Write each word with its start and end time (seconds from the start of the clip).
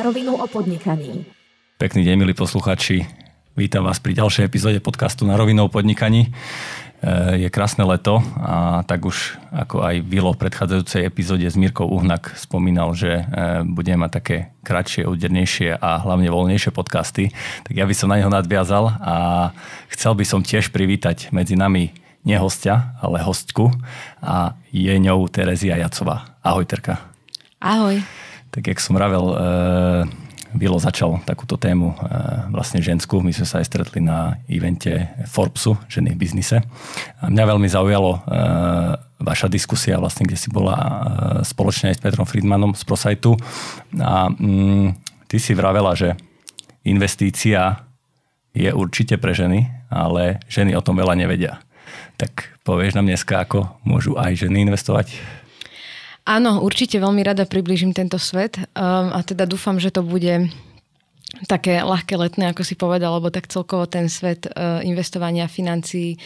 Na 0.00 0.08
rovinu 0.08 0.32
o 0.32 0.48
podnikaní. 0.48 1.28
Pekný 1.76 2.08
deň, 2.08 2.24
milí 2.24 2.32
posluchači. 2.32 3.04
Vítam 3.52 3.84
vás 3.84 4.00
pri 4.00 4.16
ďalšej 4.16 4.48
epizóde 4.48 4.80
podcastu 4.80 5.28
Na 5.28 5.36
rovinu 5.36 5.68
o 5.68 5.72
podnikaní. 5.72 6.24
E, 6.24 7.44
je 7.44 7.48
krásne 7.52 7.84
leto 7.84 8.24
a 8.40 8.80
tak 8.88 9.04
už 9.04 9.36
ako 9.52 9.84
aj 9.84 10.00
Vilo 10.00 10.32
v 10.32 10.40
predchádzajúcej 10.40 11.04
epizóde 11.04 11.44
s 11.44 11.52
Mirkou 11.52 11.84
Uhnak 11.84 12.32
spomínal, 12.32 12.96
že 12.96 13.12
e, 13.12 13.24
budeme 13.68 14.08
mať 14.08 14.10
také 14.16 14.36
kratšie, 14.64 15.04
údernejšie 15.04 15.76
a 15.76 16.00
hlavne 16.00 16.32
voľnejšie 16.32 16.72
podcasty, 16.72 17.28
tak 17.68 17.76
ja 17.76 17.84
by 17.84 17.92
som 17.92 18.08
na 18.08 18.24
neho 18.24 18.32
nadviazal 18.32 18.96
a 19.04 19.52
chcel 19.92 20.16
by 20.16 20.24
som 20.24 20.40
tiež 20.40 20.72
privítať 20.72 21.28
medzi 21.28 21.60
nami 21.60 21.92
nie 22.24 22.40
hostia, 22.40 22.96
ale 23.04 23.20
hostku 23.20 23.68
a 24.24 24.56
je 24.72 24.96
ňou 24.96 25.28
Terezia 25.28 25.76
Jacová. 25.76 26.40
Ahoj 26.40 26.64
Terka. 26.64 27.04
Ahoj. 27.60 28.00
Tak 28.50 28.66
jak 28.66 28.78
som 28.82 28.98
ravel, 28.98 29.30
Vilo 30.50 30.82
začal 30.82 31.22
takúto 31.22 31.54
tému 31.54 31.94
e, 31.94 31.96
vlastne 32.50 32.82
ženskú. 32.82 33.22
My 33.22 33.30
sme 33.30 33.46
sa 33.46 33.62
aj 33.62 33.70
stretli 33.70 34.02
na 34.02 34.34
evente 34.50 35.06
Forbesu, 35.30 35.78
ženy 35.86 36.18
v 36.18 36.26
biznise. 36.26 36.58
A 37.22 37.30
mňa 37.30 37.44
veľmi 37.54 37.68
zaujalo 37.70 38.18
e, 38.18 38.20
vaša 39.22 39.46
diskusia, 39.46 40.02
vlastne, 40.02 40.26
kde 40.26 40.34
si 40.34 40.50
bola 40.50 40.74
spoločne 41.46 41.94
aj 41.94 41.96
s 41.98 42.02
Petrom 42.02 42.26
Friedmanom 42.26 42.74
z 42.74 42.82
Prosajtu. 42.82 43.38
A 44.02 44.26
mm, 44.26 44.98
ty 45.30 45.38
si 45.38 45.54
vravela, 45.54 45.94
že 45.94 46.18
investícia 46.82 47.86
je 48.50 48.74
určite 48.74 49.22
pre 49.22 49.30
ženy, 49.30 49.70
ale 49.86 50.42
ženy 50.50 50.74
o 50.74 50.82
tom 50.82 50.98
veľa 50.98 51.14
nevedia. 51.14 51.62
Tak 52.18 52.58
povieš 52.66 52.98
nám 52.98 53.06
dneska, 53.06 53.46
ako 53.46 53.70
môžu 53.86 54.18
aj 54.18 54.34
ženy 54.34 54.66
investovať? 54.66 55.14
Áno, 56.28 56.60
určite 56.60 57.00
veľmi 57.00 57.24
rada 57.24 57.48
približím 57.48 57.96
tento 57.96 58.20
svet 58.20 58.60
um, 58.60 59.10
a 59.10 59.24
teda 59.24 59.48
dúfam, 59.48 59.80
že 59.80 59.88
to 59.88 60.04
bude 60.04 60.52
také 61.48 61.80
ľahké 61.80 62.14
letné, 62.18 62.50
ako 62.50 62.62
si 62.66 62.74
povedal, 62.76 63.16
lebo 63.16 63.32
tak 63.32 63.48
celkovo 63.48 63.88
ten 63.88 64.10
svet 64.10 64.44
uh, 64.50 64.84
investovania 64.84 65.48
financií 65.48 66.20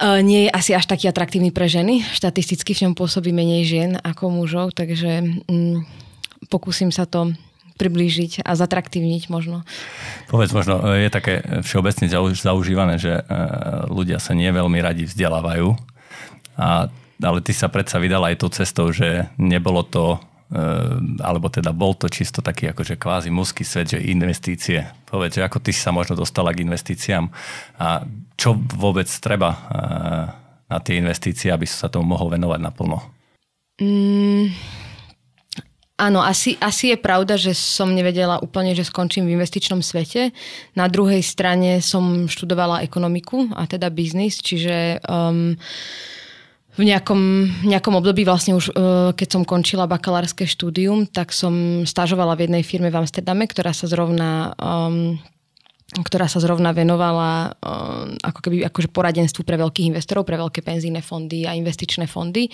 uh, 0.00 0.18
nie 0.24 0.48
je 0.48 0.50
asi 0.50 0.72
až 0.74 0.90
taký 0.90 1.06
atraktívny 1.06 1.54
pre 1.54 1.70
ženy. 1.70 2.02
Štatisticky 2.02 2.74
v 2.74 2.82
ňom 2.88 2.94
pôsobí 2.98 3.30
menej 3.30 3.62
žien 3.68 3.90
ako 4.02 4.34
mužov, 4.34 4.74
takže 4.74 5.44
um, 5.46 5.86
pokúsim 6.50 6.90
sa 6.90 7.06
to 7.06 7.32
priblížiť 7.78 8.44
a 8.44 8.52
zatraktívniť 8.52 9.32
možno. 9.32 9.64
Povedz, 10.28 10.52
možno 10.52 10.84
je 10.92 11.08
také 11.08 11.40
všeobecne 11.64 12.06
zaužívané, 12.34 12.98
že 12.98 13.14
uh, 13.14 13.88
ľudia 13.88 14.18
sa 14.18 14.34
nie 14.34 14.50
veľmi 14.50 14.78
radi 14.82 15.06
vzdelávajú 15.06 15.74
a 16.58 16.92
ale 17.22 17.38
ty 17.40 17.54
sa 17.54 17.70
predsa 17.70 18.02
vydala 18.02 18.34
aj 18.34 18.36
tou 18.42 18.50
cestou, 18.50 18.90
že 18.90 19.30
nebolo 19.38 19.86
to 19.86 20.18
eh, 20.52 20.98
alebo 21.22 21.48
teda 21.48 21.70
bol 21.70 21.94
to 21.94 22.10
čisto 22.10 22.42
taký 22.42 22.68
akože 22.74 22.98
kvázi 22.98 23.30
mužský 23.30 23.62
svet, 23.64 23.96
že 23.96 24.04
investície. 24.10 24.84
Povedz, 25.06 25.38
ako 25.38 25.62
ty 25.62 25.70
si 25.70 25.80
sa 25.80 25.94
možno 25.94 26.18
dostala 26.18 26.52
k 26.52 26.66
investíciám 26.66 27.30
a 27.78 28.04
čo 28.36 28.58
vôbec 28.76 29.06
treba 29.22 29.50
eh, 29.54 30.24
na 30.72 30.78
tie 30.80 30.98
investície, 30.98 31.52
aby 31.52 31.68
sa 31.68 31.92
tomu 31.92 32.16
mohol 32.16 32.32
venovať 32.32 32.60
naplno? 32.64 32.98
Mm, 33.80 34.52
áno, 36.00 36.20
asi, 36.24 36.56
asi 36.60 36.92
je 36.92 36.98
pravda, 37.00 37.36
že 37.36 37.52
som 37.52 37.92
nevedela 37.92 38.40
úplne, 38.40 38.72
že 38.72 38.88
skončím 38.88 39.28
v 39.28 39.36
investičnom 39.36 39.84
svete. 39.84 40.32
Na 40.72 40.88
druhej 40.88 41.20
strane 41.20 41.84
som 41.84 42.24
študovala 42.24 42.84
ekonomiku 42.84 43.52
a 43.52 43.68
teda 43.68 43.92
biznis, 43.92 44.40
čiže 44.40 45.04
um, 45.04 45.56
v 46.72 46.82
nejakom, 46.88 47.20
nejakom 47.68 47.94
období 48.00 48.24
vlastne 48.24 48.56
už, 48.56 48.72
e, 48.72 49.12
keď 49.12 49.28
som 49.28 49.42
končila 49.44 49.84
bakalárske 49.84 50.48
štúdium, 50.48 51.04
tak 51.04 51.36
som 51.36 51.84
stážovala 51.84 52.32
v 52.32 52.48
jednej 52.48 52.64
firme 52.64 52.88
v 52.88 53.04
Amsterdame, 53.04 53.44
ktorá 53.44 53.76
sa 53.76 53.84
zrovna 53.84 54.56
um, 54.56 55.20
ktorá 55.92 56.24
sa 56.24 56.40
zrovna 56.40 56.72
venovala 56.72 57.52
um, 57.60 58.16
ako 58.24 58.40
keby 58.48 58.64
akože 58.72 58.88
poradenstvu 58.88 59.44
pre 59.44 59.60
veľkých 59.60 59.92
investorov, 59.92 60.24
pre 60.24 60.40
veľké 60.40 60.64
penzíne 60.64 61.04
fondy 61.04 61.44
a 61.44 61.52
investičné 61.52 62.08
fondy. 62.08 62.48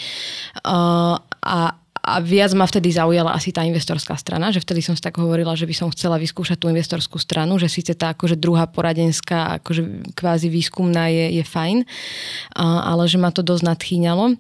Uh, 0.67 1.15
a 1.47 1.79
a 2.03 2.23
viac 2.23 2.55
ma 2.55 2.65
vtedy 2.65 2.95
zaujala 2.95 3.35
asi 3.35 3.53
tá 3.53 3.67
investorská 3.67 4.17
strana, 4.17 4.55
že 4.55 4.63
vtedy 4.63 4.81
som 4.81 4.97
si 4.97 5.03
tak 5.03 5.19
hovorila, 5.19 5.59
že 5.59 5.67
by 5.67 5.75
som 5.75 5.93
chcela 5.93 6.17
vyskúšať 6.17 6.57
tú 6.57 6.71
investorskú 6.71 7.19
stranu, 7.21 7.59
že 7.59 7.69
síce 7.69 7.93
tá 7.99 8.15
akože 8.15 8.39
druhá 8.39 8.71
poradenská, 8.71 9.61
akože 9.61 10.15
kvázi 10.17 10.49
výskumná 10.49 11.11
je, 11.11 11.39
je 11.39 11.45
fajn, 11.45 11.85
ale 12.59 13.03
že 13.11 13.19
ma 13.21 13.35
to 13.35 13.43
dosť 13.45 13.65
nadchýňalo. 13.69 14.39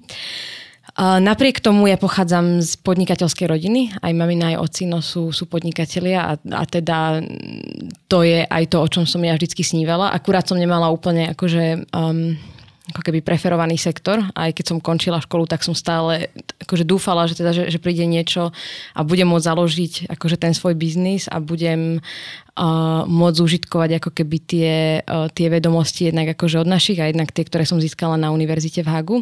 Napriek 0.98 1.62
tomu 1.62 1.86
ja 1.86 1.94
pochádzam 1.94 2.58
z 2.58 2.74
podnikateľskej 2.82 3.46
rodiny, 3.46 3.94
aj 4.02 4.12
mamina, 4.18 4.50
aj 4.50 4.66
ocino 4.66 4.98
sú, 4.98 5.30
sú 5.30 5.46
podnikatelia 5.46 6.26
a, 6.26 6.32
a 6.34 6.62
teda 6.66 7.22
to 8.10 8.26
je 8.26 8.42
aj 8.42 8.64
to, 8.66 8.82
o 8.82 8.88
čom 8.90 9.06
som 9.06 9.22
ja 9.22 9.30
vždycky 9.38 9.62
snívala. 9.62 10.10
Akurát 10.10 10.50
som 10.50 10.58
nemala 10.58 10.90
úplne 10.90 11.30
akože 11.38 11.86
um, 11.94 12.34
ako 12.88 13.00
keby 13.04 13.20
preferovaný 13.20 13.76
sektor. 13.76 14.24
Aj 14.32 14.48
keď 14.48 14.64
som 14.74 14.78
končila 14.80 15.20
školu, 15.20 15.44
tak 15.44 15.60
som 15.60 15.76
stále 15.76 16.32
akože 16.64 16.88
dúfala, 16.88 17.28
že, 17.28 17.36
teda, 17.36 17.52
že, 17.52 17.68
že 17.68 17.78
príde 17.80 18.08
niečo 18.08 18.50
a 18.96 19.00
budem 19.04 19.28
môcť 19.28 19.48
založiť 19.48 19.92
akože 20.08 20.36
ten 20.40 20.56
svoj 20.56 20.72
biznis 20.72 21.28
a 21.28 21.36
budem 21.40 22.00
uh, 22.00 23.04
môcť 23.04 23.38
užitkovať 23.44 23.90
ako 24.00 24.10
keby 24.16 24.36
tie, 24.40 24.72
uh, 25.04 25.28
tie 25.28 25.52
vedomosti 25.52 26.08
jednak 26.08 26.32
akože 26.32 26.64
od 26.64 26.68
našich 26.68 26.98
a 27.00 27.12
jednak 27.12 27.28
tie, 27.30 27.44
ktoré 27.44 27.68
som 27.68 27.76
získala 27.76 28.16
na 28.16 28.32
univerzite 28.32 28.80
v 28.80 28.88
Hagu. 28.88 29.18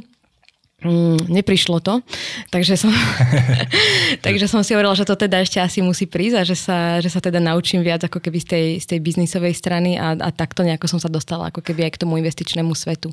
Mm, 0.87 1.19
neprišlo 1.27 1.83
to, 1.83 1.99
takže 2.55 2.79
som, 2.79 2.95
takže 4.27 4.47
som 4.47 4.63
si 4.63 4.71
hovorila, 4.71 4.95
že 4.95 5.03
to 5.03 5.19
teda 5.19 5.43
ešte 5.43 5.59
asi 5.59 5.83
musí 5.83 6.07
prísť 6.07 6.37
a 6.39 6.43
že 6.47 6.55
sa, 6.55 6.79
že 7.03 7.11
sa 7.11 7.19
teda 7.19 7.43
naučím 7.43 7.83
viac 7.83 8.07
ako 8.07 8.23
keby 8.23 8.39
z 8.39 8.47
tej, 8.47 8.67
z 8.79 8.87
tej 8.95 8.99
biznisovej 9.03 9.51
strany 9.59 9.99
a, 9.99 10.15
a 10.15 10.31
takto 10.31 10.63
nejako 10.63 10.87
som 10.87 11.03
sa 11.03 11.11
dostala 11.11 11.51
ako 11.51 11.59
keby 11.59 11.91
aj 11.91 11.99
k 11.99 12.01
tomu 12.07 12.23
investičnému 12.23 12.71
svetu. 12.79 13.11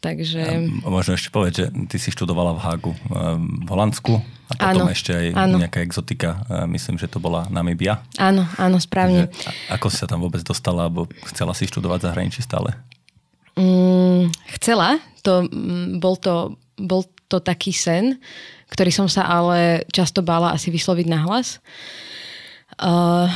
Takže... 0.00 0.64
A 0.80 0.88
možno 0.88 1.12
ešte 1.12 1.28
povedať, 1.28 1.52
že 1.52 1.66
ty 1.92 1.96
si 2.00 2.08
študovala 2.08 2.56
v 2.56 2.60
Hagu 2.64 2.92
v 3.36 3.68
Holandsku 3.68 4.20
a 4.48 4.52
potom 4.56 4.88
áno, 4.88 4.92
ešte 4.92 5.12
aj 5.12 5.26
áno. 5.32 5.56
nejaká 5.60 5.80
exotika, 5.84 6.44
myslím, 6.68 6.96
že 6.96 7.08
to 7.08 7.20
bola 7.20 7.48
Namibia. 7.52 8.00
Áno, 8.16 8.48
áno, 8.56 8.76
správne. 8.80 9.28
Takže, 9.28 9.72
ako 9.72 9.86
si 9.92 9.96
sa 10.00 10.08
tam 10.08 10.24
vôbec 10.24 10.40
dostala, 10.40 10.88
alebo 10.88 11.08
chcela 11.32 11.52
si 11.56 11.68
študovať 11.68 12.08
zahraničí 12.08 12.40
stále? 12.44 12.76
Mm, 13.56 14.28
chcela, 14.60 15.00
to, 15.24 15.48
mm, 15.48 16.00
bol 16.04 16.20
to 16.20 16.60
bol 16.78 17.06
to 17.28 17.38
taký 17.40 17.74
sen, 17.74 18.18
ktorý 18.70 18.90
som 18.90 19.08
sa 19.10 19.26
ale 19.26 19.86
často 19.90 20.20
bála 20.22 20.54
asi 20.54 20.70
vysloviť 20.70 21.06
na 21.06 21.18
hlas. 21.26 21.62
Uh, 22.78 23.30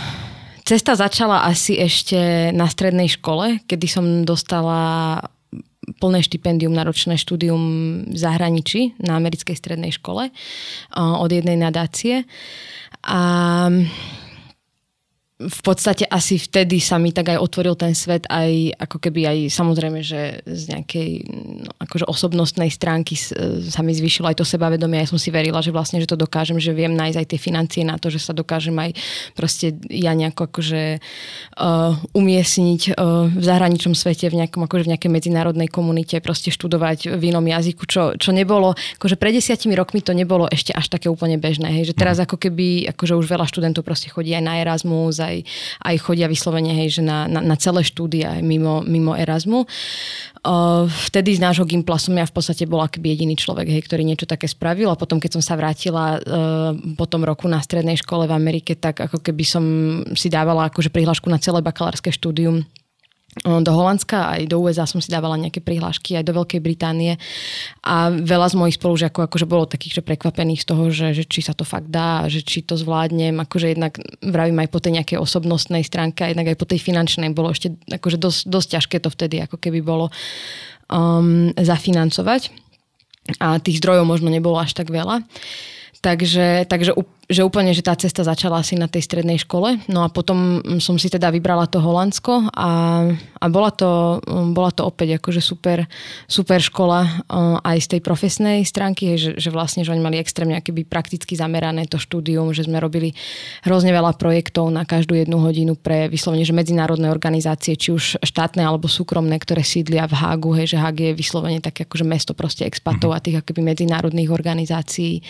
cesta 0.66 0.98
začala 0.98 1.46
asi 1.46 1.78
ešte 1.78 2.50
na 2.50 2.66
strednej 2.66 3.06
škole, 3.06 3.62
kedy 3.70 3.86
som 3.86 4.04
dostala 4.26 5.22
plné 6.02 6.20
štipendium 6.20 6.74
na 6.74 6.84
ročné 6.84 7.16
štúdium 7.16 7.62
v 8.12 8.18
zahraničí 8.18 8.98
na 9.00 9.16
americkej 9.16 9.56
strednej 9.56 9.94
škole 9.94 10.28
uh, 10.28 11.16
od 11.16 11.30
jednej 11.32 11.56
nadácie. 11.56 12.28
A 13.06 13.20
v 15.38 15.60
podstate 15.62 16.02
asi 16.02 16.34
vtedy 16.34 16.82
sa 16.82 16.98
mi 16.98 17.14
tak 17.14 17.30
aj 17.30 17.38
otvoril 17.38 17.78
ten 17.78 17.94
svet 17.94 18.26
aj 18.26 18.74
ako 18.74 18.98
keby 18.98 19.20
aj 19.22 19.38
samozrejme, 19.54 20.02
že 20.02 20.42
z 20.42 20.62
nejakej 20.74 21.10
no, 21.62 21.70
akože 21.78 22.10
osobnostnej 22.10 22.74
stránky 22.74 23.14
sa 23.14 23.86
mi 23.86 23.94
zvýšilo 23.94 24.26
aj 24.26 24.42
to 24.42 24.44
sebavedomie. 24.44 24.98
Ja 24.98 25.06
som 25.06 25.14
si 25.14 25.30
verila, 25.30 25.62
že 25.62 25.70
vlastne, 25.70 26.02
že 26.02 26.10
to 26.10 26.18
dokážem, 26.18 26.58
že 26.58 26.74
viem 26.74 26.90
nájsť 26.90 27.18
aj 27.22 27.26
tie 27.30 27.38
financie 27.38 27.82
na 27.86 28.02
to, 28.02 28.10
že 28.10 28.18
sa 28.18 28.34
dokážem 28.34 28.74
aj 28.82 28.98
proste 29.38 29.78
ja 29.86 30.10
nejako 30.10 30.50
akože 30.50 30.98
uh, 30.98 31.94
umiestniť 32.18 32.98
uh, 32.98 33.30
v 33.30 33.42
zahraničnom 33.46 33.94
svete, 33.94 34.26
v 34.34 34.42
nejakom 34.42 34.66
akože 34.66 34.90
v 34.90 34.98
nejakej 34.98 35.10
medzinárodnej 35.22 35.70
komunite, 35.70 36.18
proste 36.18 36.50
študovať 36.50 37.14
v 37.14 37.22
inom 37.30 37.46
jazyku, 37.46 37.86
čo, 37.86 38.18
čo 38.18 38.34
nebolo, 38.34 38.74
akože 38.98 39.14
pred 39.14 39.38
desiatimi 39.38 39.78
rokmi 39.78 40.02
to 40.02 40.18
nebolo 40.18 40.50
ešte 40.50 40.74
až 40.74 40.90
také 40.90 41.06
úplne 41.06 41.38
bežné, 41.38 41.70
hej, 41.70 41.94
že 41.94 41.94
teraz 41.94 42.18
mhm. 42.18 42.26
ako 42.26 42.36
keby, 42.42 42.90
akože 42.90 43.14
už 43.14 43.26
veľa 43.30 43.46
študentov 43.46 43.86
proste 43.86 44.10
chodí 44.10 44.34
aj 44.34 44.42
na 44.42 44.58
Erasmus, 44.58 45.27
aj, 45.28 45.36
aj 45.84 45.96
chodia 46.00 46.26
vyslovene, 46.26 46.72
hej, 46.72 47.00
že 47.00 47.02
na, 47.04 47.28
na, 47.28 47.44
na 47.44 47.56
celé 47.60 47.84
štúdia 47.84 48.40
mimo, 48.40 48.80
mimo 48.82 49.12
Erasmu. 49.12 49.68
Uh, 50.38 50.86
vtedy 51.10 51.36
z 51.36 51.44
nášho 51.44 51.66
Gimpla 51.68 51.98
som 52.00 52.14
ja 52.16 52.24
v 52.24 52.32
podstate 52.32 52.64
bola 52.64 52.88
keby 52.88 53.12
jediný 53.12 53.34
človek, 53.36 53.68
hej, 53.68 53.82
ktorý 53.84 54.06
niečo 54.06 54.24
také 54.24 54.48
spravil 54.48 54.88
a 54.88 54.96
potom, 54.96 55.20
keď 55.20 55.38
som 55.38 55.42
sa 55.44 55.58
vrátila 55.58 56.16
uh, 56.16 56.72
po 56.96 57.04
tom 57.04 57.26
roku 57.26 57.50
na 57.50 57.60
strednej 57.60 57.98
škole 58.00 58.24
v 58.24 58.32
Amerike, 58.32 58.78
tak 58.78 59.02
ako 59.04 59.20
keby 59.20 59.44
som 59.44 59.64
si 60.14 60.32
dávala 60.32 60.70
akože 60.72 60.88
prihlášku 60.88 61.28
na 61.28 61.42
celé 61.42 61.60
bakalárske 61.60 62.08
štúdium 62.14 62.64
do 63.44 63.70
Holandska, 63.70 64.34
aj 64.34 64.50
do 64.50 64.58
USA 64.58 64.88
som 64.88 64.98
si 64.98 65.12
dávala 65.12 65.38
nejaké 65.38 65.62
prihlášky, 65.62 66.18
aj 66.18 66.26
do 66.26 66.36
Veľkej 66.36 66.60
Británie. 66.62 67.20
A 67.86 68.10
veľa 68.10 68.50
z 68.50 68.58
mojich 68.58 68.76
spolužiakov 68.76 69.30
akože 69.30 69.46
bolo 69.46 69.70
takých, 69.70 70.00
že 70.00 70.06
prekvapených 70.06 70.62
z 70.62 70.66
toho, 70.66 70.84
že, 70.90 71.14
že 71.14 71.24
či 71.24 71.40
sa 71.44 71.54
to 71.54 71.62
fakt 71.62 71.88
dá, 71.88 72.26
že 72.26 72.42
či 72.42 72.66
to 72.66 72.74
zvládnem, 72.74 73.38
akože 73.38 73.78
jednak 73.78 73.96
vravím 74.22 74.58
aj 74.64 74.68
po 74.72 74.82
tej 74.82 74.92
nejakej 75.00 75.18
osobnostnej 75.22 75.86
stránke 75.86 76.26
a 76.26 76.30
jednak 76.34 76.50
aj 76.50 76.58
po 76.58 76.66
tej 76.66 76.80
finančnej 76.82 77.30
bolo 77.30 77.54
ešte 77.54 77.78
akože 77.86 78.18
dosť, 78.18 78.40
dosť 78.50 78.68
ťažké 78.74 78.96
to 79.02 79.10
vtedy 79.12 79.36
ako 79.44 79.56
keby 79.60 79.80
bolo 79.84 80.10
um, 80.90 81.54
zafinancovať. 81.54 82.50
A 83.38 83.60
tých 83.60 83.84
zdrojov 83.84 84.08
možno 84.08 84.32
nebolo 84.32 84.56
až 84.56 84.72
tak 84.72 84.88
veľa. 84.88 85.20
Takže, 86.00 86.64
takže 86.70 86.94
že 87.28 87.44
úplne, 87.44 87.76
že 87.76 87.84
tá 87.84 87.92
cesta 87.92 88.24
začala 88.24 88.64
asi 88.64 88.72
na 88.72 88.88
tej 88.88 89.04
strednej 89.04 89.36
škole. 89.36 89.84
No 89.92 90.00
a 90.00 90.08
potom 90.08 90.64
som 90.80 90.96
si 90.96 91.12
teda 91.12 91.28
vybrala 91.28 91.68
to 91.68 91.76
Holandsko 91.76 92.48
a, 92.56 92.70
a 93.12 93.44
bola, 93.52 93.68
to, 93.68 94.24
bola 94.56 94.72
to 94.72 94.88
opäť 94.88 95.20
akože 95.20 95.44
super, 95.44 95.84
super 96.24 96.56
škola 96.56 97.04
uh, 97.04 97.60
aj 97.60 97.78
z 97.84 97.88
tej 97.92 98.00
profesnej 98.00 98.64
stránky, 98.64 99.20
že, 99.20 99.36
že 99.36 99.52
vlastne, 99.52 99.84
že 99.84 99.92
oni 99.92 100.00
mali 100.00 100.16
extrémne 100.16 100.56
akoby 100.56 100.88
prakticky 100.88 101.36
zamerané 101.36 101.84
to 101.84 102.00
štúdium, 102.00 102.56
že 102.56 102.64
sme 102.64 102.80
robili 102.80 103.12
hrozne 103.60 103.92
veľa 103.92 104.16
projektov 104.16 104.72
na 104.72 104.88
každú 104.88 105.12
jednu 105.12 105.36
hodinu 105.44 105.76
pre 105.76 106.08
vyslovene, 106.08 106.48
že 106.48 106.56
medzinárodné 106.56 107.12
organizácie, 107.12 107.76
či 107.76 107.92
už 107.92 108.24
štátne 108.24 108.64
alebo 108.64 108.88
súkromné, 108.88 109.36
ktoré 109.36 109.60
sídlia 109.60 110.08
v 110.08 110.16
Hágu, 110.16 110.56
hej, 110.56 110.72
že 110.72 110.80
Hag 110.80 110.96
je 110.96 111.12
vyslovene 111.12 111.60
také 111.60 111.84
akože 111.84 112.08
mesto 112.08 112.32
proste 112.32 112.64
expatov 112.64 113.12
mm-hmm. 113.12 113.20
a 113.20 113.24
tých 113.24 113.36
akoby 113.44 113.60
medzinárodných 113.60 114.32
organizácií. 114.32 115.20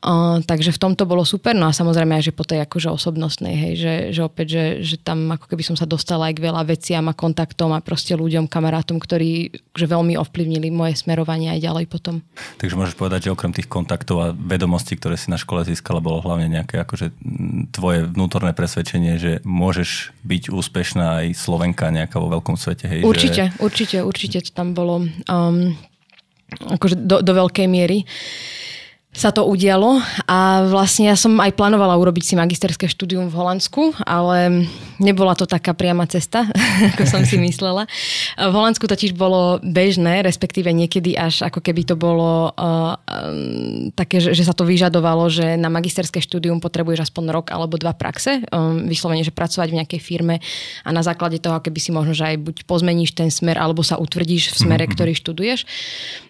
Uh, 0.00 0.40
takže 0.48 0.72
v 0.72 0.80
tomto 0.80 1.04
bolo 1.04 1.17
bolo 1.18 1.26
super, 1.26 1.58
no 1.58 1.66
a 1.66 1.74
samozrejme 1.74 2.14
aj, 2.14 2.30
že 2.30 2.36
po 2.36 2.46
tej 2.46 2.62
akože 2.62 2.94
osobnostnej, 2.94 3.54
hej, 3.58 3.72
že, 3.74 3.94
že 4.14 4.20
opäť, 4.22 4.46
že, 4.54 4.64
že 4.86 4.96
tam 5.02 5.34
ako 5.34 5.50
keby 5.50 5.66
som 5.66 5.74
sa 5.74 5.82
dostala 5.82 6.30
aj 6.30 6.38
k 6.38 6.44
veľa 6.46 6.62
veciam 6.62 7.02
a 7.10 7.18
kontaktom 7.18 7.74
a 7.74 7.82
proste 7.82 8.14
ľuďom, 8.14 8.46
kamarátom, 8.46 9.02
ktorí 9.02 9.50
že 9.74 9.86
veľmi 9.90 10.14
ovplyvnili 10.14 10.70
moje 10.70 10.94
smerovanie 11.02 11.50
aj 11.50 11.66
ďalej 11.66 11.84
potom. 11.90 12.22
Takže 12.62 12.78
môžeš 12.78 12.94
povedať, 12.94 13.26
že 13.26 13.34
okrem 13.34 13.50
tých 13.50 13.66
kontaktov 13.66 14.16
a 14.22 14.30
vedomostí, 14.30 14.94
ktoré 14.94 15.18
si 15.18 15.26
na 15.26 15.42
škole 15.42 15.66
získala, 15.66 15.98
bolo 15.98 16.22
hlavne 16.22 16.46
nejaké 16.46 16.78
akože 16.86 17.10
tvoje 17.74 18.06
vnútorné 18.06 18.54
presvedčenie, 18.54 19.18
že 19.18 19.32
môžeš 19.42 20.14
byť 20.22 20.54
úspešná 20.54 21.26
aj 21.26 21.26
Slovenka 21.34 21.90
nejaká 21.90 22.22
vo 22.22 22.30
veľkom 22.30 22.54
svete. 22.54 22.86
Hej, 22.86 23.02
určite, 23.02 23.42
že... 23.50 23.58
určite, 23.58 23.96
určite 24.06 24.38
to 24.46 24.54
tam 24.54 24.70
bolo 24.70 25.02
um, 25.26 25.74
akože 26.54 26.94
do, 26.94 27.26
do 27.26 27.32
veľkej 27.34 27.66
miery 27.66 28.06
sa 29.18 29.34
to 29.34 29.42
udialo 29.42 29.98
a 30.30 30.62
vlastne 30.70 31.10
ja 31.10 31.18
som 31.18 31.34
aj 31.42 31.50
plánovala 31.58 31.98
urobiť 31.98 32.22
si 32.22 32.34
magisterské 32.38 32.86
štúdium 32.86 33.26
v 33.26 33.34
Holandsku, 33.34 33.90
ale 34.06 34.70
nebola 35.02 35.34
to 35.34 35.42
taká 35.42 35.74
priama 35.74 36.06
cesta, 36.06 36.46
ako 36.94 37.02
som 37.02 37.26
si 37.26 37.34
myslela. 37.34 37.90
V 38.38 38.54
Holandsku 38.54 38.86
totiž 38.86 39.18
bolo 39.18 39.58
bežné, 39.58 40.22
respektíve 40.22 40.70
niekedy 40.70 41.18
až 41.18 41.50
ako 41.50 41.58
keby 41.58 41.82
to 41.82 41.98
bolo 41.98 42.54
uh, 42.54 42.94
um, 43.10 43.90
také, 43.90 44.22
že, 44.22 44.38
že 44.38 44.46
sa 44.46 44.54
to 44.54 44.62
vyžadovalo, 44.62 45.26
že 45.26 45.58
na 45.58 45.66
magisterské 45.66 46.22
štúdium 46.22 46.62
potrebuješ 46.62 47.10
aspoň 47.10 47.24
rok 47.34 47.46
alebo 47.50 47.74
dva 47.74 47.98
praxe, 47.98 48.46
um, 48.54 48.86
vyslovene, 48.86 49.26
že 49.26 49.34
pracovať 49.34 49.74
v 49.74 49.78
nejakej 49.82 49.98
firme 49.98 50.38
a 50.86 50.90
na 50.94 51.02
základe 51.02 51.42
toho, 51.42 51.58
keby 51.58 51.78
si 51.82 51.90
možno, 51.90 52.14
že 52.14 52.22
aj 52.22 52.36
buď 52.38 52.56
pozmeníš 52.70 53.18
ten 53.18 53.34
smer, 53.34 53.58
alebo 53.58 53.82
sa 53.82 53.98
utvrdíš 53.98 54.54
v 54.54 54.56
smere, 54.62 54.86
mm-hmm. 54.86 54.94
ktorý 54.94 55.12
študuješ. 55.18 55.66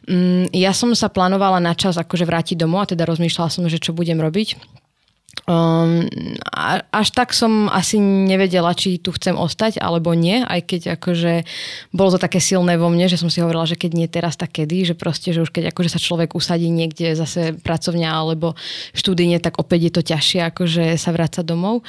Um, 0.08 0.48
ja 0.56 0.72
som 0.72 0.88
sa 0.96 1.12
plánovala 1.12 1.60
na 1.60 1.76
čas 1.76 2.00
akože 2.00 2.24
vrátiť 2.24 2.56
domov 2.56 2.77
a 2.80 2.88
teda 2.88 3.06
rozmýšľala 3.06 3.50
som, 3.50 3.64
že 3.66 3.82
čo 3.82 3.94
budem 3.94 4.18
robiť. 4.18 4.77
Um, 5.48 6.04
až 6.92 7.08
tak 7.16 7.32
som 7.32 7.72
asi 7.72 7.96
nevedela, 7.96 8.76
či 8.76 9.00
tu 9.00 9.16
chcem 9.16 9.32
ostať 9.32 9.80
alebo 9.80 10.12
nie, 10.12 10.44
aj 10.44 10.60
keď 10.68 10.80
akože 11.00 11.48
bolo 11.88 12.12
to 12.12 12.18
také 12.20 12.36
silné 12.36 12.76
vo 12.76 12.92
mne, 12.92 13.08
že 13.08 13.16
som 13.16 13.32
si 13.32 13.40
hovorila, 13.40 13.64
že 13.64 13.80
keď 13.80 13.90
nie 13.96 14.08
teraz, 14.12 14.36
tak 14.36 14.60
kedy, 14.60 14.92
že 14.92 14.94
proste, 14.94 15.32
že 15.32 15.40
už 15.40 15.48
keď 15.48 15.72
akože 15.72 15.88
sa 15.88 15.96
človek 15.96 16.36
usadí 16.36 16.68
niekde 16.68 17.16
zase 17.16 17.56
pracovňa 17.64 18.10
alebo 18.12 18.60
štúdine, 18.92 19.40
tak 19.40 19.56
opäť 19.56 19.88
je 19.88 19.92
to 19.96 20.02
ťažšie 20.04 20.40
akože 20.52 20.84
sa 21.00 21.16
vrácať 21.16 21.48
domov. 21.48 21.80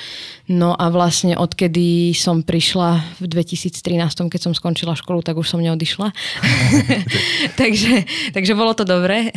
No 0.48 0.72
a 0.80 0.88
vlastne 0.88 1.36
odkedy 1.36 2.16
som 2.16 2.48
prišla 2.48 3.20
v 3.20 3.26
2013, 3.28 3.76
keď 4.32 4.40
som 4.40 4.56
skončila 4.56 4.96
školu, 4.96 5.20
tak 5.20 5.36
už 5.36 5.52
som 5.52 5.60
neodišla. 5.60 6.16
takže, 7.60 8.08
takže 8.32 8.54
bolo 8.56 8.72
to 8.72 8.88
dobré. 8.88 9.36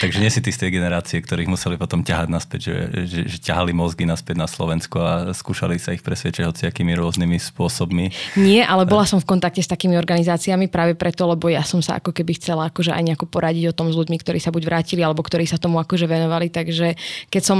takže 0.00 0.24
nie 0.24 0.32
si 0.32 0.40
ty 0.40 0.48
z 0.48 0.64
tej 0.64 0.80
generácie, 0.80 1.20
ktorých 1.20 1.52
museli 1.52 1.76
potom 1.76 2.00
ťahať 2.00 2.28
naspäť, 2.32 2.60
že, 2.72 2.76
že, 3.04 3.20
že 3.34 3.42
ťahali 3.42 3.74
mozgy 3.74 4.06
naspäť 4.06 4.38
na 4.38 4.46
Slovensko 4.46 5.02
a 5.02 5.12
skúšali 5.34 5.74
sa 5.82 5.90
ich 5.90 6.06
presvedčať 6.06 6.46
hociakými 6.46 6.94
rôznymi 6.94 7.36
spôsobmi. 7.42 8.38
Nie, 8.38 8.62
ale 8.62 8.86
bola 8.86 9.02
som 9.02 9.18
v 9.18 9.26
kontakte 9.26 9.58
s 9.58 9.66
takými 9.66 9.98
organizáciami 9.98 10.70
práve 10.70 10.94
preto, 10.94 11.26
lebo 11.26 11.50
ja 11.50 11.66
som 11.66 11.82
sa 11.82 11.98
ako 11.98 12.14
keby 12.14 12.38
chcela 12.38 12.70
akože 12.70 12.94
aj 12.94 13.02
nejako 13.02 13.26
poradiť 13.26 13.74
o 13.74 13.76
tom 13.76 13.90
s 13.90 13.98
ľuďmi, 13.98 14.16
ktorí 14.22 14.38
sa 14.38 14.54
buď 14.54 14.62
vrátili 14.62 15.02
alebo 15.02 15.26
ktorí 15.26 15.50
sa 15.50 15.58
tomu 15.58 15.82
akože 15.82 16.06
venovali. 16.06 16.54
Takže 16.54 16.94
keď 17.26 17.42
som 17.42 17.58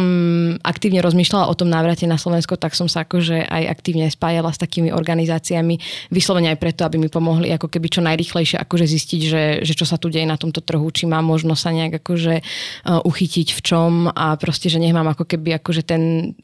aktívne 0.62 1.02
rozmýšľala 1.02 1.50
o 1.50 1.58
tom 1.58 1.66
návrate 1.66 2.06
na 2.06 2.20
Slovensko, 2.20 2.54
tak 2.54 2.78
som 2.78 2.86
sa 2.86 3.02
akože 3.02 3.50
aj 3.50 3.62
aktívne 3.66 4.06
spájala 4.06 4.54
s 4.54 4.62
takými 4.62 4.94
organizáciami, 4.94 5.82
vyslovene 6.14 6.54
aj 6.54 6.58
preto, 6.62 6.86
aby 6.86 7.02
mi 7.02 7.10
pomohli 7.10 7.50
ako 7.50 7.66
keby 7.66 7.90
čo 7.90 8.00
najrychlejšie 8.06 8.62
akože 8.62 8.86
zistiť, 8.86 9.20
že, 9.24 9.42
že 9.66 9.72
čo 9.74 9.88
sa 9.88 9.98
tu 9.98 10.06
deje 10.12 10.28
na 10.28 10.38
tomto 10.38 10.62
trhu, 10.62 10.86
či 10.94 11.10
mám 11.10 11.26
možnosť 11.26 11.60
sa 11.60 11.70
nejak 11.74 12.04
akože 12.04 12.34
uh, 12.38 13.00
uchytiť 13.02 13.48
v 13.56 13.60
čom 13.64 13.92
a 14.12 14.36
proste, 14.36 14.68
že 14.68 14.78
nech 14.78 14.92
mám 14.92 15.08
ako 15.10 15.24
keby 15.24 15.56
akože 15.64 15.80
ten 15.80 16.36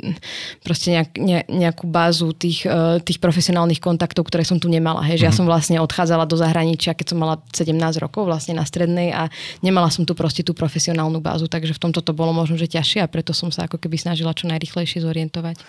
proste 0.65 0.97
nejak, 0.97 1.11
ne, 1.21 1.45
nejakú 1.45 1.85
bázu 1.85 2.33
tých, 2.33 2.65
uh, 2.65 2.97
tých 3.05 3.21
profesionálnych 3.21 3.77
kontaktov, 3.77 4.25
ktoré 4.33 4.49
som 4.49 4.57
tu 4.57 4.73
nemala. 4.73 5.05
Hej. 5.05 5.21
Že 5.21 5.29
mm-hmm. 5.29 5.29
ja 5.29 5.33
mhm. 5.37 5.37
som 5.37 5.45
vlastne 5.45 5.77
odchádzala 5.85 6.25
do 6.25 6.41
zahraničia, 6.41 6.97
keď 6.97 7.13
som 7.13 7.19
mala 7.21 7.37
17 7.53 7.77
rokov 8.01 8.25
vlastne 8.25 8.57
na 8.57 8.65
strednej 8.65 9.13
a 9.13 9.29
nemala 9.61 9.93
som 9.93 10.09
tu 10.09 10.17
proste 10.17 10.41
tú 10.41 10.57
profesionálnu 10.57 11.21
bázu, 11.21 11.45
takže 11.45 11.77
v 11.77 11.83
tomto 11.85 12.01
to 12.01 12.17
bolo 12.17 12.33
možno, 12.33 12.57
že 12.57 12.65
ťažšie 12.65 13.05
a 13.05 13.13
preto 13.13 13.37
som 13.37 13.53
sa 13.53 13.69
ako 13.69 13.77
keby 13.77 14.01
snažila 14.01 14.33
čo 14.33 14.49
najrychlejšie 14.49 15.05
zorientovať. 15.05 15.61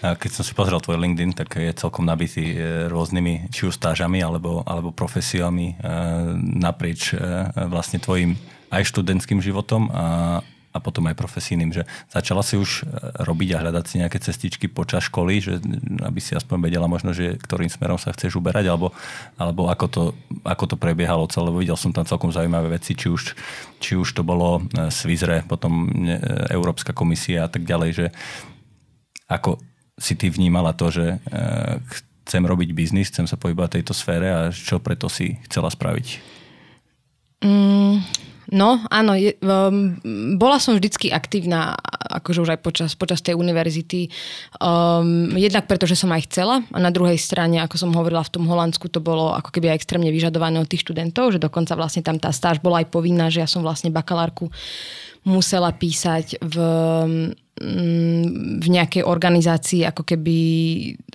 Keď 0.00 0.30
som 0.32 0.40
si 0.40 0.56
pozrel 0.56 0.80
tvoj 0.80 0.96
LinkedIn, 0.96 1.36
tak 1.36 1.60
je 1.60 1.68
celkom 1.76 2.08
nabitý 2.08 2.56
e, 2.56 2.88
rôznymi 2.88 3.52
či 3.52 3.68
už 3.68 3.76
stážami 3.76 4.24
alebo, 4.24 4.64
alebo 4.64 4.92
profesiami 4.92 5.74
e, 5.76 5.84
naprieč 6.60 7.12
vlastne 7.68 8.00
tvojim 8.00 8.36
aj 8.72 8.82
študentským 8.90 9.38
životom 9.38 9.90
a, 9.92 10.40
a 10.74 10.82
potom 10.82 11.06
aj 11.06 11.14
profesijným, 11.14 11.70
že 11.70 11.86
začala 12.10 12.42
si 12.42 12.58
už 12.58 12.82
e, 12.82 12.98
robiť 13.22 13.54
a 13.54 13.62
hľadať 13.62 13.84
si 13.86 13.94
nejaké 14.02 14.18
cestičky 14.18 14.66
počas 14.66 15.06
školy, 15.06 15.38
že 15.38 15.62
aby 16.02 16.18
si 16.18 16.34
aspoň 16.34 16.66
vedela 16.66 16.90
možno, 16.90 17.14
že 17.14 17.38
ktorým 17.38 17.70
smerom 17.70 17.94
sa 17.94 18.10
chceš 18.10 18.34
uberať, 18.34 18.66
alebo, 18.66 18.90
alebo 19.38 19.70
ako, 19.70 19.86
to, 19.86 20.02
ako 20.42 20.74
to 20.74 20.76
prebiehalo 20.76 21.30
celé, 21.30 21.46
lebo 21.46 21.62
videl 21.62 21.78
som 21.78 21.94
tam 21.94 22.02
celkom 22.02 22.34
zaujímavé 22.34 22.74
veci, 22.74 22.98
či 22.98 23.06
už, 23.06 23.38
či 23.78 23.94
už 23.94 24.18
to 24.18 24.26
bolo 24.26 24.58
e, 24.58 24.90
Svizre, 24.90 25.46
potom 25.46 25.86
e, 25.86 26.18
Európska 26.50 26.90
komisia 26.90 27.46
a 27.46 27.50
tak 27.50 27.62
ďalej, 27.62 27.90
že 27.94 28.06
ako 29.30 29.62
si 29.94 30.18
ty 30.18 30.26
vnímala 30.26 30.74
to, 30.74 30.90
že 30.90 31.22
chcem 32.26 32.42
robiť 32.42 32.74
biznis, 32.74 33.14
chcem 33.14 33.30
sa 33.30 33.38
pohybovať 33.38 33.70
v 33.70 33.76
tejto 33.78 33.94
sfére 33.94 34.26
a 34.26 34.40
čo 34.50 34.82
preto 34.82 35.06
si 35.06 35.38
chcela 35.46 35.70
spraviť? 35.70 36.18
Mm, 37.46 38.02
No, 38.52 38.84
áno, 38.92 39.16
je, 39.16 39.32
um, 39.40 39.96
bola 40.36 40.60
som 40.60 40.76
vždycky 40.76 41.08
aktívna, 41.08 41.72
akože 42.12 42.44
už 42.44 42.50
aj 42.56 42.60
počas, 42.60 42.90
počas 42.92 43.24
tej 43.24 43.38
univerzity. 43.38 44.12
Um, 44.60 45.32
jednak 45.36 45.64
preto, 45.64 45.88
že 45.88 45.96
som 45.96 46.12
aj 46.12 46.28
chcela 46.28 46.60
a 46.68 46.78
na 46.80 46.92
druhej 46.92 47.16
strane, 47.16 47.62
ako 47.64 47.76
som 47.80 47.90
hovorila 47.96 48.20
v 48.26 48.34
tom 48.36 48.44
Holandsku, 48.44 48.92
to 48.92 49.00
bolo 49.00 49.32
ako 49.32 49.48
keby 49.48 49.72
aj 49.72 49.84
extrémne 49.84 50.12
vyžadované 50.12 50.60
od 50.60 50.68
tých 50.68 50.84
študentov, 50.84 51.32
že 51.32 51.40
dokonca 51.40 51.72
vlastne 51.78 52.04
tam 52.04 52.20
tá 52.20 52.28
stáž 52.34 52.60
bola 52.60 52.84
aj 52.84 52.92
povinná, 52.92 53.32
že 53.32 53.40
ja 53.40 53.48
som 53.48 53.64
vlastne 53.64 53.88
bakalárku 53.88 54.52
musela 55.24 55.72
písať 55.72 56.36
v 56.44 56.56
v 57.54 58.66
nejakej 58.66 59.06
organizácii 59.06 59.86
ako 59.86 60.02
keby 60.02 60.36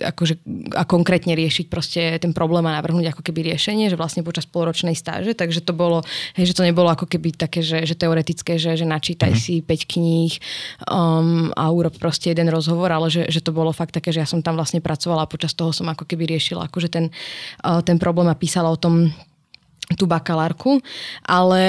akože, 0.00 0.40
a 0.72 0.88
konkrétne 0.88 1.36
riešiť 1.36 1.66
proste 1.68 2.16
ten 2.16 2.32
problém 2.32 2.64
a 2.64 2.80
navrhnúť 2.80 3.12
ako 3.12 3.20
keby 3.20 3.52
riešenie, 3.52 3.92
že 3.92 4.00
vlastne 4.00 4.24
počas 4.24 4.48
polročnej 4.48 4.96
stáže, 4.96 5.36
takže 5.36 5.60
to 5.60 5.76
bolo, 5.76 6.00
hej, 6.40 6.48
že 6.48 6.56
to 6.56 6.64
nebolo 6.64 6.88
ako 6.88 7.04
keby 7.04 7.36
také, 7.36 7.60
že, 7.60 7.84
že 7.84 7.92
teoretické, 7.92 8.56
že, 8.56 8.72
že 8.72 8.88
načítaj 8.88 9.36
mm-hmm. 9.36 9.60
si 9.60 9.60
5 9.60 9.92
kníh 9.92 10.32
um, 10.88 11.52
a 11.52 11.68
urob 11.68 12.00
proste 12.00 12.32
jeden 12.32 12.48
rozhovor, 12.48 12.88
ale 12.88 13.12
že, 13.12 13.28
že 13.28 13.44
to 13.44 13.52
bolo 13.52 13.76
fakt 13.76 13.92
také, 13.92 14.08
že 14.08 14.24
ja 14.24 14.28
som 14.28 14.40
tam 14.40 14.56
vlastne 14.56 14.80
pracovala 14.80 15.28
a 15.28 15.30
počas 15.30 15.52
toho 15.52 15.76
som 15.76 15.92
ako 15.92 16.08
keby 16.08 16.24
riešila 16.24 16.72
akože 16.72 16.88
ten, 16.88 17.12
uh, 17.68 17.84
ten 17.84 18.00
problém 18.00 18.32
a 18.32 18.38
písala 18.38 18.72
o 18.72 18.80
tom 18.80 19.12
tú 19.98 20.06
bakalárku, 20.06 20.78
ale 21.26 21.62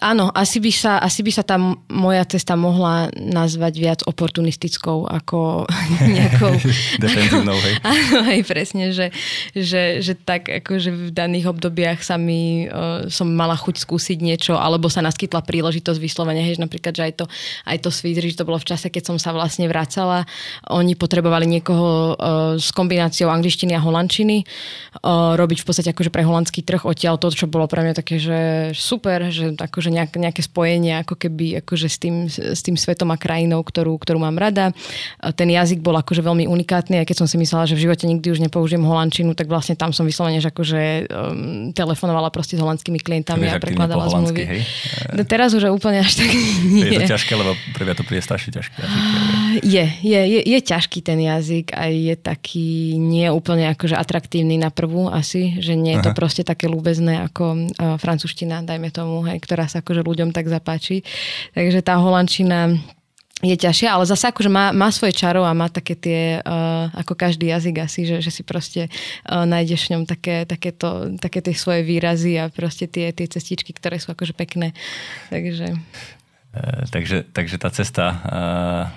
áno, 0.00 0.32
asi 0.32 0.56
by, 0.56 0.72
sa, 0.72 0.92
asi 1.04 1.20
by 1.20 1.32
sa 1.32 1.44
tá 1.44 1.60
moja 1.92 2.24
cesta 2.24 2.56
mohla 2.56 3.12
nazvať 3.16 3.74
viac 3.76 4.00
oportunistickou 4.04 5.04
ako 5.08 5.68
nejakou... 6.16 6.52
Defenzívnou, 7.02 7.56
hej. 7.56 7.74
Áno, 7.88 8.18
hej, 8.28 8.40
presne, 8.44 8.90
že, 8.92 9.12
že, 9.52 10.00
že 10.04 10.12
tak 10.16 10.48
akože 10.48 10.90
v 10.92 11.10
daných 11.12 11.52
obdobiach 11.52 12.00
sa 12.00 12.16
mi, 12.16 12.68
uh, 12.68 13.08
som 13.08 13.28
mala 13.28 13.56
chuť 13.56 13.84
skúsiť 13.84 14.18
niečo, 14.20 14.54
alebo 14.56 14.88
sa 14.88 15.04
naskytla 15.04 15.44
príležitosť 15.44 15.98
vyslovene, 16.00 16.40
hej, 16.44 16.60
že 16.60 16.64
napríklad, 16.64 16.92
že 16.96 17.04
aj 17.04 17.12
to, 17.20 17.24
aj 17.68 17.78
to 17.84 17.88
Sweet 17.92 18.20
že 18.20 18.38
to 18.38 18.48
bolo 18.48 18.58
v 18.58 18.68
čase, 18.68 18.90
keď 18.90 19.14
som 19.14 19.16
sa 19.16 19.30
vlastne 19.34 19.66
vracala, 19.70 20.26
oni 20.68 20.94
potrebovali 20.98 21.46
niekoho 21.48 22.14
uh, 22.14 22.54
s 22.58 22.70
kombináciou 22.74 23.30
angličtiny 23.30 23.72
a 23.76 23.80
holandčiny, 23.82 24.42
uh, 24.44 25.34
robiť 25.38 25.58
v 25.62 25.66
podstate 25.66 25.90
akože 25.94 26.10
pre 26.12 26.26
holandský 26.26 26.62
trh 26.62 26.86
odtiaľ 26.86 27.18
to, 27.18 27.30
čo 27.34 27.50
bolo 27.50 27.57
bolo 27.58 27.66
pre 27.66 27.82
mňa 27.82 27.94
také, 27.98 28.22
že 28.22 28.70
super, 28.78 29.34
že 29.34 29.58
akože 29.58 29.90
nejak, 29.90 30.14
nejaké 30.14 30.46
spojenie 30.46 31.02
ako 31.02 31.18
keby 31.18 31.58
akože 31.66 31.88
s, 31.90 31.98
tým, 31.98 32.30
s 32.30 32.60
tým 32.62 32.78
svetom 32.78 33.10
a 33.10 33.18
krajinou, 33.18 33.66
ktorú, 33.66 33.98
ktorú 33.98 34.22
mám 34.22 34.38
rada. 34.38 34.70
Ten 35.34 35.50
jazyk 35.50 35.82
bol 35.82 35.98
akože 35.98 36.22
veľmi 36.22 36.46
unikátny, 36.46 37.02
aj 37.02 37.06
keď 37.10 37.16
som 37.24 37.28
si 37.28 37.34
myslela, 37.42 37.66
že 37.66 37.74
v 37.74 37.90
živote 37.90 38.06
nikdy 38.06 38.30
už 38.30 38.38
nepoužijem 38.46 38.86
holandčinu, 38.86 39.34
tak 39.34 39.50
vlastne 39.50 39.74
tam 39.74 39.90
som 39.90 40.06
vyslovene, 40.06 40.38
že 40.38 40.54
akože 40.54 40.80
um, 41.10 41.74
telefonovala 41.74 42.30
proste 42.30 42.54
s 42.54 42.62
holandskými 42.62 43.02
klientami 43.02 43.50
a 43.50 43.58
prekladala 43.58 44.06
zmluvy. 44.06 44.44
Hej? 44.44 44.60
No, 45.16 45.26
teraz 45.26 45.56
už 45.56 45.66
je 45.66 45.72
úplne 45.72 46.04
až 46.04 46.22
tak 46.22 46.30
nie. 46.68 46.86
Je 46.86 47.02
to 47.02 47.12
ťažké, 47.16 47.32
lebo 47.34 47.56
prvia 47.74 47.94
to 47.98 48.04
príde 48.04 48.22
strašne 48.22 48.54
ťažké. 48.54 48.78
Je, 49.64 49.84
je, 50.04 50.20
je, 50.20 50.40
je 50.44 50.58
ťažký 50.60 51.00
ten 51.00 51.18
jazyk 51.18 51.72
a 51.74 51.88
je 51.90 52.14
taký 52.14 53.00
nie 53.00 53.26
úplne 53.32 53.72
akože 53.72 53.96
atraktívny 53.96 54.60
na 54.60 54.68
prvú 54.68 55.08
asi, 55.08 55.56
že 55.58 55.72
nie 55.72 55.96
je 55.96 56.04
to 56.04 56.12
Aha. 56.12 56.18
proste 56.18 56.42
také 56.44 56.68
ľúbezné 56.68 57.24
ako 57.32 57.47
uh, 57.54 57.96
francúzština, 58.00 58.66
dajme 58.66 58.90
tomu, 58.90 59.24
hej, 59.28 59.38
ktorá 59.44 59.68
sa 59.68 59.84
akože 59.84 60.02
ľuďom 60.02 60.32
tak 60.32 60.48
zapáči. 60.48 61.04
Takže 61.52 61.80
tá 61.84 61.96
holandčina 62.00 62.74
je 63.38 63.54
ťažšia, 63.54 63.94
ale 63.94 64.02
zase 64.02 64.34
akože 64.34 64.50
má, 64.50 64.74
má 64.74 64.90
svoje 64.90 65.14
čaro 65.14 65.46
a 65.46 65.54
má 65.54 65.70
také 65.70 65.94
tie, 65.94 66.42
uh, 66.42 66.90
ako 66.90 67.14
každý 67.14 67.54
jazyk 67.54 67.86
asi, 67.86 68.02
že, 68.02 68.18
že 68.18 68.34
si 68.34 68.42
proste 68.42 68.90
uh, 68.90 69.46
nájdeš 69.46 69.86
v 69.86 69.92
ňom 69.94 70.02
také, 70.10 70.42
také, 70.42 70.74
to, 70.74 71.14
také 71.22 71.38
tie 71.38 71.54
svoje 71.54 71.86
výrazy 71.86 72.34
a 72.34 72.50
proste 72.50 72.90
tie, 72.90 73.14
tie 73.14 73.30
cestičky, 73.30 73.70
ktoré 73.70 74.02
sú 74.02 74.10
akože 74.10 74.34
pekné. 74.34 74.74
Takže... 75.30 75.78
E, 76.48 76.62
takže, 76.90 77.28
takže 77.30 77.56
tá 77.60 77.68
cesta, 77.70 78.04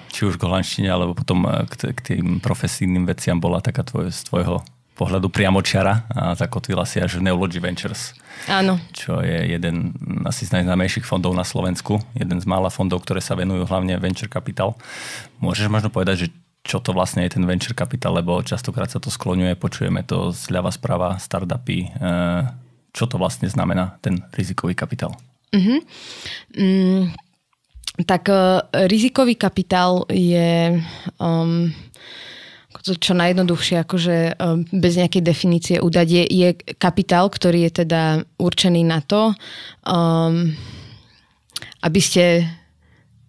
či 0.09 0.23
už 0.23 0.39
k 0.39 0.45
holandštine, 0.47 0.89
alebo 0.89 1.13
potom 1.13 1.43
k, 1.67 1.91
k 1.93 1.99
tým 1.99 2.39
profesijným 2.39 3.03
veciam 3.05 3.37
bola 3.37 3.59
taká 3.59 3.83
tvoj, 3.83 4.09
z 4.09 4.23
tvojho 4.25 4.63
pohľadu 5.01 5.33
priamočiara 5.33 6.05
a 6.13 6.37
zakotvila 6.37 6.85
si 6.85 7.01
až 7.01 7.17
v 7.17 7.25
Neology 7.25 7.57
Ventures. 7.57 8.13
Áno. 8.45 8.77
Čo 8.93 9.25
je 9.25 9.57
jeden 9.57 9.97
asi 10.29 10.45
z 10.45 10.61
najznámejších 10.61 11.09
fondov 11.09 11.33
na 11.33 11.41
Slovensku. 11.41 11.97
Jeden 12.13 12.37
z 12.37 12.45
mála 12.45 12.69
fondov, 12.69 13.01
ktoré 13.01 13.17
sa 13.17 13.33
venujú 13.33 13.65
hlavne 13.65 13.97
venture 13.97 14.29
capital. 14.29 14.77
Môžeš 15.41 15.73
možno 15.73 15.89
povedať, 15.89 16.15
že 16.25 16.27
čo 16.61 16.77
to 16.77 16.93
vlastne 16.93 17.25
je 17.25 17.33
ten 17.33 17.41
venture 17.49 17.73
capital, 17.73 18.13
lebo 18.13 18.45
častokrát 18.45 18.85
sa 18.85 19.01
to 19.01 19.09
skloňuje, 19.09 19.57
počujeme 19.57 20.05
to 20.05 20.29
zľava 20.29 20.69
sprava, 20.69 21.17
startupy. 21.17 21.89
E, 21.89 22.21
čo 22.93 23.09
to 23.09 23.17
vlastne 23.17 23.49
znamená, 23.49 23.97
ten 24.05 24.21
rizikový 24.37 24.77
kapitál? 24.77 25.17
Uh-huh. 25.49 25.81
Mm, 26.53 27.09
tak 28.05 28.29
uh, 28.29 28.61
rizikový 28.87 29.35
kapitál 29.35 30.05
je... 30.07 30.79
Um, 31.17 31.73
čo 32.81 33.13
najjednoduchšie, 33.13 33.75
akože 33.85 34.15
um, 34.37 34.65
bez 34.73 34.97
nejakej 34.97 35.23
definície 35.23 35.77
udať, 35.77 36.07
je, 36.09 36.23
je 36.25 36.49
kapitál, 36.75 37.29
ktorý 37.29 37.69
je 37.69 37.85
teda 37.85 38.03
určený 38.41 38.81
na 38.85 38.99
to, 39.05 39.37
um, 39.85 40.53
aby 41.81 42.01
ste 42.01 42.45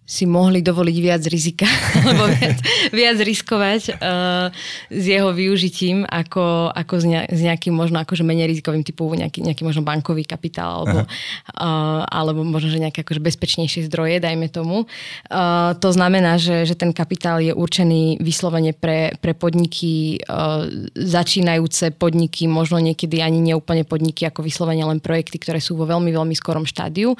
si 0.03 0.27
mohli 0.27 0.59
dovoliť 0.59 0.97
viac 0.99 1.23
rizika, 1.31 1.63
alebo 2.03 2.27
viac, 2.27 2.59
viac 2.91 3.17
riskovať 3.23 3.81
uh, 3.95 4.51
s 4.91 5.03
jeho 5.07 5.31
využitím 5.31 6.03
ako, 6.03 6.75
ako 6.75 6.93
s, 6.99 7.05
ne, 7.07 7.23
s 7.31 7.39
nejakým 7.39 7.71
možno 7.71 8.03
akože 8.03 8.27
menej 8.27 8.51
rizikovým 8.51 8.83
typu 8.83 9.07
nejaký, 9.07 9.39
nejaký 9.39 9.63
možno 9.63 9.87
bankový 9.87 10.27
kapitál 10.27 10.83
alebo, 10.83 11.07
uh, 11.07 12.03
alebo 12.03 12.43
možno, 12.43 12.67
že 12.67 12.83
nejaké 12.83 13.07
akože 13.07 13.23
bezpečnejšie 13.23 13.87
zdroje, 13.87 14.19
dajme 14.19 14.51
tomu. 14.51 14.83
Uh, 15.31 15.71
to 15.79 15.95
znamená, 15.95 16.35
že, 16.35 16.67
že 16.67 16.75
ten 16.75 16.91
kapitál 16.91 17.39
je 17.39 17.55
určený 17.55 18.19
vyslovene 18.19 18.75
pre, 18.75 19.15
pre 19.23 19.31
podniky, 19.31 20.19
uh, 20.27 20.67
začínajúce 20.99 21.95
podniky, 21.95 22.51
možno 22.51 22.83
niekedy 22.83 23.23
ani 23.23 23.39
neúplne 23.39 23.87
podniky, 23.87 24.27
ako 24.27 24.43
vyslovene 24.43 24.83
len 24.83 24.99
projekty, 24.99 25.39
ktoré 25.39 25.63
sú 25.63 25.79
vo 25.79 25.87
veľmi, 25.87 26.11
veľmi 26.11 26.35
skorom 26.35 26.67
štádiu. 26.67 27.15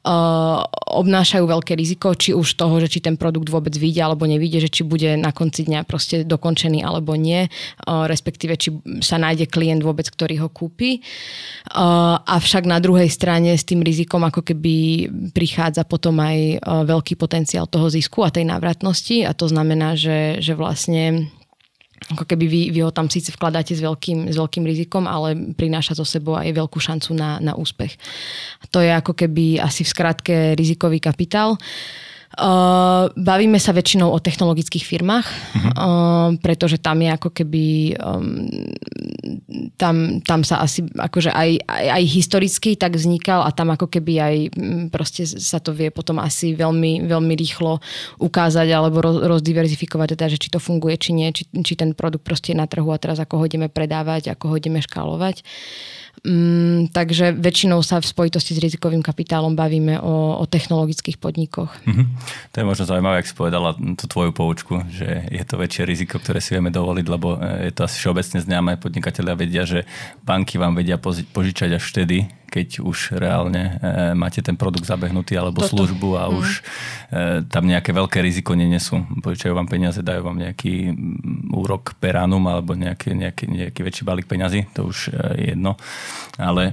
Uh, 0.00 0.64
obnášajú 0.96 1.44
veľké 1.44 1.76
riziko, 1.76 2.16
či 2.16 2.32
už 2.32 2.56
toho, 2.56 2.80
že 2.80 2.88
či 2.88 3.04
ten 3.04 3.20
produkt 3.20 3.52
vôbec 3.52 3.76
vyjde 3.76 4.00
alebo 4.00 4.24
nevyjde, 4.24 4.64
že 4.64 4.72
či 4.72 4.82
bude 4.82 5.12
na 5.20 5.28
konci 5.28 5.68
dňa 5.68 5.84
proste 5.84 6.24
dokončený 6.24 6.80
alebo 6.80 7.12
nie, 7.20 7.44
uh, 7.44 8.08
respektíve 8.08 8.56
či 8.56 8.80
sa 9.04 9.20
nájde 9.20 9.52
klient 9.52 9.84
vôbec, 9.84 10.08
ktorý 10.08 10.40
ho 10.40 10.48
kúpi. 10.48 11.04
Uh, 11.68 12.16
avšak 12.24 12.64
na 12.64 12.80
druhej 12.80 13.12
strane 13.12 13.52
s 13.52 13.68
tým 13.68 13.84
rizikom 13.84 14.24
ako 14.24 14.40
keby 14.40 15.04
prichádza 15.36 15.84
potom 15.84 16.16
aj 16.16 16.64
veľký 16.64 17.20
potenciál 17.20 17.68
toho 17.68 17.92
zisku 17.92 18.24
a 18.24 18.32
tej 18.32 18.48
návratnosti 18.48 19.28
a 19.28 19.36
to 19.36 19.52
znamená, 19.52 20.00
že, 20.00 20.40
že 20.40 20.56
vlastne 20.56 21.28
ako 22.10 22.26
keby 22.26 22.46
vy, 22.50 22.60
vy 22.74 22.80
ho 22.82 22.90
tam 22.90 23.06
síce 23.06 23.30
vkladáte 23.30 23.70
s 23.70 23.80
veľkým, 23.80 24.30
s 24.30 24.36
veľkým 24.36 24.66
rizikom, 24.66 25.06
ale 25.06 25.54
prináša 25.54 25.94
zo 25.94 26.02
sebou 26.02 26.34
aj 26.34 26.50
veľkú 26.50 26.78
šancu 26.82 27.14
na, 27.14 27.38
na 27.38 27.54
úspech. 27.54 27.94
To 28.74 28.82
je 28.82 28.90
ako 28.90 29.14
keby 29.14 29.62
asi 29.62 29.86
v 29.86 29.92
skratke 29.94 30.34
rizikový 30.58 30.98
kapitál. 30.98 31.54
Uh, 31.54 32.09
bavíme 33.16 33.60
sa 33.60 33.76
väčšinou 33.76 34.08
o 34.08 34.18
technologických 34.18 34.84
firmách, 34.84 35.26
uh-huh. 35.28 35.72
uh, 35.76 36.28
pretože 36.40 36.80
tam 36.80 37.04
je 37.04 37.10
ako 37.12 37.30
keby 37.36 37.64
um, 38.00 38.48
tam, 39.76 40.24
tam 40.24 40.40
sa 40.40 40.64
asi 40.64 40.84
akože 40.88 41.32
aj, 41.32 41.50
aj, 41.68 41.86
aj 42.00 42.04
historicky 42.08 42.70
tak 42.80 42.96
vznikal 42.96 43.44
a 43.44 43.52
tam 43.52 43.72
ako 43.72 43.92
keby 43.92 44.12
aj 44.20 44.36
proste 44.88 45.28
sa 45.28 45.60
to 45.60 45.76
vie 45.76 45.92
potom 45.92 46.16
asi 46.16 46.56
veľmi, 46.56 47.04
veľmi 47.04 47.34
rýchlo 47.36 47.80
ukázať 48.20 48.68
alebo 48.72 49.04
roz, 49.04 49.20
rozdiverzifikovať, 49.20 50.16
teda, 50.16 50.26
že 50.32 50.40
či 50.40 50.48
to 50.48 50.58
funguje, 50.58 50.96
či 50.96 51.10
nie, 51.12 51.28
či, 51.32 51.44
či 51.48 51.72
ten 51.76 51.92
produkt 51.92 52.24
proste 52.24 52.52
je 52.52 52.60
na 52.60 52.68
trhu 52.68 52.88
a 52.88 53.00
teraz 53.00 53.20
ako 53.20 53.40
ho 53.40 53.44
ideme 53.44 53.68
predávať, 53.68 54.32
ako 54.32 54.52
ho 54.52 54.54
ideme 54.56 54.80
škálovať. 54.80 55.44
Mm, 56.20 56.92
takže 56.92 57.32
väčšinou 57.32 57.80
sa 57.80 57.96
v 57.96 58.04
spojitosti 58.04 58.52
s 58.52 58.60
rizikovým 58.60 59.00
kapitálom 59.00 59.56
bavíme 59.56 59.96
o, 60.04 60.36
o 60.36 60.44
technologických 60.44 61.16
podnikoch. 61.16 61.72
Mm-hmm. 61.88 62.06
To 62.52 62.56
je 62.60 62.68
možno 62.68 62.84
zaujímavé, 62.84 63.24
ak 63.24 63.30
si 63.30 63.32
povedala 63.32 63.72
tú 63.72 64.04
tvoju 64.04 64.36
poučku, 64.36 64.84
že 64.92 65.24
je 65.32 65.44
to 65.48 65.56
väčšie 65.56 65.88
riziko, 65.88 66.20
ktoré 66.20 66.44
si 66.44 66.52
vieme 66.52 66.68
dovoliť, 66.68 67.06
lebo 67.08 67.40
e, 67.40 67.68
je 67.68 67.72
to 67.72 67.88
asi 67.88 67.96
všeobecne 68.04 68.36
známe. 68.36 68.76
Podnikatelia 68.76 69.32
vedia, 69.32 69.64
že 69.64 69.88
banky 70.20 70.60
vám 70.60 70.76
vedia 70.76 71.00
požičať 71.00 71.80
až 71.80 71.84
vtedy, 71.88 72.28
keď 72.50 72.82
už 72.82 73.14
reálne 73.16 73.78
e, 73.78 74.12
máte 74.18 74.42
ten 74.42 74.58
produkt 74.58 74.84
zabehnutý 74.84 75.38
alebo 75.38 75.62
Toto. 75.62 75.80
službu 75.80 76.18
a 76.18 76.26
mm. 76.26 76.34
už 76.34 76.48
e, 76.50 76.60
tam 77.46 77.64
nejaké 77.64 77.94
veľké 77.94 78.18
riziko 78.18 78.58
nenesú. 78.58 79.06
Požičajú 79.22 79.54
vám 79.54 79.70
peniaze, 79.70 80.02
dajú 80.02 80.26
vám 80.26 80.36
nejaký 80.42 80.90
mm, 80.90 81.54
úrok 81.54 81.94
per 82.02 82.18
annum 82.18 82.42
alebo 82.50 82.74
nejaký, 82.74 83.14
nejaký, 83.14 83.44
nejaký 83.46 83.80
väčší 83.80 84.02
balík 84.02 84.26
peňazí, 84.26 84.66
to 84.74 84.90
už 84.90 85.14
e, 85.14 85.38
je 85.38 85.46
jedno. 85.54 85.78
Ale 86.40 86.62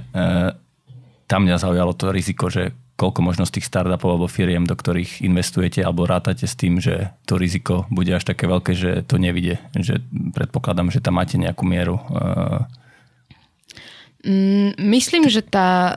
tam 1.28 1.44
mňa 1.44 1.56
zaujalo 1.60 1.92
to 1.92 2.14
riziko, 2.14 2.48
že 2.48 2.72
koľko 2.98 3.22
možno 3.22 3.46
z 3.46 3.58
tých 3.58 3.68
startupov 3.70 4.18
alebo 4.18 4.26
firiem, 4.26 4.66
do 4.66 4.74
ktorých 4.74 5.22
investujete 5.22 5.86
alebo 5.86 6.08
rátate 6.08 6.50
s 6.50 6.58
tým, 6.58 6.82
že 6.82 7.14
to 7.30 7.38
riziko 7.38 7.86
bude 7.94 8.10
až 8.10 8.26
také 8.26 8.50
veľké, 8.50 8.74
že 8.74 9.06
to 9.06 9.22
nevidie. 9.22 9.62
Že 9.78 10.02
predpokladám, 10.34 10.90
že 10.90 10.98
tam 10.98 11.20
máte 11.20 11.38
nejakú 11.38 11.62
mieru 11.62 12.02
e, 12.10 12.66
Mm, 14.26 14.74
myslím, 14.82 15.30
že 15.30 15.46
tá 15.46 15.94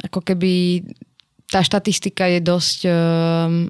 ako 0.00 0.24
keby 0.24 0.82
tá 1.44 1.60
štatistika 1.60 2.24
je 2.32 2.40
dosť 2.40 2.78
um, 2.88 3.68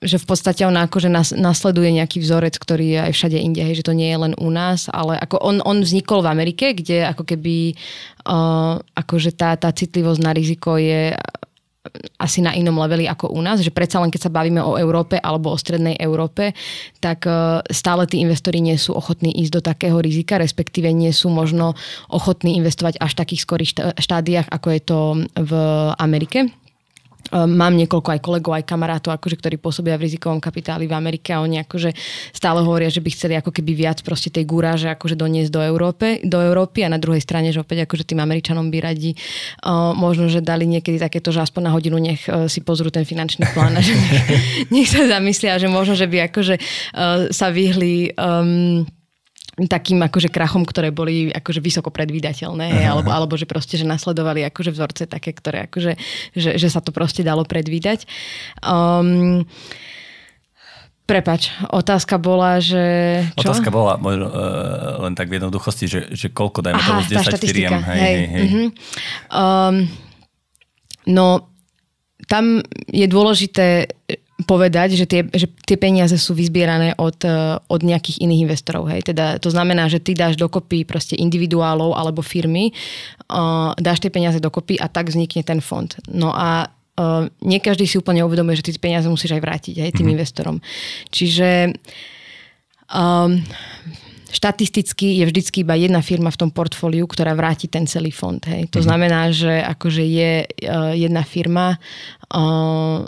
že 0.00 0.16
v 0.16 0.26
podstate 0.32 0.64
on 0.64 0.72
akože 0.80 1.12
nasleduje 1.36 1.92
nejaký 1.92 2.24
vzorec, 2.24 2.56
ktorý 2.56 2.86
je 2.96 3.00
aj 3.04 3.12
všade 3.12 3.36
inde, 3.36 3.60
hej, 3.60 3.84
že 3.84 3.86
to 3.86 3.92
nie 3.92 4.08
je 4.08 4.18
len 4.18 4.32
u 4.40 4.48
nás, 4.48 4.88
ale 4.88 5.20
ako 5.20 5.36
on, 5.44 5.60
on 5.60 5.84
vznikol 5.84 6.24
v 6.24 6.32
Amerike, 6.32 6.72
kde 6.72 7.04
ako 7.04 7.28
keby 7.28 7.76
uh, 8.24 8.80
akože 8.96 9.36
tá, 9.36 9.52
tá 9.60 9.68
citlivosť 9.68 10.20
na 10.24 10.32
riziko 10.32 10.80
je 10.80 11.12
asi 12.20 12.44
na 12.44 12.52
inom 12.52 12.76
leveli 12.76 13.08
ako 13.08 13.32
u 13.32 13.40
nás, 13.40 13.64
že 13.64 13.72
predsa 13.72 14.04
len 14.04 14.12
keď 14.12 14.28
sa 14.28 14.32
bavíme 14.32 14.60
o 14.60 14.76
Európe 14.76 15.16
alebo 15.16 15.48
o 15.48 15.56
strednej 15.56 15.96
Európe, 15.96 16.52
tak 17.00 17.24
e, 17.24 17.64
stále 17.72 18.04
tí 18.04 18.20
investori 18.20 18.60
nie 18.60 18.76
sú 18.76 18.92
ochotní 18.92 19.32
ísť 19.40 19.52
do 19.56 19.62
takého 19.64 19.96
rizika, 19.96 20.36
respektíve 20.36 20.92
nie 20.92 21.08
sú 21.16 21.32
možno 21.32 21.72
ochotní 22.12 22.60
investovať 22.60 23.00
až 23.00 23.16
v 23.16 23.20
takých 23.24 23.44
skorých 23.48 23.72
štádiách, 23.96 24.52
ako 24.52 24.68
je 24.76 24.80
to 24.84 24.98
v 25.40 25.52
Amerike. 25.96 26.52
Ehm, 27.30 27.54
mám 27.54 27.78
niekoľko 27.78 28.08
aj 28.16 28.20
kolegov, 28.20 28.52
aj 28.58 28.64
kamarátov, 28.66 29.14
akože, 29.14 29.38
ktorí 29.38 29.56
pôsobia 29.62 29.94
v 29.94 30.10
rizikovom 30.10 30.42
kapitáli 30.42 30.90
v 30.90 30.96
Amerike 30.96 31.30
a 31.30 31.44
oni 31.44 31.62
akože 31.62 31.94
stále 32.34 32.64
hovoria, 32.64 32.90
že 32.90 32.98
by 32.98 33.10
chceli 33.14 33.34
ako 33.38 33.54
keby 33.54 33.72
viac 33.76 34.02
proste 34.02 34.34
tej 34.34 34.48
gúraže 34.48 34.90
akože 34.90 35.14
doniesť 35.14 35.50
do, 35.54 35.62
Európe, 35.62 36.18
do 36.26 36.42
Európy 36.42 36.82
a 36.82 36.90
na 36.90 36.98
druhej 36.98 37.22
strane, 37.22 37.54
že 37.54 37.62
opäť 37.62 37.86
akože 37.86 38.02
tým 38.02 38.18
Američanom 38.18 38.66
by 38.72 38.78
radi 38.82 39.14
uh, 39.14 39.94
možno, 39.94 40.26
že 40.26 40.42
dali 40.42 40.66
niekedy 40.66 40.98
takéto, 40.98 41.30
že 41.30 41.46
aspoň 41.46 41.70
na 41.70 41.74
hodinu 41.74 41.96
nech 42.02 42.26
uh, 42.26 42.50
si 42.50 42.66
pozrú 42.66 42.90
ten 42.90 43.06
finančný 43.06 43.46
plán 43.54 43.78
a 43.78 43.80
že 43.84 43.94
nech, 43.94 44.20
nech 44.74 44.88
sa 44.90 45.06
zamyslia, 45.06 45.62
že 45.62 45.70
možno, 45.70 45.94
že 45.94 46.10
by 46.10 46.32
akože 46.32 46.54
uh, 46.58 47.30
sa 47.30 47.54
vyhli 47.54 48.10
um, 48.18 48.82
takým 49.66 50.00
akože 50.00 50.32
krachom, 50.32 50.64
ktoré 50.64 50.94
boli 50.94 51.28
akože 51.34 51.60
vysoko 51.60 51.92
predvídateľné, 51.92 52.68
aha, 52.70 52.88
alebo, 52.96 53.10
alebo 53.10 53.34
že 53.36 53.44
proste, 53.44 53.76
že 53.76 53.84
nasledovali 53.84 54.46
akože 54.48 54.70
vzorce 54.72 55.04
také, 55.10 55.34
ktoré 55.34 55.66
akože, 55.68 55.92
že, 56.36 56.50
že 56.56 56.68
sa 56.70 56.80
to 56.80 56.94
proste 56.94 57.26
dalo 57.26 57.44
predvídať. 57.44 58.06
Um, 58.62 59.44
Prepač, 61.10 61.50
otázka 61.74 62.22
bola, 62.22 62.62
že... 62.62 62.78
Čo? 63.34 63.50
Otázka 63.50 63.74
bola 63.74 63.98
možno, 63.98 64.30
uh, 64.30 65.02
len 65.02 65.18
tak 65.18 65.26
v 65.26 65.42
jednoduchosti, 65.42 65.90
že, 65.90 66.00
že 66.14 66.30
koľko, 66.30 66.62
dajme 66.62 66.78
tomu 66.78 67.02
z 67.02 67.18
10 67.18 67.50
firiem. 67.50 67.82
Hej, 67.82 67.98
hej, 67.98 68.26
hej. 68.30 68.46
Uh-huh. 68.46 68.68
Um, 69.34 69.90
no, 71.10 71.50
tam 72.30 72.62
je 72.86 73.06
dôležité 73.10 73.90
povedať, 74.46 74.94
že 74.94 75.06
tie, 75.06 75.26
že 75.30 75.50
tie 75.66 75.76
peniaze 75.80 76.14
sú 76.16 76.36
vyzbierané 76.36 76.94
od, 76.96 77.18
eh, 77.24 77.58
od 77.58 77.80
nejakých 77.80 78.22
iných 78.22 78.44
investorov. 78.50 78.88
Hej. 78.90 79.10
Teda, 79.12 79.40
to 79.40 79.50
znamená, 79.50 79.88
že 79.90 79.98
ty 79.98 80.14
dáš 80.14 80.38
dokopy 80.38 80.84
proste 80.84 81.18
individuálov 81.18 81.96
alebo 81.96 82.22
firmy, 82.22 82.72
uh, 83.30 83.72
dáš 83.78 84.02
tie 84.02 84.10
peniaze 84.10 84.42
dokopy 84.42 84.78
a 84.78 84.86
tak 84.90 85.08
vznikne 85.10 85.42
ten 85.42 85.60
fond. 85.62 85.90
No 86.10 86.34
a 86.34 86.68
uh, 86.68 87.26
nie 87.40 87.60
každý 87.62 87.86
si 87.86 87.96
úplne 87.96 88.24
uvedomuje, 88.24 88.60
že 88.60 88.66
ty 88.68 88.70
peniaze 88.76 89.06
musíš 89.06 89.36
aj 89.36 89.42
vrátiť 89.42 89.74
hej, 89.80 89.90
tým 89.94 90.06
mm-hmm. 90.06 90.14
investorom. 90.16 90.56
Čiže 91.10 91.74
um, 92.90 93.40
štatisticky 94.30 95.22
je 95.22 95.24
vždycky 95.26 95.66
iba 95.66 95.74
jedna 95.74 96.00
firma 96.00 96.30
v 96.30 96.40
tom 96.46 96.50
portfóliu, 96.54 97.06
ktorá 97.06 97.34
vráti 97.34 97.66
ten 97.66 97.86
celý 97.86 98.14
fond. 98.14 98.40
Hej. 98.46 98.70
To 98.70 98.78
mm-hmm. 98.78 98.86
znamená, 98.86 99.20
že 99.34 99.62
akože 99.62 100.04
je 100.06 100.32
uh, 100.46 100.94
jedna 100.94 101.22
firma, 101.26 101.78
uh, 102.30 103.06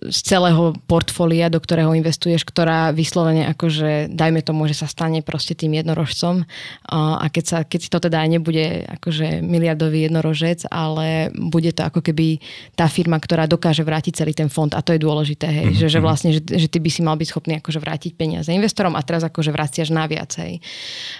z 0.00 0.18
celého 0.24 0.72
portfólia, 0.88 1.52
do 1.52 1.60
ktorého 1.60 1.92
investuješ, 1.92 2.48
ktorá 2.48 2.88
vyslovene 2.90 3.44
akože, 3.52 4.08
dajme 4.10 4.40
tomu, 4.40 4.64
že 4.64 4.74
sa 4.74 4.88
stane 4.88 5.20
proste 5.20 5.52
tým 5.52 5.76
jednorožcom 5.76 6.48
a 6.90 7.26
keď, 7.28 7.44
sa, 7.44 7.58
keď 7.68 7.80
to 7.92 7.98
teda 8.08 8.24
nebude 8.24 8.88
akože 8.88 9.44
miliardový 9.44 10.08
jednorožec, 10.08 10.64
ale 10.72 11.28
bude 11.36 11.76
to 11.76 11.84
ako 11.84 12.00
keby 12.00 12.40
tá 12.72 12.88
firma, 12.88 13.20
ktorá 13.20 13.44
dokáže 13.44 13.84
vrátiť 13.84 14.24
celý 14.24 14.32
ten 14.32 14.48
fond 14.48 14.72
a 14.72 14.80
to 14.80 14.96
je 14.96 15.04
dôležité, 15.04 15.46
hej, 15.46 15.66
mm-hmm. 15.76 15.80
že, 15.84 15.86
že 15.92 16.00
mhm. 16.00 16.04
vlastne, 16.04 16.30
že, 16.32 16.42
že 16.42 16.68
ty 16.72 16.78
by 16.80 16.90
si 16.90 17.00
mal 17.04 17.16
byť 17.20 17.28
schopný 17.28 17.54
akože 17.60 17.78
vrátiť 17.78 18.12
peniaze 18.16 18.48
investorom 18.48 18.96
a 18.96 19.04
teraz 19.04 19.22
akože 19.22 19.52
vraciaš 19.52 19.92
na 19.92 20.08
viacej. 20.08 20.64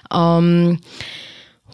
Um, 0.09 0.81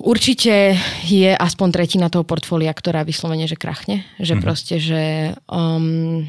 Určite 0.01 0.77
je 1.09 1.31
aspoň 1.33 1.69
tretina 1.73 2.13
toho 2.13 2.23
portfólia, 2.23 2.73
ktorá 2.73 3.03
vyslovene, 3.03 3.49
že 3.49 3.57
krachne. 3.57 4.05
Že 4.21 4.37
mm-hmm. 4.37 4.45
proste, 4.45 4.75
že 4.77 5.03
um, 5.49 6.29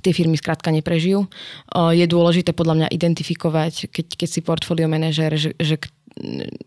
tie 0.00 0.12
firmy 0.14 0.38
skrátka 0.38 0.70
neprežijú. 0.70 1.26
Je 1.74 2.06
dôležité 2.06 2.54
podľa 2.54 2.74
mňa 2.84 2.88
identifikovať, 2.94 3.90
keď, 3.90 4.06
keď 4.14 4.28
si 4.30 4.40
portfólio 4.44 4.86
manažer, 4.86 5.34
že, 5.34 5.58
že 5.58 5.76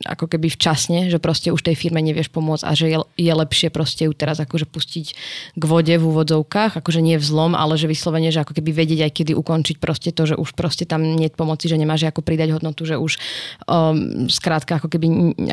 ako 0.05 0.25
keby 0.31 0.47
včasne, 0.51 1.11
že 1.11 1.19
proste 1.21 1.51
už 1.51 1.61
tej 1.61 1.75
firme 1.75 1.99
nevieš 1.99 2.31
pomôcť 2.31 2.63
a 2.65 2.71
že 2.73 2.85
je, 2.91 2.99
je 3.19 3.33
lepšie 3.33 3.69
proste 3.69 4.07
ju 4.07 4.13
teraz 4.15 4.39
akože 4.39 4.65
pustiť 4.67 5.07
k 5.55 5.63
vode 5.63 5.91
v 5.91 6.03
úvodzovkách, 6.03 6.79
akože 6.79 7.01
nie 7.03 7.19
v 7.19 7.25
zlom, 7.25 7.53
ale 7.53 7.75
že 7.75 7.91
vyslovene, 7.91 8.31
že 8.31 8.41
ako 8.41 8.57
keby 8.57 8.71
vedieť 8.71 9.07
aj 9.07 9.11
kedy 9.11 9.31
ukončiť 9.35 9.77
proste 9.77 10.09
to, 10.15 10.23
že 10.27 10.35
už 10.39 10.55
proste 10.55 10.87
tam 10.87 11.03
nie 11.03 11.27
je 11.27 11.35
pomoci, 11.35 11.67
že 11.67 11.79
nemáš 11.79 12.07
ako 12.07 12.23
pridať 12.23 12.55
hodnotu, 12.55 12.87
že 12.87 12.95
už 12.97 13.19
um, 13.67 14.27
skrátka 14.31 14.79
ako 14.79 14.87
keby 14.91 15.07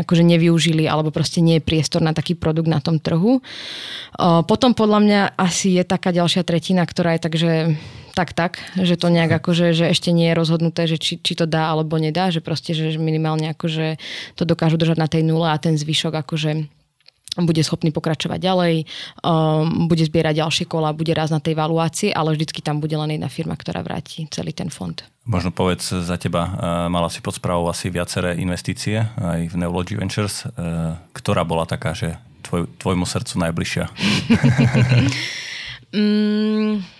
akože 0.06 0.22
nevyužili 0.24 0.86
alebo 0.86 1.10
proste 1.10 1.42
nie 1.42 1.58
je 1.58 1.66
priestor 1.66 2.00
na 2.00 2.14
taký 2.14 2.38
produkt 2.38 2.70
na 2.70 2.78
tom 2.78 3.02
trhu. 3.02 3.38
Uh, 3.38 4.42
potom 4.46 4.72
podľa 4.72 5.00
mňa 5.02 5.20
asi 5.36 5.76
je 5.78 5.84
taká 5.84 6.14
ďalšia 6.14 6.46
tretina, 6.46 6.86
ktorá 6.86 7.18
je 7.18 7.24
takže 7.24 7.52
tak 8.18 8.34
tak, 8.34 8.58
že 8.74 8.98
to 8.98 9.14
nejak 9.14 9.38
akože, 9.38 9.70
že 9.70 9.94
ešte 9.94 10.10
nie 10.10 10.26
je 10.26 10.34
rozhodnuté, 10.34 10.90
že 10.90 10.98
či, 10.98 11.22
či 11.22 11.38
to 11.38 11.46
dá 11.46 11.70
alebo 11.70 12.02
nedá, 12.02 12.34
že 12.34 12.42
proste, 12.42 12.74
že 12.74 12.98
minimálne 12.98 13.54
akože 13.54 13.94
to 14.34 14.42
dokážu 14.42 14.74
držať 14.74 14.98
na 14.98 15.06
tej 15.06 15.22
nule 15.22 15.46
a 15.46 15.54
ten 15.54 15.78
zvyšok 15.78 16.26
akože 16.26 16.66
bude 17.38 17.62
schopný 17.62 17.94
pokračovať 17.94 18.42
ďalej, 18.42 18.74
um, 19.22 19.86
bude 19.86 20.02
zbierať 20.02 20.42
ďalšie 20.42 20.64
kola, 20.66 20.90
bude 20.90 21.14
raz 21.14 21.30
na 21.30 21.38
tej 21.38 21.54
valuácii, 21.54 22.10
ale 22.10 22.34
vždycky 22.34 22.58
tam 22.58 22.82
bude 22.82 22.98
len 22.98 23.14
jedna 23.14 23.30
firma, 23.30 23.54
ktorá 23.54 23.86
vráti 23.86 24.26
celý 24.34 24.50
ten 24.50 24.74
fond. 24.74 24.98
Možno 25.22 25.54
povedz 25.54 25.94
za 25.94 26.18
teba, 26.18 26.42
uh, 26.42 26.52
mala 26.90 27.06
si 27.06 27.22
pod 27.22 27.38
správou 27.38 27.70
asi 27.70 27.94
viaceré 27.94 28.34
investície 28.42 29.06
aj 29.14 29.54
v 29.54 29.54
Neurology 29.54 29.94
Ventures. 29.94 30.50
Uh, 30.50 30.98
ktorá 31.14 31.46
bola 31.46 31.62
taká, 31.62 31.94
že 31.94 32.18
tvoj, 32.42 32.66
tvojmu 32.82 33.06
srdcu 33.06 33.34
najbližšia? 33.38 33.84
mm, 35.94 36.97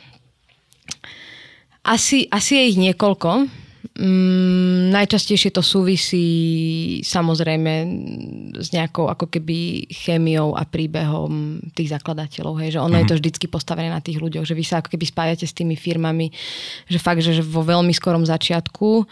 asi, 1.88 2.28
asi 2.28 2.52
je 2.60 2.64
ich 2.68 2.76
niekoľko. 2.76 3.48
Mm, 3.98 4.94
najčastejšie 4.94 5.50
to 5.50 5.58
súvisí 5.58 6.22
samozrejme 7.02 7.72
s 8.54 8.70
nejakou 8.70 9.10
ako 9.10 9.26
keby 9.26 9.90
chémiou 9.90 10.54
a 10.54 10.62
príbehom 10.62 11.58
tých 11.74 11.90
zakladateľov. 11.90 12.62
Hej, 12.62 12.78
že 12.78 12.78
ono 12.78 12.94
mm-hmm. 12.94 13.02
je 13.02 13.10
to 13.10 13.14
mhm. 13.18 13.20
vždycky 13.26 13.46
postavené 13.50 13.90
na 13.90 13.98
tých 13.98 14.22
ľuďoch, 14.22 14.46
že 14.46 14.54
vy 14.54 14.62
sa 14.62 14.78
ako 14.78 14.94
keby 14.94 15.02
spájate 15.02 15.50
s 15.50 15.56
tými 15.58 15.74
firmami, 15.74 16.30
že 16.86 17.02
fakt, 17.02 17.26
že 17.26 17.42
vo 17.42 17.66
veľmi 17.66 17.90
skorom 17.90 18.22
začiatku 18.22 18.86
o, 18.86 19.04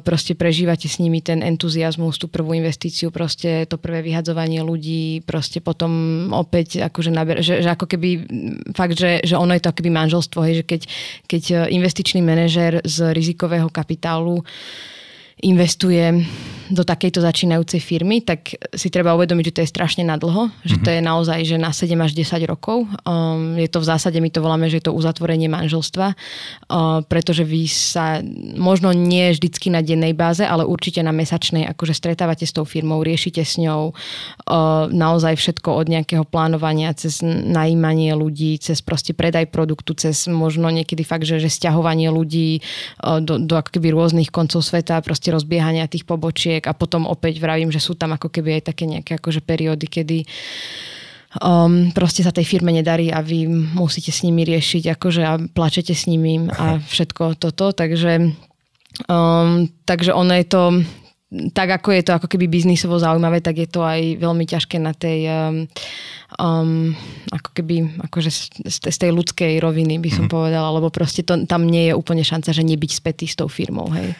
proste 0.00 0.32
prežívate 0.32 0.88
s 0.88 1.04
nimi 1.04 1.20
ten 1.20 1.44
entuziasmus, 1.44 2.16
tú 2.16 2.32
prvú 2.32 2.56
investíciu, 2.56 3.12
proste 3.12 3.68
to 3.68 3.76
prvé 3.76 4.00
vyhadzovanie 4.00 4.64
ľudí, 4.64 5.20
proste 5.28 5.60
potom 5.60 5.92
opäť 6.32 6.80
akože 6.80 7.12
naber, 7.12 7.44
že, 7.44 7.60
že 7.60 7.68
ako 7.76 7.84
keby 7.84 8.24
fakt, 8.72 8.96
že, 8.96 9.20
že 9.20 9.36
ono 9.36 9.52
je 9.52 9.60
to 9.60 9.68
ako 9.68 9.84
keby 9.84 9.92
manželstvo, 9.92 10.40
hej, 10.48 10.54
že 10.54 10.64
keď, 10.64 10.80
keď 11.28 11.42
investičný 11.68 12.24
manažer 12.24 12.80
z 12.88 13.12
rizikového 13.12 13.68
kapitálu 13.68 13.97
kapitálu 13.98 14.42
investuje 15.42 16.24
do 16.68 16.84
takejto 16.84 17.24
začínajúcej 17.24 17.80
firmy, 17.80 18.20
tak 18.20 18.52
si 18.76 18.92
treba 18.92 19.16
uvedomiť, 19.16 19.44
že 19.50 19.54
to 19.56 19.62
je 19.64 19.72
strašne 19.72 20.04
nadlho, 20.04 20.52
že 20.64 20.76
to 20.80 20.88
mhm. 20.92 20.96
je 20.96 21.02
naozaj 21.02 21.38
že 21.48 21.56
na 21.56 21.72
7 21.72 21.96
až 21.96 22.12
10 22.12 22.44
rokov. 22.44 22.84
Um, 23.08 23.56
je 23.56 23.68
to 23.68 23.80
v 23.80 23.88
zásade, 23.88 24.18
my 24.20 24.28
to 24.28 24.44
voláme, 24.44 24.68
že 24.68 24.80
je 24.80 24.86
to 24.88 24.96
uzatvorenie 24.96 25.48
manželstva, 25.48 26.12
uh, 26.12 27.00
pretože 27.08 27.42
vy 27.42 27.64
sa 27.68 28.20
možno 28.56 28.92
nie 28.92 29.32
vždycky 29.32 29.72
na 29.72 29.80
dennej 29.80 30.12
báze, 30.12 30.44
ale 30.44 30.68
určite 30.68 31.00
na 31.00 31.12
mesačnej, 31.12 31.64
akože 31.72 31.96
stretávate 31.96 32.44
s 32.44 32.52
tou 32.52 32.68
firmou, 32.68 33.00
riešite 33.00 33.40
s 33.40 33.56
ňou 33.56 33.92
uh, 33.92 34.86
naozaj 34.92 35.40
všetko 35.40 35.72
od 35.72 35.86
nejakého 35.88 36.24
plánovania 36.28 36.92
cez 36.92 37.24
najímanie 37.24 38.12
ľudí, 38.12 38.60
cez 38.60 38.84
proste 38.84 39.16
predaj 39.16 39.48
produktu, 39.48 39.96
cez 39.96 40.28
možno 40.28 40.68
niekedy 40.68 41.00
fakt, 41.00 41.24
že, 41.24 41.40
že 41.40 41.48
stiahovanie 41.48 42.12
ľudí 42.12 42.60
uh, 43.00 43.24
do, 43.24 43.40
do 43.40 43.56
akoby 43.56 43.88
rôznych 43.88 44.28
koncov 44.28 44.60
sveta, 44.60 45.00
proste 45.00 45.27
rozbiehania 45.30 45.90
tých 45.90 46.08
pobočiek 46.08 46.62
a 46.64 46.76
potom 46.76 47.04
opäť 47.04 47.40
vravím, 47.42 47.72
že 47.72 47.82
sú 47.82 47.94
tam 47.94 48.16
ako 48.16 48.28
keby 48.28 48.60
aj 48.60 48.62
také 48.74 48.84
nejaké 48.88 49.16
akože 49.16 49.40
periódy, 49.44 49.86
kedy 49.88 50.18
um, 51.42 51.92
proste 51.92 52.24
sa 52.24 52.32
tej 52.32 52.48
firme 52.48 52.72
nedarí 52.72 53.12
a 53.12 53.20
vy 53.20 53.48
musíte 53.76 54.12
s 54.12 54.24
nimi 54.24 54.44
riešiť 54.48 54.96
akože 54.96 55.22
a 55.24 55.40
plačete 55.40 55.92
s 55.92 56.08
nimi 56.08 56.48
a 56.48 56.80
všetko 56.80 57.36
toto, 57.36 57.76
takže 57.76 58.32
um, 59.08 59.68
takže 59.84 60.16
ono 60.16 60.32
je 60.36 60.46
to 60.48 60.62
tak 61.52 61.68
ako 61.68 61.92
je 61.92 62.02
to 62.08 62.16
ako 62.16 62.26
keby 62.26 62.48
biznisovo 62.48 62.96
zaujímavé, 62.96 63.44
tak 63.44 63.60
je 63.60 63.68
to 63.68 63.84
aj 63.84 64.16
veľmi 64.16 64.48
ťažké 64.48 64.80
na 64.80 64.96
tej 64.96 65.28
um, 65.28 65.68
um, 66.36 66.92
ako 67.32 67.50
keby 67.56 68.04
akože 68.04 68.30
z, 68.68 68.76
z 68.84 68.96
tej 69.00 69.10
ľudskej 69.16 69.56
roviny 69.64 69.96
by 69.96 70.10
som 70.12 70.28
mm-hmm. 70.28 70.36
povedala, 70.36 70.68
lebo 70.76 70.92
proste 70.92 71.24
to, 71.24 71.48
tam 71.48 71.64
nie 71.64 71.88
je 71.88 71.94
úplne 71.96 72.20
šanca, 72.20 72.52
že 72.52 72.60
nebyť 72.60 72.90
spätý 72.92 73.24
s 73.24 73.38
tou 73.38 73.48
firmou. 73.48 73.88
Hej. 73.96 74.12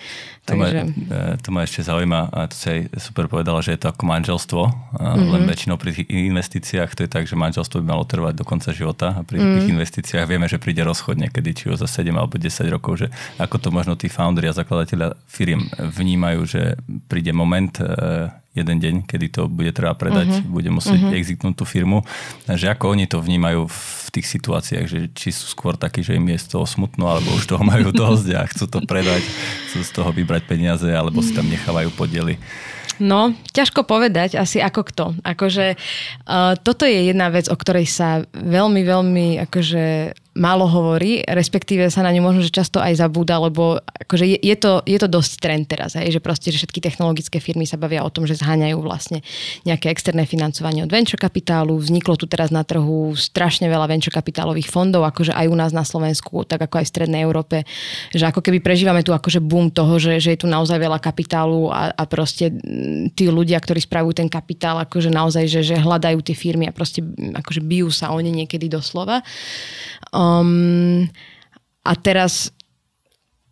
To, 0.49 0.57
Takže... 0.57 0.81
ma, 0.81 1.37
e, 1.37 1.37
to 1.45 1.49
ma 1.53 1.61
ešte 1.69 1.85
zaujíma, 1.85 2.33
a 2.33 2.49
to 2.49 2.57
si 2.57 2.67
aj 2.73 2.81
super 2.97 3.29
povedala, 3.29 3.61
že 3.61 3.77
je 3.77 3.85
to 3.85 3.93
ako 3.93 4.03
manželstvo, 4.09 4.63
mm-hmm. 4.65 5.29
len 5.37 5.43
väčšinou 5.45 5.77
pri 5.77 5.91
tých 5.93 6.09
investíciách 6.09 6.97
to 6.97 7.05
je 7.05 7.11
tak, 7.13 7.29
že 7.29 7.37
manželstvo 7.37 7.85
by 7.85 7.87
malo 7.93 8.09
trvať 8.09 8.33
do 8.41 8.49
konca 8.49 8.73
života 8.73 9.13
a 9.13 9.21
pri 9.21 9.37
mm-hmm. 9.37 9.55
tých 9.61 9.69
investíciách 9.77 10.25
vieme, 10.25 10.49
že 10.49 10.57
príde 10.57 10.81
rozchod 10.81 11.21
niekedy, 11.21 11.53
či 11.53 11.65
už 11.69 11.85
za 11.85 11.89
7 12.01 12.09
alebo 12.17 12.41
10 12.41 12.49
rokov, 12.73 13.05
že 13.05 13.07
ako 13.37 13.61
to 13.61 13.69
možno 13.69 13.93
tí 14.01 14.09
founderi 14.09 14.49
a 14.49 14.57
zakladatelia 14.57 15.13
firiem 15.29 15.69
vnímajú, 15.77 16.41
že 16.49 16.81
príde 17.13 17.37
moment, 17.37 17.77
e, 17.77 18.33
jeden 18.61 18.79
deň, 18.83 18.95
kedy 19.07 19.27
to 19.31 19.43
bude 19.47 19.71
treba 19.73 19.95
predať, 19.95 20.43
uh-huh. 20.43 20.51
bude 20.51 20.71
musieť 20.75 20.99
uh-huh. 20.99 21.19
exitnúť 21.19 21.55
tú 21.59 21.65
firmu. 21.65 22.03
Že 22.51 22.75
ako 22.75 22.85
oni 22.99 23.07
to 23.07 23.23
vnímajú 23.23 23.71
v 23.71 24.09
tých 24.11 24.27
situáciách, 24.29 24.87
že 24.89 24.99
či 25.13 25.31
sú 25.31 25.49
skôr 25.53 25.77
takí, 25.79 26.03
že 26.03 26.17
im 26.17 26.27
je 26.33 26.39
z 26.41 26.59
toho 26.59 26.67
smutno, 26.67 27.07
alebo 27.07 27.31
už 27.37 27.47
toho 27.47 27.63
majú 27.63 27.95
dosť 27.95 28.29
a 28.35 28.43
chcú 28.49 28.65
to 28.67 28.79
predať, 28.85 29.23
chcú 29.71 29.81
z 29.85 29.91
toho 29.95 30.11
vybrať 30.11 30.49
peniaze, 30.49 30.89
alebo 30.89 31.23
si 31.23 31.37
tam 31.37 31.47
nechávajú 31.47 31.93
podiely. 31.95 32.41
No, 32.99 33.31
ťažko 33.55 33.87
povedať, 33.87 34.35
asi 34.35 34.59
ako 34.59 34.83
kto. 34.91 35.07
Akože 35.23 35.79
uh, 35.79 36.59
toto 36.59 36.83
je 36.83 37.15
jedna 37.15 37.31
vec, 37.31 37.47
o 37.47 37.55
ktorej 37.55 37.87
sa 37.87 38.27
veľmi, 38.35 38.83
veľmi 38.83 39.27
akože 39.47 39.85
málo 40.39 40.71
hovorí, 40.71 41.27
respektíve 41.27 41.91
sa 41.91 42.07
na 42.07 42.15
ňu 42.15 42.23
možno 42.23 42.41
že 42.47 42.55
často 42.55 42.79
aj 42.79 43.03
zabúda, 43.03 43.43
lebo 43.43 43.83
akože 43.83 44.25
je, 44.25 44.39
je, 44.39 44.57
to, 44.57 44.81
je 44.87 44.99
to 45.03 45.11
dosť 45.11 45.33
trend 45.43 45.67
teraz, 45.67 45.99
hej, 45.99 46.15
že 46.15 46.21
proste, 46.23 46.55
že 46.55 46.63
všetky 46.63 46.79
technologické 46.79 47.43
firmy 47.43 47.67
sa 47.67 47.75
bavia 47.75 48.07
o 48.07 48.11
tom, 48.15 48.25
že 48.25 48.39
zháňajú 48.39 48.79
vlastne 48.79 49.21
nejaké 49.67 49.91
externé 49.91 50.25
financovanie 50.25 50.87
od 50.87 50.91
venture 50.95 51.19
kapitálu. 51.19 51.75
Vzniklo 51.75 52.15
tu 52.15 52.31
teraz 52.31 52.55
na 52.55 52.63
trhu 52.63 53.19
strašne 53.19 53.67
veľa 53.67 53.91
venture 53.91 54.15
kapitálových 54.15 54.71
fondov, 54.71 55.03
akože 55.05 55.35
aj 55.35 55.47
u 55.51 55.57
nás 55.59 55.75
na 55.75 55.83
Slovensku, 55.83 56.47
tak 56.47 56.63
ako 56.71 56.81
aj 56.81 56.87
v 56.87 56.93
Strednej 56.95 57.21
Európe, 57.27 57.67
že 58.15 58.25
ako 58.25 58.41
keby 58.41 58.63
prežívame 58.63 59.03
tu 59.03 59.11
akože 59.11 59.43
boom 59.43 59.75
toho, 59.75 59.99
že, 59.99 60.23
že 60.23 60.39
je 60.39 60.41
tu 60.41 60.47
naozaj 60.47 60.79
veľa 60.79 61.03
kapitálu 61.03 61.69
a, 61.75 61.91
a 61.91 62.03
proste 62.07 62.55
tí 63.19 63.27
ľudia, 63.27 63.59
ktorí 63.59 63.83
spravujú 63.83 64.23
ten 64.23 64.31
kapitál, 64.31 64.79
akože 64.87 65.11
naozaj, 65.11 65.45
že, 65.51 65.61
že 65.67 65.75
hľadajú 65.75 66.23
tie 66.23 66.39
firmy 66.39 66.71
a 66.71 66.73
proste 66.73 67.03
akože 67.35 67.61
bijú 67.65 67.91
sa 67.91 68.15
oni 68.15 68.31
niekedy 68.31 68.71
doslova. 68.71 69.25
Um, 70.13 71.09
a 71.85 71.93
teraz 71.97 72.53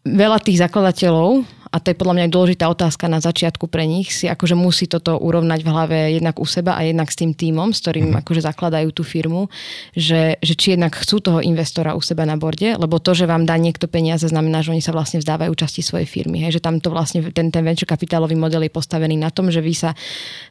veľa 0.07 0.39
tých 0.39 0.63
zakladateľov 0.63 1.43
a 1.67 1.83
to 1.83 1.93
je 1.93 1.99
podľa 1.99 2.15
mňa 2.17 2.33
dôležitá 2.33 2.65
otázka 2.73 3.11
na 3.11 3.21
začiatku 3.21 3.69
pre 3.69 3.85
nich, 3.85 4.15
si 4.15 4.31
akože 4.31 4.57
musí 4.57 4.87
toto 4.89 5.19
urovnať 5.19 5.61
v 5.61 5.69
hlave 5.69 5.99
jednak 6.17 6.41
u 6.41 6.47
seba 6.47 6.79
a 6.79 6.87
jednak 6.87 7.11
s 7.11 7.19
tým 7.21 7.37
týmom, 7.37 7.75
s 7.75 7.85
ktorým 7.85 8.17
mm. 8.17 8.25
akože 8.25 8.41
zakladajú 8.47 8.89
tú 8.97 9.03
firmu, 9.05 9.53
že, 9.93 10.41
že 10.41 10.55
či 10.57 10.79
jednak 10.79 10.97
chcú 10.97 11.21
toho 11.21 11.45
investora 11.45 11.93
u 11.93 12.01
seba 12.01 12.25
na 12.25 12.39
borde, 12.39 12.79
lebo 12.79 12.97
to, 12.97 13.13
že 13.13 13.29
vám 13.29 13.45
dá 13.45 13.59
niekto 13.59 13.91
peniaze, 13.91 14.25
znamená, 14.25 14.63
že 14.65 14.73
oni 14.73 14.81
sa 14.81 14.97
vlastne 14.97 15.21
vzdávajú 15.21 15.53
časti 15.53 15.83
svojej 15.85 16.09
firmy. 16.09 16.49
Hej, 16.49 16.63
že 16.63 16.65
tam 16.65 16.79
to 16.81 16.89
vlastne 16.89 17.21
ten, 17.35 17.53
ten 17.53 17.61
venture 17.67 17.85
kapitálový 17.85 18.39
model 18.39 18.65
je 18.65 18.73
postavený 18.73 19.19
na 19.19 19.29
tom, 19.29 19.53
že 19.53 19.61
vy 19.61 19.75
sa 19.75 19.93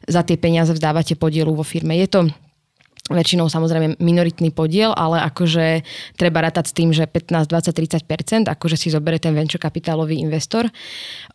za 0.05 0.21
tie 0.21 0.37
peniaze 0.37 0.69
vzdávate 0.75 1.17
podielu 1.17 1.49
vo 1.49 1.65
firme. 1.65 1.97
Je 1.97 2.05
to 2.11 2.29
väčšinou 3.05 3.45
samozrejme 3.45 4.01
minoritný 4.01 4.49
podiel, 4.49 4.89
ale 4.89 5.21
akože 5.29 5.85
treba 6.17 6.41
rátať 6.41 6.65
s 6.65 6.73
tým, 6.73 6.89
že 6.89 7.05
15, 7.05 7.53
20, 7.53 8.01
30% 8.01 8.49
akože 8.49 8.73
si 8.81 8.89
zoberie 8.89 9.21
ten 9.21 9.37
venture 9.37 9.61
kapitálový 9.61 10.17
investor, 10.17 10.73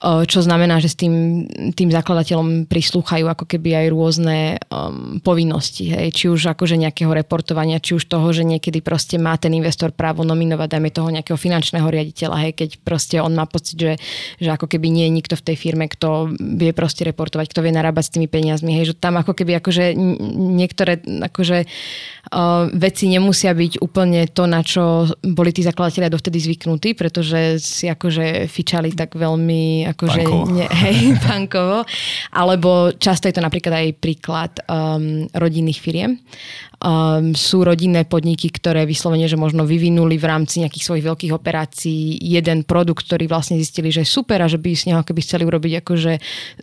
čo 0.02 0.40
znamená, 0.42 0.82
že 0.82 0.90
s 0.90 0.98
tým, 0.98 1.46
tým 1.78 1.94
zakladateľom 1.94 2.66
prislúchajú 2.66 3.30
ako 3.30 3.46
keby 3.46 3.86
aj 3.86 3.86
rôzne 3.94 4.38
um, 4.66 5.22
povinnosti, 5.22 5.94
hej, 5.94 6.10
či 6.10 6.26
už 6.26 6.58
akože 6.58 6.74
nejakého 6.74 7.14
reportovania, 7.14 7.78
či 7.78 7.94
už 7.94 8.10
toho, 8.10 8.34
že 8.34 8.42
niekedy 8.42 8.82
proste 8.82 9.14
má 9.22 9.38
ten 9.38 9.54
investor 9.54 9.94
právo 9.94 10.26
nominovať, 10.26 10.74
dajme 10.74 10.90
toho 10.90 11.06
nejakého 11.14 11.38
finančného 11.38 11.86
riaditeľa, 11.86 12.50
hej, 12.50 12.52
keď 12.58 12.70
proste 12.82 13.22
on 13.22 13.30
má 13.30 13.46
pocit, 13.46 13.78
že, 13.78 13.92
že 14.42 14.50
ako 14.50 14.66
keby 14.66 14.90
nie 14.90 15.06
je 15.06 15.16
nikto 15.22 15.34
v 15.38 15.46
tej 15.46 15.56
firme, 15.56 15.86
kto 15.86 16.34
vie 16.34 16.74
proste 16.74 17.06
reportovať, 17.06 17.46
kto 17.54 17.62
vie 17.62 17.70
narábať 17.70 18.10
s 18.10 18.14
tými 18.18 18.26
peniazmi, 18.26 18.74
hej, 18.74 18.90
že 18.90 18.94
tam 18.98 19.22
ako 19.22 19.38
keby 19.38 19.62
akože 19.62 19.94
niektoré 20.34 20.98
akože 21.06 21.59
uh, 21.64 22.68
veci 22.72 23.10
nemusia 23.10 23.52
byť 23.54 23.80
úplne 23.80 24.28
to, 24.30 24.44
na 24.44 24.60
čo 24.64 25.08
boli 25.24 25.50
tí 25.50 25.64
zakladatelia 25.64 26.12
dovtedy 26.12 26.38
zvyknutí, 26.40 26.94
pretože 26.94 27.60
si 27.60 27.86
akože 27.88 28.46
fičali 28.46 28.92
tak 28.92 29.16
veľmi 29.16 29.88
akože 29.92 30.20
ne, 30.54 30.66
hej, 30.86 31.16
bankovo. 31.20 31.84
Alebo 32.34 32.94
často 32.96 33.26
je 33.26 33.34
to 33.36 33.44
napríklad 33.44 33.74
aj 33.74 33.88
príklad 33.98 34.52
um, 34.66 35.26
rodinných 35.34 35.80
firiem. 35.80 36.20
Um, 36.80 37.36
sú 37.36 37.60
rodinné 37.60 38.08
podniky, 38.08 38.48
ktoré 38.48 38.88
vyslovene, 38.88 39.28
že 39.28 39.36
možno 39.36 39.68
vyvinuli 39.68 40.16
v 40.16 40.24
rámci 40.24 40.64
nejakých 40.64 40.88
svojich 40.88 41.04
veľkých 41.12 41.32
operácií 41.36 42.16
jeden 42.16 42.64
produkt, 42.64 43.04
ktorý 43.04 43.28
vlastne 43.28 43.60
zistili, 43.60 43.92
že 43.92 44.00
je 44.00 44.08
super 44.08 44.40
a 44.40 44.48
že 44.48 44.56
by 44.56 44.72
z 44.72 44.88
neho 44.88 45.04
keby 45.04 45.20
chceli 45.20 45.44
urobiť 45.44 45.84
akože 45.84 46.12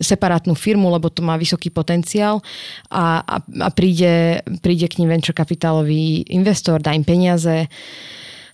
separátnu 0.02 0.58
firmu, 0.58 0.90
lebo 0.90 1.06
to 1.06 1.22
má 1.22 1.38
vysoký 1.38 1.70
potenciál. 1.70 2.42
A, 2.90 3.22
a, 3.22 3.36
a 3.38 3.68
príde, 3.70 4.42
príde 4.58 4.90
k 4.90 4.98
ním 4.98 5.14
venture 5.14 5.38
kapitálový 5.38 6.26
investor, 6.34 6.82
dá 6.82 6.90
im 6.98 7.06
peniaze 7.06 7.70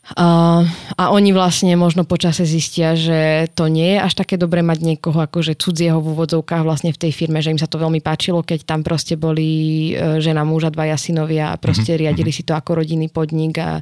Uh, 0.05 0.69
a 1.01 1.17
oni 1.17 1.33
vlastne 1.33 1.73
možno 1.81 2.05
počase 2.05 2.45
zistia, 2.45 2.93
že 2.93 3.49
to 3.57 3.73
nie 3.73 3.97
je 3.97 4.05
až 4.05 4.13
také 4.13 4.37
dobre 4.37 4.61
mať 4.61 4.85
niekoho 4.85 5.17
akože 5.17 5.57
cudzieho 5.57 5.97
v 5.97 6.13
úvodzovkách 6.13 6.61
vlastne 6.61 6.93
v 6.93 7.01
tej 7.01 7.13
firme, 7.17 7.41
že 7.41 7.49
im 7.49 7.57
sa 7.57 7.65
to 7.65 7.81
veľmi 7.81 8.05
páčilo, 8.05 8.45
keď 8.45 8.69
tam 8.69 8.85
proste 8.85 9.17
boli 9.17 9.49
e, 9.97 10.21
žena, 10.21 10.45
muža, 10.45 10.69
dvaja 10.69 11.01
synovia 11.01 11.57
a 11.57 11.57
proste 11.57 11.97
mm-hmm. 11.97 12.03
riadili 12.05 12.31
si 12.37 12.45
to 12.45 12.53
ako 12.53 12.85
rodinný 12.85 13.09
podnik 13.09 13.57
a, 13.57 13.81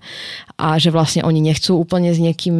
a 0.62 0.78
že 0.78 0.94
vlastne 0.94 1.26
oni 1.26 1.42
nechcú 1.42 1.74
úplne 1.74 2.14
s 2.14 2.22
niekým, 2.22 2.54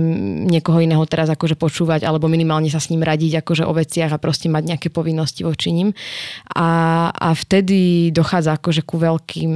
niekoho 0.51 0.83
iného 0.83 1.07
teraz 1.07 1.31
akože 1.31 1.55
počúvať 1.55 2.03
alebo 2.03 2.27
minimálne 2.27 2.66
sa 2.66 2.83
s 2.83 2.90
ním 2.90 3.07
radiť 3.07 3.46
akože 3.46 3.62
o 3.62 3.70
veciach 3.79 4.11
a 4.11 4.18
proste 4.18 4.51
mať 4.51 4.75
nejaké 4.75 4.88
povinnosti 4.90 5.46
voči 5.46 5.70
ním. 5.70 5.94
A, 6.51 7.14
a 7.14 7.31
vtedy 7.31 8.11
dochádza 8.11 8.59
akože 8.59 8.83
ku 8.83 8.98
veľkým 8.98 9.53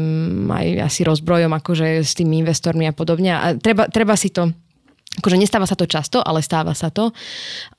aj 0.47 0.95
asi 0.95 1.03
rozbrojom 1.03 1.51
akože 1.59 2.07
s 2.07 2.15
tými 2.15 2.47
investormi 2.47 2.87
a 2.87 2.95
podobne. 2.95 3.35
A 3.35 3.59
treba, 3.59 3.91
treba 3.97 4.13
si 4.13 4.29
to 4.29 4.53
Akože 5.17 5.41
nestáva 5.41 5.65
sa 5.65 5.79
to 5.79 5.89
často, 5.89 6.21
ale 6.21 6.45
stáva 6.45 6.77
sa 6.77 6.93
to. 6.93 7.09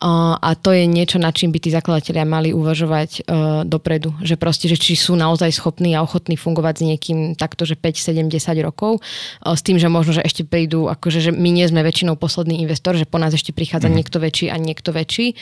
A 0.01 0.49
to 0.57 0.73
je 0.73 0.89
niečo, 0.89 1.21
nad 1.21 1.33
čím 1.37 1.53
by 1.53 1.59
tí 1.61 1.69
zakladatelia 1.69 2.25
mali 2.25 2.49
uvažovať 2.49 3.09
e, 3.13 3.21
dopredu. 3.65 4.13
Že 4.25 4.35
proste, 4.41 4.65
že 4.65 4.77
či 4.77 4.97
sú 4.97 5.13
naozaj 5.13 5.53
schopní 5.53 5.93
a 5.93 6.01
ochotní 6.01 6.33
fungovať 6.33 6.81
s 6.81 6.83
niekým 6.85 7.19
takto, 7.37 7.65
že 7.65 7.77
5, 7.77 7.93
7, 7.93 8.29
10 8.29 8.65
rokov. 8.65 8.97
E, 8.97 9.53
s 9.53 9.61
tým, 9.61 9.77
že 9.77 9.85
možno, 9.89 10.17
že 10.17 10.25
ešte 10.25 10.45
prídu, 10.45 10.89
akože, 10.89 11.29
že 11.29 11.31
my 11.33 11.49
nie 11.53 11.65
sme 11.69 11.85
väčšinou 11.85 12.17
posledný 12.17 12.61
investor, 12.61 12.97
že 12.97 13.05
po 13.05 13.21
nás 13.21 13.33
ešte 13.33 13.53
prichádza 13.53 13.89
mm. 13.89 13.95
niekto 13.97 14.17
väčší 14.17 14.49
a 14.49 14.57
niekto 14.57 14.89
väčší. 14.89 15.37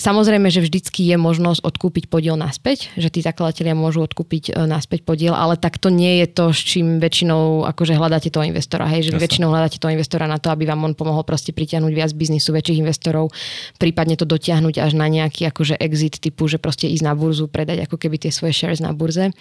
Samozrejme, 0.00 0.48
že 0.48 0.64
vždycky 0.64 1.04
je 1.04 1.16
možnosť 1.20 1.60
odkúpiť 1.60 2.08
podiel 2.08 2.40
naspäť, 2.40 2.92
že 2.96 3.12
tí 3.12 3.20
zakladatelia 3.20 3.76
môžu 3.76 4.04
odkúpiť 4.04 4.52
e, 4.52 4.64
naspäť 4.64 5.04
podiel, 5.04 5.36
ale 5.36 5.60
tak 5.60 5.76
to 5.76 5.92
nie 5.92 6.24
je 6.24 6.26
to, 6.32 6.52
s 6.52 6.60
čím 6.64 7.00
väčšinou 7.00 7.68
akože 7.68 7.96
hľadáte 7.96 8.32
toho 8.32 8.48
investora. 8.48 8.88
Hej, 8.88 9.08
že 9.08 9.10
Jasne. 9.16 9.22
väčšinou 9.24 9.48
hľadáte 9.52 9.76
toho 9.76 9.92
investora 9.92 10.24
na 10.24 10.40
to, 10.40 10.48
aby 10.48 10.64
vám 10.68 10.84
on 10.88 10.94
pomohol 10.96 11.26
proste 11.34 11.50
pritiahnuť 11.50 11.90
viac 11.90 12.14
biznisu, 12.14 12.54
väčších 12.54 12.78
investorov, 12.78 13.34
prípadne 13.82 14.14
to 14.14 14.22
dotiahnuť 14.22 14.78
až 14.78 14.94
na 14.94 15.10
nejaký 15.10 15.50
akože 15.50 15.74
exit 15.82 16.22
typu, 16.22 16.46
že 16.46 16.62
proste 16.62 16.86
ísť 16.86 17.02
na 17.02 17.18
burzu, 17.18 17.50
predať 17.50 17.90
ako 17.90 17.98
keby 17.98 18.22
tie 18.22 18.30
svoje 18.30 18.54
shares 18.54 18.78
na 18.78 18.94
burze. 18.94 19.34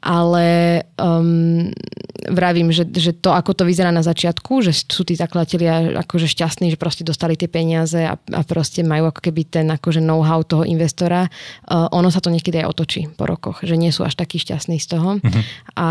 Ale 0.00 0.80
um, 0.96 1.68
vravím, 2.30 2.72
že, 2.72 2.88
že 2.88 3.12
to, 3.12 3.36
ako 3.36 3.52
to 3.52 3.68
vyzerá 3.68 3.92
na 3.92 4.00
začiatku, 4.00 4.64
že 4.64 4.72
sú 4.72 5.04
tí 5.04 5.12
zakladatelia 5.12 6.00
akože 6.06 6.24
šťastní, 6.24 6.72
že 6.72 6.80
proste 6.80 7.04
dostali 7.04 7.36
tie 7.36 7.52
peniaze 7.52 8.08
a, 8.08 8.16
a 8.16 8.40
proste 8.46 8.80
majú 8.80 9.12
ako 9.12 9.20
keby 9.20 9.42
ten 9.50 9.66
akože 9.68 10.00
know-how 10.00 10.40
toho 10.46 10.64
investora, 10.64 11.28
uh, 11.28 11.90
ono 11.92 12.08
sa 12.08 12.22
to 12.24 12.32
niekedy 12.32 12.62
aj 12.62 12.70
otočí 12.70 13.12
po 13.12 13.28
rokoch, 13.28 13.60
že 13.60 13.76
nie 13.76 13.92
sú 13.92 14.06
až 14.06 14.16
takí 14.16 14.40
šťastní 14.40 14.80
z 14.80 14.86
toho. 14.88 15.20
Mm-hmm. 15.20 15.42
A 15.76 15.88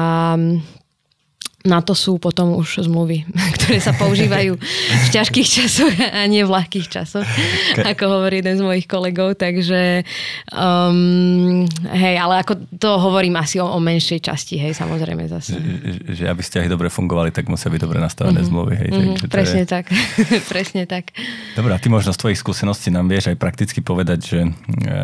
na 1.67 1.83
to 1.83 1.91
sú 1.91 2.15
potom 2.23 2.55
už 2.55 2.87
zmluvy, 2.87 3.27
ktoré 3.59 3.83
sa 3.83 3.91
používajú 3.91 4.55
v 4.59 5.07
ťažkých 5.11 5.47
časoch 5.47 5.91
a 5.91 6.23
nie 6.31 6.47
v 6.47 6.51
ľahkých 6.55 6.87
časoch, 6.87 7.27
okay. 7.27 7.83
ako 7.83 8.03
hovorí 8.07 8.39
jeden 8.39 8.55
z 8.55 8.63
mojich 8.63 8.87
kolegov. 8.87 9.35
Takže 9.35 10.07
um, 10.55 11.67
hej, 11.91 12.15
ale 12.15 12.39
ako 12.39 12.63
to 12.79 12.89
hovorím 12.95 13.35
asi 13.35 13.59
o, 13.59 13.67
o 13.67 13.79
menšej 13.83 14.23
časti, 14.23 14.55
hej, 14.55 14.71
samozrejme 14.71 15.27
zase. 15.27 15.59
Že, 15.59 15.99
že 16.15 16.23
aby 16.31 16.39
vzťahy 16.39 16.67
dobre 16.71 16.87
fungovali, 16.87 17.35
tak 17.35 17.51
musia 17.51 17.67
byť 17.67 17.81
dobre 17.83 17.99
nastavené 17.99 18.39
mm-hmm. 18.39 18.47
zmluvy. 18.47 18.73
Hej, 18.79 18.89
mm-hmm, 18.95 19.27
presne 19.27 19.63
je... 19.63 19.67
tak, 19.67 19.85
presne 20.51 20.83
tak. 20.87 21.11
Dobre, 21.59 21.75
a 21.75 21.79
ty 21.79 21.91
možno 21.91 22.15
z 22.15 22.19
tvojich 22.23 22.39
skúseností 22.39 22.87
nám 22.87 23.11
vieš 23.11 23.35
aj 23.35 23.37
prakticky 23.37 23.83
povedať, 23.83 24.19
že 24.23 24.39
e, 24.47 24.49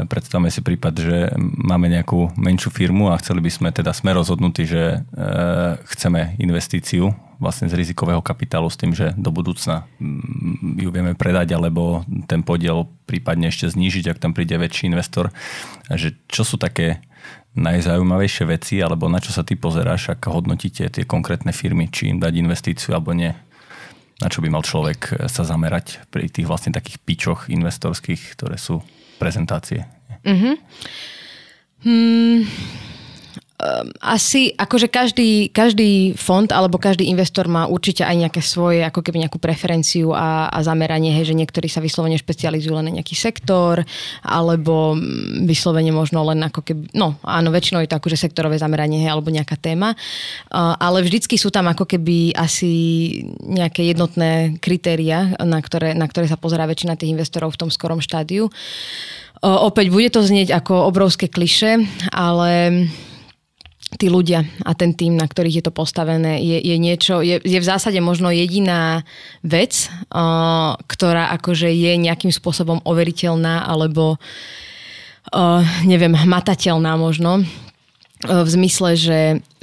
predstavme 0.07 0.47
si 0.47 0.63
prípad, 0.63 0.93
že 0.95 1.17
máme 1.39 1.91
nejakú 1.91 2.31
menšiu 2.39 2.71
firmu 2.71 3.11
a 3.11 3.19
chceli 3.19 3.43
by 3.43 3.51
sme, 3.51 3.67
teda 3.75 3.91
sme 3.91 4.15
rozhodnutí, 4.15 4.63
že 4.63 5.03
e, 5.03 5.27
chceme 5.91 6.39
investíciu 6.45 7.12
vlastne 7.41 7.67
z 7.67 7.75
rizikového 7.75 8.23
kapitálu 8.23 8.71
s 8.71 8.79
tým, 8.79 8.95
že 8.95 9.12
do 9.19 9.34
budúcna 9.34 9.84
mm, 9.99 10.79
ju 10.79 10.89
vieme 10.93 11.13
predať 11.17 11.58
alebo 11.58 12.08
ten 12.29 12.45
podiel 12.45 12.88
prípadne 13.03 13.51
ešte 13.51 13.67
znížiť, 13.75 14.15
ak 14.15 14.21
tam 14.23 14.31
príde 14.31 14.55
väčší 14.55 14.88
investor. 14.88 15.34
Že 15.91 16.15
čo 16.31 16.47
sú 16.47 16.55
také 16.55 17.03
najzaujímavejšie 17.55 18.45
veci 18.47 18.75
alebo 18.79 19.12
na 19.12 19.19
čo 19.19 19.36
sa 19.36 19.43
ty 19.43 19.60
pozeráš, 19.60 20.15
ako 20.15 20.41
hodnotíte 20.41 20.88
tie 20.88 21.03
konkrétne 21.03 21.51
firmy, 21.51 21.91
či 21.91 22.12
im 22.12 22.19
dať 22.19 22.34
investíciu 22.39 22.95
alebo 22.95 23.12
nie? 23.12 23.31
Na 24.23 24.31
čo 24.31 24.39
by 24.39 24.47
mal 24.47 24.63
človek 24.63 25.27
sa 25.27 25.43
zamerať 25.43 26.08
pri 26.08 26.31
tých 26.31 26.47
vlastne 26.47 26.71
takých 26.71 27.03
pičoch 27.03 27.51
investorských, 27.51 28.39
ktoré 28.39 28.55
sú 28.55 28.79
prezentácie? 29.19 29.84
Mm-hmm. 30.23 30.55
Hmm 31.84 32.94
um, 33.59 33.87
asi 34.03 34.51
akože 34.55 34.87
každý, 34.91 35.49
každý 35.51 36.15
fond 36.19 36.47
alebo 36.51 36.75
každý 36.79 37.07
investor 37.07 37.47
má 37.47 37.67
určite 37.67 38.03
aj 38.03 38.15
nejaké 38.15 38.41
svoje, 38.43 38.83
ako 38.83 38.99
keby 38.99 39.25
nejakú 39.25 39.39
preferenciu 39.39 40.11
a, 40.11 40.51
a 40.51 40.59
zameranie, 40.63 41.15
hej, 41.15 41.31
že 41.31 41.39
niektorí 41.39 41.71
sa 41.71 41.79
vyslovene 41.79 42.19
špecializujú 42.19 42.75
len 42.75 42.91
na 42.91 42.95
nejaký 43.01 43.15
sektor, 43.15 43.81
alebo 44.21 44.95
vyslovene 45.47 45.95
možno 45.95 46.21
len 46.27 46.43
ako 46.43 46.61
keby, 46.61 46.95
no 46.95 47.17
áno, 47.23 47.49
väčšinou 47.51 47.81
je 47.83 47.89
to 47.91 47.99
akože 47.99 48.19
sektorové 48.19 48.59
zameranie, 48.59 49.01
hej, 49.01 49.11
alebo 49.11 49.31
nejaká 49.31 49.57
téma, 49.57 49.95
ale 50.53 51.01
vždycky 51.01 51.39
sú 51.39 51.49
tam 51.49 51.71
ako 51.71 51.87
keby 51.87 52.35
asi 52.35 52.71
nejaké 53.41 53.87
jednotné 53.87 54.59
kritéria, 54.59 55.33
na 55.41 55.59
ktoré, 55.63 55.95
na 55.95 56.05
ktoré 56.05 56.27
sa 56.27 56.37
pozerá 56.37 56.67
väčšina 56.67 56.99
tých 56.99 57.11
investorov 57.15 57.55
v 57.55 57.65
tom 57.65 57.69
skorom 57.71 58.03
štádiu. 58.03 58.51
Opäť 59.45 59.91
bude 59.91 60.09
to 60.09 60.25
znieť 60.25 60.55
ako 60.57 60.89
obrovské 60.89 61.27
kliše, 61.29 61.85
ale 62.09 62.87
tí 63.95 64.12
ľudia 64.12 64.43
a 64.63 64.71
ten 64.75 64.93
tým, 64.93 65.15
na 65.15 65.27
ktorých 65.27 65.60
je 65.60 65.65
to 65.65 65.73
postavené, 65.73 66.39
je, 66.43 66.60
je 66.60 66.75
niečo, 66.77 67.23
je, 67.23 67.39
je 67.39 67.60
v 67.60 67.65
zásade 67.65 67.97
možno 68.03 68.31
jediná 68.31 69.03
vec, 69.41 69.88
uh, 70.12 70.75
ktorá 70.86 71.31
akože 71.39 71.71
je 71.71 71.91
nejakým 71.99 72.31
spôsobom 72.31 72.84
overiteľná 72.84 73.65
alebo 73.65 74.15
uh, 74.15 75.62
neviem, 75.88 76.13
hmatateľná 76.13 76.99
možno 76.99 77.47
v 78.25 78.49
zmysle, 78.49 78.89
že 78.97 79.19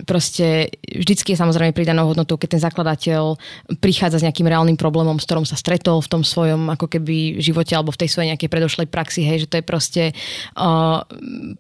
proste 0.06 0.74
vždycky 0.82 1.34
je 1.34 1.40
samozrejme 1.40 1.74
pridanou 1.74 2.10
hodnotou, 2.10 2.38
keď 2.38 2.58
ten 2.58 2.62
zakladateľ 2.62 3.38
prichádza 3.78 4.22
s 4.22 4.24
nejakým 4.26 4.46
reálnym 4.46 4.78
problémom, 4.78 5.18
s 5.18 5.26
ktorom 5.26 5.46
sa 5.46 5.58
stretol 5.58 6.02
v 6.02 6.10
tom 6.10 6.22
svojom 6.22 6.70
ako 6.70 6.86
keby 6.86 7.38
živote 7.38 7.74
alebo 7.74 7.94
v 7.94 8.06
tej 8.06 8.08
svojej 8.10 8.34
nejakej 8.34 8.50
predošlej 8.50 8.88
praxi, 8.90 9.22
hej, 9.22 9.46
že 9.46 9.50
to 9.50 9.58
je 9.58 9.64
proste 9.64 10.02
uh, 10.58 11.02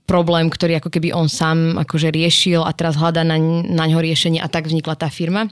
problém, 0.06 0.50
ktorý 0.50 0.82
ako 0.82 0.90
keby 0.90 1.14
on 1.14 1.30
sám 1.30 1.78
akože 1.78 2.10
riešil 2.10 2.62
a 2.62 2.70
teraz 2.74 2.98
hľadá 2.98 3.22
na, 3.22 3.38
na 3.66 3.84
ňo 3.86 4.02
riešenie 4.02 4.42
a 4.42 4.50
tak 4.50 4.66
vznikla 4.66 4.98
tá 4.98 5.06
firma. 5.10 5.46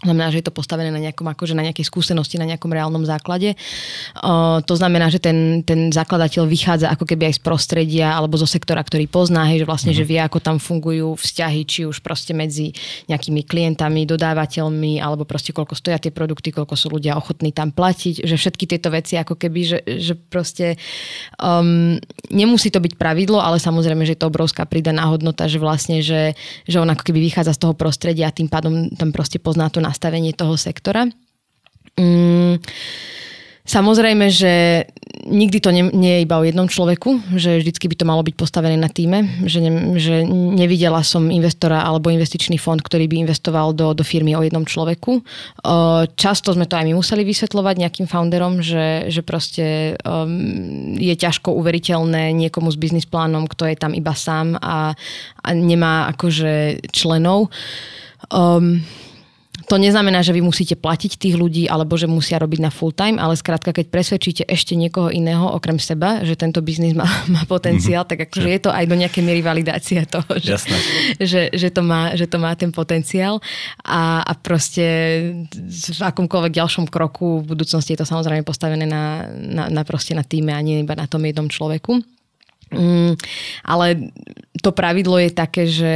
Znamená, 0.00 0.32
že 0.32 0.40
je 0.40 0.48
to 0.48 0.56
postavené 0.56 0.88
na, 0.88 0.96
nejakom, 0.96 1.28
akože 1.28 1.52
na 1.52 1.68
nejakej 1.68 1.84
skúsenosti, 1.84 2.40
na 2.40 2.48
nejakom 2.48 2.72
reálnom 2.72 3.04
základe. 3.04 3.60
O, 4.24 4.64
to 4.64 4.72
znamená, 4.72 5.12
že 5.12 5.20
ten, 5.20 5.60
ten 5.68 5.92
zakladateľ 5.92 6.48
vychádza 6.48 6.88
ako 6.88 7.04
keby 7.04 7.28
aj 7.28 7.36
z 7.36 7.40
prostredia 7.44 8.08
alebo 8.16 8.40
zo 8.40 8.48
sektora, 8.48 8.80
ktorý 8.80 9.04
pozná, 9.04 9.44
hej, 9.52 9.62
že 9.62 9.68
vlastne, 9.68 9.92
mm-hmm. 9.92 10.08
že 10.08 10.10
vie, 10.16 10.20
ako 10.24 10.38
tam 10.40 10.56
fungujú 10.56 11.12
vzťahy, 11.20 11.60
či 11.68 11.80
už 11.84 12.00
proste 12.00 12.32
medzi 12.32 12.72
nejakými 13.12 13.44
klientami, 13.44 14.08
dodávateľmi, 14.08 14.96
alebo 14.96 15.28
proste 15.28 15.52
koľko 15.52 15.76
stoja 15.76 16.00
tie 16.00 16.08
produkty, 16.08 16.56
koľko 16.56 16.72
sú 16.72 16.88
ľudia 16.96 17.20
ochotní 17.20 17.52
tam 17.52 17.68
platiť, 17.68 18.24
že 18.24 18.40
všetky 18.40 18.64
tieto 18.64 18.88
veci 18.88 19.20
ako 19.20 19.36
keby, 19.36 19.60
že, 19.60 19.78
že 20.00 20.16
proste 20.16 20.80
um, 21.36 22.00
nemusí 22.32 22.72
to 22.72 22.80
byť 22.80 22.96
pravidlo, 22.96 23.44
ale 23.44 23.60
samozrejme, 23.60 24.08
že 24.08 24.16
je 24.16 24.20
to 24.24 24.32
obrovská 24.32 24.64
pridaná 24.64 25.04
hodnota, 25.12 25.44
že 25.52 25.60
vlastne, 25.60 26.00
že, 26.00 26.32
že 26.64 26.80
on 26.80 26.88
ako 26.88 27.12
keby 27.12 27.20
vychádza 27.28 27.60
z 27.60 27.68
toho 27.68 27.76
prostredia 27.76 28.32
a 28.32 28.34
tým 28.34 28.48
pádom 28.48 28.88
tam 28.96 29.12
proste 29.12 29.36
pozná 29.36 29.68
to 29.68 29.81
nastavenie 29.82 30.30
toho 30.30 30.54
sektora. 30.54 31.10
Mm, 31.98 32.62
samozrejme, 33.66 34.30
že 34.32 34.86
nikdy 35.22 35.58
to 35.62 35.70
nie, 35.70 35.84
nie 35.92 36.12
je 36.18 36.24
iba 36.24 36.40
o 36.40 36.46
jednom 36.46 36.66
človeku, 36.66 37.36
že 37.38 37.62
vždycky 37.62 37.86
by 37.86 37.94
to 37.94 38.08
malo 38.08 38.22
byť 38.26 38.34
postavené 38.34 38.74
na 38.74 38.90
týme, 38.90 39.44
že, 39.46 39.62
ne, 39.62 39.94
že 40.00 40.24
nevidela 40.26 41.04
som 41.06 41.30
investora 41.30 41.84
alebo 41.84 42.10
investičný 42.10 42.58
fond, 42.58 42.80
ktorý 42.80 43.06
by 43.06 43.28
investoval 43.28 43.70
do, 43.76 43.94
do 43.94 44.02
firmy 44.02 44.34
o 44.34 44.42
jednom 44.42 44.66
človeku. 44.66 45.22
Často 46.18 46.56
sme 46.56 46.66
to 46.66 46.74
aj 46.74 46.86
my 46.90 46.92
museli 46.96 47.22
vysvetľovať 47.22 47.74
nejakým 47.76 48.06
founderom, 48.10 48.64
že, 48.64 49.12
že 49.12 49.22
proste 49.22 49.94
um, 50.02 50.96
je 50.98 51.14
ťažko 51.14 51.54
uveriteľné 51.54 52.34
niekomu 52.34 52.72
s 52.72 52.80
biznis 52.80 53.06
plánom, 53.06 53.46
kto 53.46 53.68
je 53.70 53.76
tam 53.78 53.94
iba 53.94 54.16
sám 54.16 54.58
a, 54.58 54.96
a 55.44 55.48
nemá 55.54 56.10
akože 56.10 56.88
členov. 56.90 57.52
Um, 58.32 58.82
to 59.66 59.76
neznamená, 59.78 60.22
že 60.24 60.34
vy 60.34 60.42
musíte 60.42 60.74
platiť 60.74 61.18
tých 61.18 61.34
ľudí 61.38 61.64
alebo 61.70 61.94
že 61.94 62.10
musia 62.10 62.38
robiť 62.40 62.60
na 62.62 62.70
full 62.70 62.90
time, 62.90 63.18
ale 63.18 63.38
skrátka, 63.38 63.70
keď 63.70 63.88
presvedčíte 63.88 64.42
ešte 64.46 64.74
niekoho 64.74 65.08
iného 65.12 65.44
okrem 65.52 65.78
seba, 65.78 66.22
že 66.26 66.34
tento 66.34 66.62
biznis 66.64 66.96
má, 66.96 67.06
má 67.34 67.42
potenciál, 67.46 68.04
mm-hmm. 68.04 68.12
tak 68.12 68.30
akože 68.30 68.48
je 68.48 68.60
to 68.62 68.70
aj 68.70 68.84
do 68.88 68.96
nejakej 68.98 69.22
miery 69.22 69.42
validácia 69.44 70.02
toho, 70.08 70.26
že, 70.38 70.56
že, 71.20 71.42
že, 71.52 71.68
to, 71.70 71.82
má, 71.84 72.14
že 72.18 72.26
to 72.26 72.36
má 72.40 72.54
ten 72.58 72.74
potenciál 72.74 73.38
a, 73.82 74.22
a 74.26 74.32
proste 74.38 74.84
v 75.70 76.02
akomkoľvek 76.02 76.52
ďalšom 76.52 76.86
kroku 76.90 77.42
v 77.42 77.54
budúcnosti 77.54 77.94
je 77.94 78.00
to 78.02 78.06
samozrejme 78.08 78.42
postavené 78.42 78.88
na, 78.88 79.28
na, 79.30 79.64
na 79.68 79.82
proste 79.86 80.16
na 80.16 80.26
týme 80.26 80.50
a 80.52 80.64
nie 80.64 80.82
iba 80.82 80.96
na 80.96 81.06
tom 81.06 81.22
jednom 81.22 81.46
človeku. 81.46 82.02
Mm, 82.72 83.20
ale 83.68 84.08
to 84.64 84.72
pravidlo 84.72 85.20
je 85.20 85.30
také, 85.30 85.68
že 85.68 85.94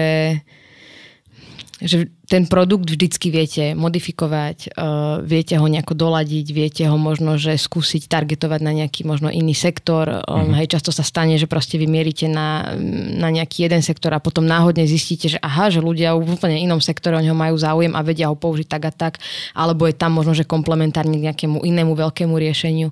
že 1.77 2.09
ten 2.27 2.49
produkt 2.49 2.89
vždycky 2.89 3.29
viete 3.29 3.77
modifikovať, 3.77 4.73
uh, 4.75 5.21
viete 5.21 5.61
ho 5.61 5.67
nejako 5.69 5.93
doladiť, 5.93 6.47
viete 6.49 6.83
ho 6.89 6.97
možno, 6.97 7.37
že 7.37 7.53
skúsiť 7.53 8.09
targetovať 8.09 8.61
na 8.65 8.73
nejaký 8.73 9.05
možno 9.05 9.29
iný 9.29 9.53
sektor. 9.53 10.09
Um, 10.09 10.25
mm-hmm. 10.25 10.57
Hej, 10.57 10.67
často 10.73 10.91
sa 10.91 11.05
stane, 11.05 11.37
že 11.37 11.45
proste 11.45 11.77
vy 11.77 11.85
mierite 11.85 12.33
na, 12.33 12.73
na 13.21 13.29
nejaký 13.29 13.69
jeden 13.69 13.85
sektor 13.85 14.09
a 14.17 14.25
potom 14.25 14.49
náhodne 14.49 14.89
zistíte, 14.89 15.37
že 15.37 15.39
aha, 15.45 15.69
že 15.69 15.85
ľudia 15.85 16.17
v 16.17 16.25
úplne 16.25 16.57
inom 16.57 16.81
sektore 16.81 17.21
o 17.21 17.21
neho 17.21 17.37
majú 17.37 17.61
záujem 17.61 17.93
a 17.93 18.01
vedia 18.01 18.33
ho 18.33 18.37
použiť 18.41 18.67
tak 18.73 18.83
a 18.89 18.93
tak, 18.97 19.21
alebo 19.53 19.85
je 19.85 19.93
tam 19.93 20.17
možno, 20.17 20.33
že 20.33 20.49
komplementárny 20.49 21.21
k 21.21 21.27
nejakému 21.29 21.61
inému 21.61 21.93
veľkému 21.93 22.41
riešeniu. 22.41 22.89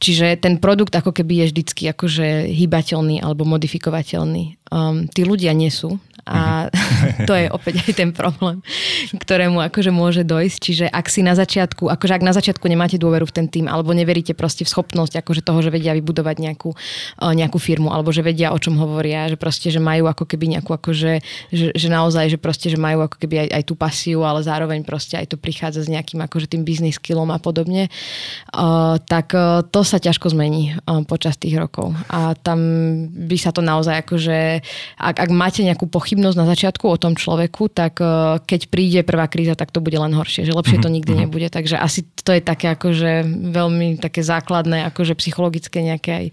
Čiže 0.00 0.40
ten 0.40 0.56
produkt 0.56 0.96
ako 0.96 1.12
keby 1.12 1.44
je 1.44 1.50
vždycky 1.52 1.92
akože 1.92 2.48
hybateľný 2.48 3.20
alebo 3.20 3.44
modifikovateľný. 3.44 4.56
Um, 4.72 5.04
tí 5.06 5.22
ľudia 5.22 5.52
nie 5.52 5.68
sú 5.68 6.00
a 6.26 6.66
to 7.28 7.32
je 7.38 7.46
opäť 7.48 7.86
aj 7.86 7.92
ten 7.94 8.10
problém, 8.10 8.58
ktorému 9.14 9.62
akože 9.70 9.94
môže 9.94 10.22
dojsť. 10.26 10.58
Čiže 10.58 10.86
ak 10.90 11.06
si 11.06 11.22
na 11.22 11.38
začiatku, 11.38 11.86
akože 11.86 12.12
ak 12.18 12.26
na 12.26 12.34
začiatku 12.34 12.66
nemáte 12.66 12.98
dôveru 12.98 13.30
v 13.30 13.34
ten 13.34 13.46
tým, 13.46 13.70
alebo 13.70 13.94
neveríte 13.94 14.34
proste 14.34 14.66
v 14.66 14.70
schopnosť 14.74 15.22
akože 15.22 15.46
toho, 15.46 15.62
že 15.62 15.70
vedia 15.70 15.94
vybudovať 15.94 16.36
nejakú, 16.42 16.70
eh, 16.74 17.32
nejakú 17.32 17.62
firmu, 17.62 17.94
alebo 17.94 18.10
že 18.10 18.26
vedia, 18.26 18.50
o 18.50 18.58
čom 18.58 18.74
hovoria, 18.74 19.30
že 19.30 19.38
proste, 19.38 19.70
že 19.70 19.78
majú 19.78 20.10
ako 20.10 20.26
keby 20.26 20.58
nejakú 20.58 20.74
akože, 20.74 21.12
že, 21.54 21.66
že 21.70 21.88
naozaj, 21.88 22.34
že 22.34 22.38
proste, 22.42 22.74
že 22.74 22.78
majú 22.78 23.06
ako 23.06 23.22
keby 23.22 23.46
aj, 23.46 23.48
aj 23.56 23.62
tú 23.62 23.74
pasiu, 23.78 24.26
ale 24.26 24.42
zároveň 24.42 24.82
proste 24.82 25.14
aj 25.14 25.30
to 25.30 25.36
prichádza 25.38 25.86
s 25.86 25.92
nejakým 25.92 26.18
akože 26.26 26.50
tým 26.50 26.66
business 26.66 26.98
skillom 26.98 27.30
a 27.30 27.38
podobne, 27.38 27.86
uh, 27.86 28.98
tak 29.06 29.30
uh, 29.36 29.62
to 29.62 29.86
sa 29.86 30.02
ťažko 30.02 30.32
zmení 30.32 30.78
počas 31.04 31.36
tých 31.36 31.54
rokov. 31.60 31.92
A 32.08 32.32
tam 32.34 32.58
by 33.12 33.36
sa 33.36 33.52
to 33.52 33.60
naozaj 33.60 34.02
akože, 34.02 34.64
ak, 34.96 35.16
ak 35.28 35.30
máte 35.30 35.60
nejakú 35.60 35.86
pochybnosť, 35.86 36.15
pochybnosť 36.16 36.40
na 36.40 36.48
začiatku 36.48 36.84
o 36.88 36.96
tom 36.96 37.12
človeku, 37.12 37.68
tak 37.68 38.00
e, 38.00 38.40
keď 38.40 38.60
príde 38.72 39.00
prvá 39.04 39.28
kríza, 39.28 39.52
tak 39.52 39.68
to 39.68 39.84
bude 39.84 40.00
len 40.00 40.16
horšie, 40.16 40.48
že 40.48 40.56
lepšie 40.56 40.80
to 40.80 40.88
mhm, 40.88 40.94
nikdy 40.96 41.12
mm-hmm. 41.12 41.28
nebude. 41.28 41.48
Takže 41.52 41.76
asi 41.76 42.08
to 42.24 42.32
je 42.32 42.40
také 42.40 42.72
akože 42.72 43.28
veľmi 43.52 44.00
také 44.00 44.24
základné, 44.24 44.88
akože 44.88 45.12
psychologické 45.20 45.84
nejaké 45.84 46.10
aj 46.16 46.26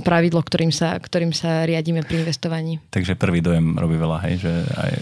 pravidlo, 0.00 0.40
ktorým 0.40 0.72
sa, 0.72 0.96
ktorým 0.96 1.36
sa 1.36 1.68
riadíme 1.68 2.00
pri 2.00 2.24
investovaní. 2.24 2.80
Takže 2.88 3.20
prvý 3.20 3.44
dojem 3.44 3.76
robí 3.76 4.00
veľa, 4.00 4.24
hej, 4.24 4.34
že 4.40 4.52
aj 4.80 4.92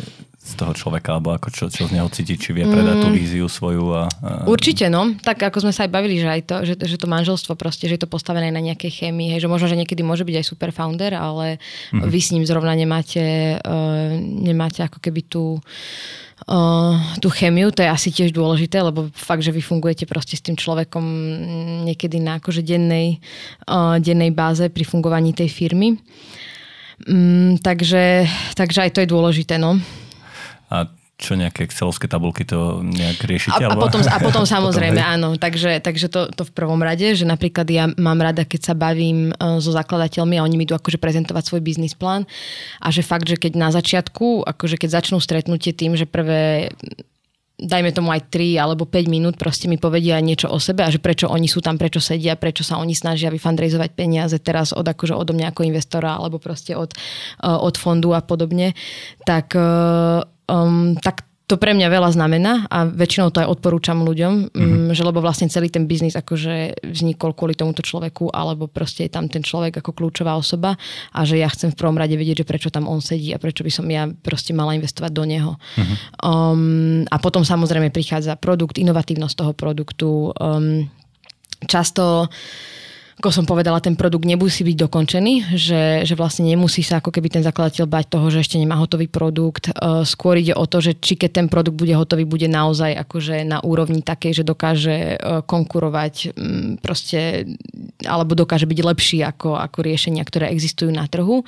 z 0.48 0.54
toho 0.56 0.72
človeka, 0.72 1.20
alebo 1.20 1.36
ako 1.36 1.52
čo, 1.52 1.64
čo 1.68 1.84
z 1.84 2.00
neho 2.00 2.08
cíti, 2.08 2.40
či 2.40 2.56
vie 2.56 2.64
predať 2.64 2.96
mm. 2.96 3.02
tú 3.04 3.08
víziu 3.12 3.46
svoju. 3.46 3.84
A, 3.92 4.02
a... 4.08 4.48
Určite, 4.48 4.88
no. 4.88 5.12
Tak 5.20 5.52
ako 5.52 5.68
sme 5.68 5.72
sa 5.76 5.84
aj 5.84 5.92
bavili, 5.92 6.16
že 6.16 6.28
aj 6.32 6.42
to, 6.48 6.56
že, 6.64 6.74
že 6.80 6.96
to 6.96 7.04
manželstvo 7.04 7.52
proste, 7.52 7.84
že 7.84 8.00
je 8.00 8.02
to 8.02 8.08
postavené 8.08 8.48
na 8.48 8.64
nejakej 8.64 9.04
chémii, 9.04 9.36
hej, 9.36 9.44
že 9.44 9.52
možno, 9.52 9.68
že 9.68 9.76
niekedy 9.76 10.00
môže 10.00 10.24
byť 10.24 10.36
aj 10.40 10.46
super 10.48 10.72
founder, 10.72 11.12
ale 11.12 11.60
mm. 11.92 12.08
vy 12.08 12.20
s 12.24 12.32
ním 12.32 12.48
zrovna 12.48 12.72
nemáte, 12.72 13.60
uh, 13.60 14.16
nemáte 14.18 14.80
ako 14.80 15.04
keby 15.04 15.20
tú 15.28 15.60
uh, 16.48 16.96
tú 17.20 17.28
chemiu, 17.28 17.68
to 17.68 17.84
je 17.84 17.90
asi 17.92 18.08
tiež 18.08 18.32
dôležité, 18.32 18.80
lebo 18.80 19.12
fakt, 19.12 19.44
že 19.44 19.52
vy 19.52 19.60
fungujete 19.60 20.08
proste 20.08 20.38
s 20.38 20.44
tým 20.44 20.56
človekom 20.56 21.04
niekedy 21.84 22.22
na 22.22 22.40
akože 22.40 22.64
dennej, 22.64 23.20
uh, 23.68 24.00
dennej 24.00 24.32
báze 24.32 24.64
pri 24.72 24.88
fungovaní 24.88 25.36
tej 25.36 25.52
firmy. 25.52 26.00
Um, 27.06 27.60
takže, 27.60 28.26
takže 28.56 28.88
aj 28.88 28.90
to 28.96 29.02
je 29.04 29.12
dôležité, 29.12 29.54
no. 29.60 29.78
A 30.68 30.88
čo 31.18 31.34
nejaké 31.34 31.66
excelovské 31.66 32.06
tabulky 32.06 32.46
to 32.46 32.78
nejak 32.86 33.18
riešite? 33.26 33.66
A, 33.66 33.74
a, 33.74 33.76
potom, 33.76 33.98
a 34.06 34.16
potom 34.30 34.46
samozrejme, 34.46 35.02
potom, 35.02 35.12
áno. 35.18 35.28
Takže, 35.34 35.82
takže 35.82 36.06
to, 36.06 36.30
to 36.30 36.46
v 36.46 36.52
prvom 36.54 36.78
rade, 36.78 37.18
že 37.18 37.26
napríklad 37.26 37.66
ja 37.66 37.90
mám 37.98 38.22
rada, 38.22 38.46
keď 38.46 38.70
sa 38.70 38.74
bavím 38.78 39.34
uh, 39.34 39.58
so 39.58 39.74
zakladateľmi 39.74 40.38
a 40.38 40.46
oni 40.46 40.54
mi 40.54 40.62
idú 40.62 40.78
akože 40.78 41.02
prezentovať 41.02 41.42
svoj 41.42 41.60
biznis 41.66 41.98
plán 41.98 42.22
a 42.78 42.94
že 42.94 43.02
fakt, 43.02 43.26
že 43.26 43.34
keď 43.34 43.58
na 43.58 43.74
začiatku, 43.74 44.46
akože 44.46 44.78
keď 44.78 45.02
začnú 45.02 45.18
stretnutie 45.18 45.74
tým, 45.74 45.98
že 45.98 46.06
prvé 46.06 46.70
dajme 47.58 47.90
tomu 47.90 48.14
aj 48.14 48.30
3 48.30 48.54
alebo 48.54 48.86
5 48.86 49.10
minút, 49.10 49.34
proste 49.34 49.66
mi 49.66 49.74
povedia 49.82 50.22
niečo 50.22 50.46
o 50.46 50.62
sebe 50.62 50.86
a 50.86 50.94
že 50.94 51.02
prečo 51.02 51.26
oni 51.26 51.50
sú 51.50 51.58
tam, 51.58 51.74
prečo 51.74 51.98
sedia, 51.98 52.38
prečo 52.38 52.62
sa 52.62 52.78
oni 52.78 52.94
snažia 52.94 53.34
vyfundraizovať 53.34 53.90
peniaze 53.98 54.38
teraz 54.38 54.70
od, 54.70 54.86
akože 54.86 55.18
odo 55.18 55.34
mňa 55.34 55.50
ako 55.50 55.66
investora 55.66 56.14
alebo 56.14 56.38
proste 56.38 56.78
od, 56.78 56.94
uh, 57.42 57.58
od 57.58 57.74
fondu 57.74 58.14
a 58.14 58.22
podobne, 58.22 58.78
tak 59.26 59.58
uh, 59.58 60.22
um, 60.48 60.96
tak 60.98 61.28
to 61.48 61.56
pre 61.56 61.72
mňa 61.72 61.88
veľa 61.88 62.12
znamená 62.12 62.68
a 62.68 62.84
väčšinou 62.84 63.32
to 63.32 63.40
aj 63.40 63.48
odporúčam 63.48 64.04
ľuďom, 64.04 64.52
mm-hmm. 64.52 64.92
že 64.92 65.00
lebo 65.00 65.24
vlastne 65.24 65.48
celý 65.48 65.72
ten 65.72 65.88
biznis 65.88 66.12
akože 66.12 66.84
vznikol 66.84 67.32
kvôli 67.32 67.56
tomuto 67.56 67.80
človeku 67.80 68.28
alebo 68.28 68.68
proste 68.68 69.08
je 69.08 69.16
tam 69.16 69.32
ten 69.32 69.40
človek 69.40 69.80
ako 69.80 69.96
kľúčová 69.96 70.36
osoba 70.36 70.76
a 71.08 71.24
že 71.24 71.40
ja 71.40 71.48
chcem 71.48 71.72
v 71.72 71.78
prvom 71.80 71.96
rade 71.96 72.20
vedieť, 72.20 72.44
že 72.44 72.48
prečo 72.52 72.68
tam 72.68 72.84
on 72.84 73.00
sedí 73.00 73.32
a 73.32 73.40
prečo 73.40 73.64
by 73.64 73.72
som 73.72 73.88
ja 73.88 74.12
proste 74.20 74.52
mala 74.52 74.76
investovať 74.76 75.08
do 75.08 75.24
neho. 75.24 75.56
Mm-hmm. 75.56 75.96
Um, 76.20 77.08
a 77.08 77.16
potom 77.16 77.40
samozrejme 77.40 77.88
prichádza 77.96 78.36
produkt, 78.36 78.76
inovatívnosť 78.76 79.34
toho 79.40 79.52
produktu. 79.56 80.36
Um, 80.36 80.92
často 81.64 82.28
ako 83.18 83.34
som 83.34 83.42
povedala, 83.42 83.82
ten 83.82 83.98
produkt 83.98 84.22
nemusí 84.22 84.62
byť 84.62 84.76
dokončený, 84.78 85.58
že, 85.58 86.06
že 86.06 86.14
vlastne 86.14 86.46
nemusí 86.46 86.86
sa 86.86 87.02
ako 87.02 87.10
keby 87.10 87.26
ten 87.34 87.42
zakladateľ 87.42 87.90
bať 87.90 88.04
toho, 88.14 88.30
že 88.30 88.46
ešte 88.46 88.62
nemá 88.62 88.78
hotový 88.78 89.10
produkt. 89.10 89.74
E, 89.74 90.06
skôr 90.06 90.38
ide 90.38 90.54
o 90.54 90.62
to, 90.70 90.78
že 90.78 90.94
či 91.02 91.18
keď 91.18 91.30
ten 91.42 91.46
produkt 91.50 91.82
bude 91.82 91.90
hotový, 91.98 92.22
bude 92.22 92.46
naozaj 92.46 92.94
akože 92.94 93.42
na 93.42 93.58
úrovni 93.58 94.06
takej, 94.06 94.38
že 94.38 94.44
dokáže 94.46 95.18
e, 95.18 95.42
konkurovať 95.42 96.30
proste, 96.78 97.50
alebo 98.06 98.38
dokáže 98.38 98.70
byť 98.70 98.78
lepší 98.78 99.18
ako, 99.26 99.58
ako 99.58 99.78
riešenia, 99.82 100.22
ktoré 100.22 100.54
existujú 100.54 100.94
na 100.94 101.10
trhu. 101.10 101.42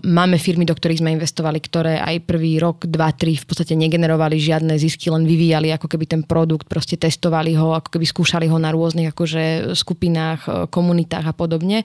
Máme 0.00 0.40
firmy, 0.40 0.64
do 0.64 0.72
ktorých 0.72 1.04
sme 1.04 1.12
investovali, 1.12 1.60
ktoré 1.60 2.00
aj 2.00 2.24
prvý 2.24 2.56
rok, 2.56 2.88
dva, 2.88 3.12
tri 3.12 3.36
v 3.36 3.44
podstate 3.44 3.76
negenerovali 3.76 4.40
žiadne 4.40 4.72
zisky, 4.80 5.12
len 5.12 5.28
vyvíjali 5.28 5.68
ako 5.76 5.84
keby 5.84 6.04
ten 6.08 6.22
produkt, 6.24 6.64
proste 6.64 6.96
testovali 6.96 7.52
ho, 7.60 7.76
ako 7.76 7.92
keby 7.92 8.06
skúšali 8.08 8.48
ho 8.48 8.56
na 8.56 8.72
rôznych 8.72 9.12
akože 9.12 9.76
skupinách 9.76 10.72
komunitách 10.72 11.28
a 11.28 11.34
podobne. 11.36 11.84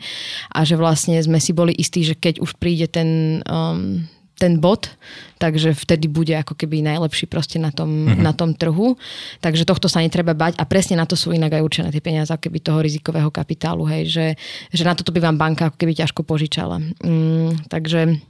A 0.56 0.64
že 0.64 0.80
vlastne 0.80 1.20
sme 1.20 1.44
si 1.44 1.52
boli 1.52 1.76
istí, 1.76 2.08
že 2.08 2.16
keď 2.16 2.40
už 2.40 2.56
príde 2.56 2.88
ten, 2.88 3.42
um, 3.44 4.08
ten 4.40 4.64
bod, 4.64 4.88
takže 5.36 5.76
vtedy 5.76 6.08
bude 6.08 6.32
ako 6.32 6.56
keby 6.56 6.80
najlepší 6.80 7.28
proste 7.28 7.60
na 7.60 7.76
tom, 7.76 8.08
mm-hmm. 8.08 8.24
na 8.24 8.32
tom 8.32 8.56
trhu. 8.56 8.96
Takže 9.44 9.68
tohto 9.68 9.92
sa 9.92 10.00
netreba 10.00 10.32
bať 10.32 10.56
a 10.56 10.64
presne 10.64 10.96
na 10.96 11.04
to 11.04 11.20
sú 11.20 11.36
inak 11.36 11.60
aj 11.60 11.66
určené 11.68 11.88
tie 11.92 12.00
peniaze 12.00 12.32
ako 12.32 12.48
keby 12.48 12.60
toho 12.64 12.80
rizikového 12.80 13.28
kapitálu, 13.28 13.84
hej, 13.92 14.08
že, 14.08 14.26
že 14.72 14.88
na 14.88 14.96
toto 14.96 15.12
by 15.12 15.20
vám 15.20 15.36
banka 15.36 15.68
ako 15.68 15.76
keby 15.76 16.00
ťažko 16.00 16.24
požičala. 16.24 16.80
Mm, 17.04 17.68
takže, 17.68 18.24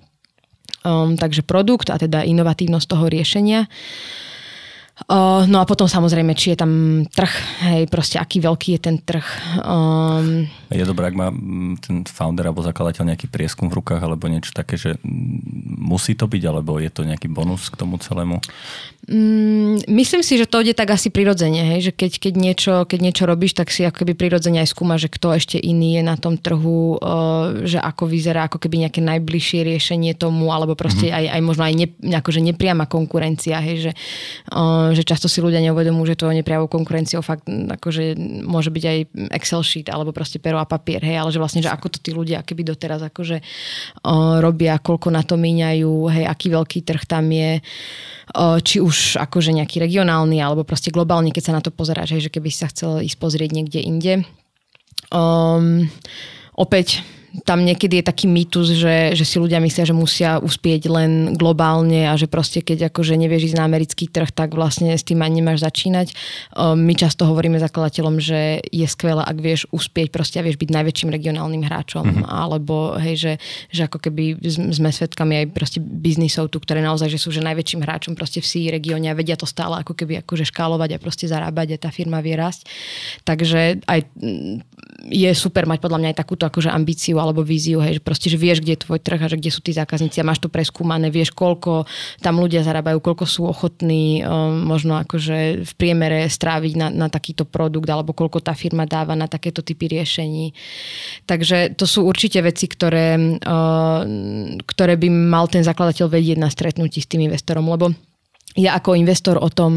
um, 0.81 1.13
takže 1.13 1.45
produkt 1.45 1.93
a 1.93 2.01
teda 2.01 2.25
inovatívnosť 2.25 2.87
toho 2.89 3.05
riešenia. 3.05 3.69
Uh, 5.07 5.47
no 5.47 5.63
a 5.63 5.65
potom 5.69 5.87
samozrejme, 5.87 6.35
či 6.35 6.51
je 6.51 6.57
tam 6.59 6.71
trh, 7.07 7.33
hej, 7.71 7.81
proste 7.87 8.19
aký 8.19 8.43
veľký 8.43 8.75
je 8.75 8.81
ten 8.83 8.99
trh. 8.99 9.23
Um, 9.63 10.43
je 10.69 10.85
dobré, 10.85 11.09
ak 11.09 11.17
má 11.17 11.33
ten 11.81 12.05
founder 12.05 12.45
alebo 12.45 12.61
zakladateľ 12.61 13.13
nejaký 13.13 13.25
prieskum 13.25 13.73
v 13.73 13.81
rukách 13.81 14.05
alebo 14.05 14.29
niečo 14.29 14.53
také, 14.53 14.77
že 14.77 15.01
musí 15.79 16.13
to 16.13 16.29
byť, 16.29 16.43
alebo 16.45 16.77
je 16.77 16.93
to 16.93 17.01
nejaký 17.01 17.25
bonus 17.25 17.73
k 17.73 17.79
tomu 17.79 17.97
celému? 17.97 18.37
Um, 19.09 19.81
myslím 19.89 20.21
si, 20.21 20.37
že 20.37 20.45
to 20.45 20.61
ide 20.61 20.77
tak 20.77 20.93
asi 20.93 21.09
prirodzene, 21.09 21.75
hej, 21.75 21.89
že 21.89 21.91
keď, 21.97 22.11
keď, 22.21 22.33
niečo, 22.37 22.73
keď 22.85 22.99
niečo 23.01 23.23
robíš, 23.25 23.57
tak 23.57 23.73
si 23.73 23.81
ako 23.81 24.05
keby 24.05 24.13
prirodzene 24.13 24.61
aj 24.61 24.69
skúma, 24.69 25.01
že 25.01 25.09
kto 25.09 25.33
ešte 25.33 25.57
iný 25.57 25.97
je 25.97 26.03
na 26.05 26.13
tom 26.13 26.37
trhu, 26.37 27.01
že 27.65 27.81
ako 27.81 28.05
vyzerá 28.05 28.45
ako 28.45 28.61
keby 28.61 28.85
nejaké 28.85 29.01
najbližšie 29.01 29.65
riešenie 29.65 30.13
tomu, 30.13 30.53
alebo 30.53 30.77
proste 30.77 31.09
mm-hmm. 31.09 31.17
aj, 31.17 31.25
aj 31.33 31.41
možno 31.41 31.63
aj 31.65 31.73
ne, 31.73 31.87
akože 32.13 32.39
nepriama 32.45 32.85
konkurencia, 32.85 33.57
hej, 33.63 33.89
že 33.89 33.91
že 34.93 35.03
často 35.03 35.27
si 35.31 35.39
ľudia 35.39 35.63
neuvedomujú, 35.69 36.13
že 36.13 36.19
to 36.19 36.31
nepriavou 36.31 36.67
konkurenciou 36.69 37.23
fakt 37.23 37.47
akože 37.47 38.15
môže 38.45 38.69
byť 38.69 38.83
aj 38.83 38.97
Excel 39.35 39.61
sheet 39.63 39.87
alebo 39.89 40.11
proste 40.11 40.37
pero 40.41 40.58
a 40.61 40.69
papier, 40.69 41.01
hej, 41.01 41.17
ale 41.19 41.31
že 41.31 41.39
vlastne, 41.39 41.63
že 41.63 41.71
ako 41.71 41.87
to 41.91 41.99
tí 42.03 42.11
ľudia 42.11 42.43
keby 42.43 42.67
doteraz 42.67 42.99
akože 43.03 43.39
o, 44.03 44.43
robia, 44.43 44.79
koľko 44.79 45.09
na 45.09 45.23
to 45.23 45.39
míňajú, 45.39 45.91
hej, 46.11 46.25
aký 46.27 46.47
veľký 46.51 46.79
trh 46.83 47.03
tam 47.07 47.31
je, 47.31 47.63
o, 48.35 48.59
či 48.59 48.83
už 48.83 49.19
akože 49.19 49.55
nejaký 49.55 49.79
regionálny 49.79 50.39
alebo 50.43 50.67
proste 50.67 50.91
globálny, 50.91 51.31
keď 51.31 51.43
sa 51.43 51.55
na 51.55 51.63
to 51.63 51.71
pozeráš, 51.71 52.19
hej, 52.19 52.27
že 52.27 52.33
keby 52.33 52.51
si 52.51 52.59
sa 52.61 52.71
chcel 52.71 53.03
ísť 53.03 53.17
pozrieť 53.17 53.49
niekde 53.55 53.79
inde. 53.79 54.13
Um, 55.09 55.89
opäť 56.53 57.01
tam 57.45 57.61
niekedy 57.61 58.01
je 58.01 58.09
taký 58.09 58.25
mýtus, 58.25 58.73
že, 58.73 59.13
že 59.13 59.25
si 59.25 59.37
ľudia 59.37 59.61
myslia, 59.61 59.85
že 59.85 59.93
musia 59.93 60.41
uspieť 60.41 60.89
len 60.89 61.37
globálne 61.37 62.09
a 62.09 62.17
že 62.17 62.25
proste 62.25 62.65
keď 62.65 62.89
akože 62.89 63.13
nevieš 63.13 63.53
ísť 63.53 63.57
na 63.61 63.69
americký 63.69 64.09
trh, 64.09 64.33
tak 64.33 64.57
vlastne 64.57 64.97
s 64.97 65.05
tým 65.05 65.21
ani 65.21 65.41
nemáš 65.41 65.61
začínať. 65.61 66.17
My 66.57 66.93
často 66.97 67.29
hovoríme 67.29 67.61
zakladateľom, 67.61 68.17
že 68.17 68.65
je 68.73 68.87
skvelé, 68.89 69.21
ak 69.21 69.37
vieš 69.37 69.69
uspieť 69.69 70.09
proste 70.09 70.41
a 70.41 70.45
vieš 70.45 70.57
byť 70.57 70.69
najväčším 70.73 71.09
regionálnym 71.13 71.61
hráčom, 71.61 72.05
mm-hmm. 72.05 72.25
alebo 72.25 72.97
hej, 72.97 73.15
že, 73.15 73.33
že 73.69 73.85
ako 73.85 74.09
keby 74.09 74.41
sme 74.49 74.89
svetkami 74.89 75.45
aj 75.45 75.45
proste 75.53 75.79
biznisov 75.79 76.49
tu, 76.49 76.57
ktoré 76.57 76.81
naozaj 76.81 77.13
že 77.13 77.21
sú 77.21 77.29
že 77.29 77.45
najväčším 77.45 77.85
hráčom 77.85 78.13
proste 78.17 78.41
v 78.41 78.47
sí 78.49 78.61
regióne 78.73 79.13
a 79.13 79.17
vedia 79.17 79.37
to 79.37 79.45
stále 79.45 79.77
ako 79.77 79.93
keby 79.93 80.25
akože 80.25 80.49
škálovať 80.49 80.97
a 80.97 81.01
proste 81.01 81.29
zarábať 81.29 81.77
a 81.77 81.77
tá 81.77 81.89
firma 81.93 82.23
vie 82.25 82.33
rásť. 82.33 82.65
Takže 83.21 83.85
aj 83.85 83.99
je 85.09 85.31
super 85.37 85.69
mať 85.69 85.79
podľa 85.79 85.99
mňa 86.01 86.09
aj 86.11 86.19
takúto 86.25 86.43
akože 86.49 86.73
ambíciu 86.73 87.18
alebo 87.19 87.43
víziu, 87.45 87.83
hej, 87.83 87.99
že 87.99 88.01
proste, 88.01 88.27
že 88.31 88.39
vieš, 88.39 88.63
kde 88.63 88.75
je 88.75 88.83
tvoj 88.87 88.99
trh 89.03 89.19
a 89.19 89.27
že 89.27 89.37
kde 89.37 89.51
sú 89.51 89.59
tí 89.59 89.75
zákazníci 89.75 90.19
a 90.19 90.27
máš 90.27 90.41
to 90.41 90.49
preskúmané, 90.49 91.11
vieš, 91.13 91.35
koľko 91.35 91.85
tam 92.23 92.39
ľudia 92.39 92.65
zarábajú, 92.65 93.03
koľko 93.03 93.25
sú 93.27 93.45
ochotní 93.45 94.23
um, 94.25 94.65
možno 94.65 94.97
akože 94.97 95.63
v 95.63 95.71
priemere 95.77 96.25
stráviť 96.25 96.73
na, 96.79 96.87
na 96.89 97.07
takýto 97.07 97.45
produkt 97.45 97.87
alebo 97.87 98.15
koľko 98.15 98.41
tá 98.41 98.57
firma 98.57 98.89
dáva 98.89 99.13
na 99.13 99.29
takéto 99.29 99.61
typy 99.61 99.91
riešení. 99.91 100.51
Takže 101.29 101.77
to 101.77 101.85
sú 101.85 102.07
určite 102.07 102.41
veci, 102.41 102.65
ktoré, 102.65 103.15
uh, 103.19 104.01
ktoré 104.65 104.93
by 104.97 105.07
mal 105.11 105.45
ten 105.51 105.61
zakladateľ 105.61 106.07
vedieť 106.09 106.37
na 106.41 106.49
stretnutí 106.49 107.03
s 107.03 107.09
tým 107.09 107.29
investorom, 107.29 107.67
lebo 107.69 107.93
ja 108.57 108.73
ako 108.73 108.97
investor 108.97 109.37
o 109.37 109.49
tom 109.53 109.73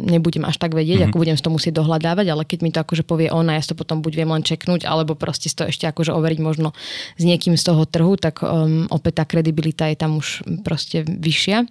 nebudem 0.00 0.48
až 0.48 0.56
tak 0.56 0.72
vedieť, 0.72 1.04
mm-hmm. 1.04 1.12
ako 1.12 1.20
budem 1.20 1.36
to 1.36 1.52
musieť 1.52 1.74
dohľadávať, 1.76 2.26
ale 2.32 2.42
keď 2.48 2.58
mi 2.64 2.70
to 2.72 2.80
akože 2.80 3.04
povie 3.04 3.28
ona, 3.28 3.60
ja 3.60 3.62
to 3.62 3.76
potom 3.76 4.00
buď 4.00 4.12
viem 4.24 4.30
len 4.32 4.40
čeknúť, 4.40 4.88
alebo 4.88 5.12
proste 5.12 5.52
to 5.52 5.68
ešte 5.68 5.84
akože 5.84 6.16
overiť 6.16 6.40
možno 6.40 6.72
s 7.20 7.22
niekým 7.22 7.60
z 7.60 7.64
toho 7.68 7.84
trhu, 7.84 8.16
tak 8.16 8.40
um, 8.40 8.88
opäť 8.88 9.20
tá 9.20 9.24
kredibilita 9.28 9.92
je 9.92 10.00
tam 10.00 10.16
už 10.16 10.48
proste 10.64 11.04
vyššia. 11.04 11.68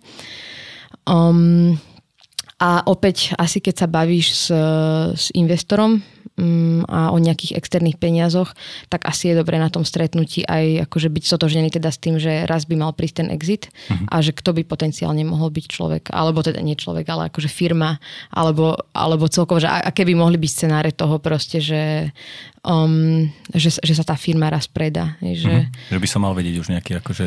Um, 1.09 1.81
a 2.61 2.87
opäť 2.87 3.35
asi 3.35 3.59
keď 3.59 3.75
sa 3.83 3.87
bavíš 3.87 4.27
s, 4.31 4.45
s 5.15 5.25
investorom, 5.35 5.99
Mm, 6.35 6.83
a 6.91 7.15
o 7.15 7.17
nejakých 7.21 7.55
externých 7.55 7.95
peniazoch, 7.95 8.51
tak 8.91 9.07
asi 9.07 9.31
je 9.31 9.39
dobré 9.39 9.55
na 9.55 9.71
tom 9.71 9.87
stretnutí 9.87 10.43
aj 10.43 10.83
akože 10.83 11.07
byť 11.07 11.23
sotožnený 11.31 11.71
teda 11.71 11.87
s 11.87 11.95
tým, 11.95 12.19
že 12.19 12.43
raz 12.43 12.67
by 12.67 12.75
mal 12.75 12.91
prísť 12.91 13.23
ten 13.23 13.29
exit 13.31 13.71
uh-huh. 13.71 14.11
a 14.11 14.19
že 14.19 14.35
kto 14.35 14.51
by 14.51 14.67
potenciálne 14.67 15.23
mohol 15.23 15.47
byť 15.47 15.65
človek, 15.71 16.03
alebo 16.11 16.43
teda 16.43 16.59
nie 16.59 16.75
človek, 16.75 17.07
ale 17.07 17.31
akože 17.31 17.47
firma, 17.47 18.03
alebo, 18.35 18.75
alebo 18.91 19.31
celkovo, 19.31 19.63
že 19.63 19.71
aké 19.71 20.03
by 20.03 20.11
mohli 20.11 20.35
byť 20.35 20.51
scenáre 20.51 20.91
toho 20.91 21.23
proste, 21.23 21.63
že 21.63 22.11
um, 22.65 23.29
že, 23.53 23.77
že 23.77 23.93
sa 23.93 24.01
tá 24.01 24.17
firma 24.17 24.49
raz 24.49 24.65
predá. 24.65 25.15
Že... 25.21 25.69
Mm-hmm. 25.69 25.93
že 25.93 25.99
by 26.01 26.07
som 26.09 26.25
mal 26.25 26.33
vedieť 26.33 26.55
už 26.59 26.67
nejaký 26.73 26.97
akože, 26.99 27.25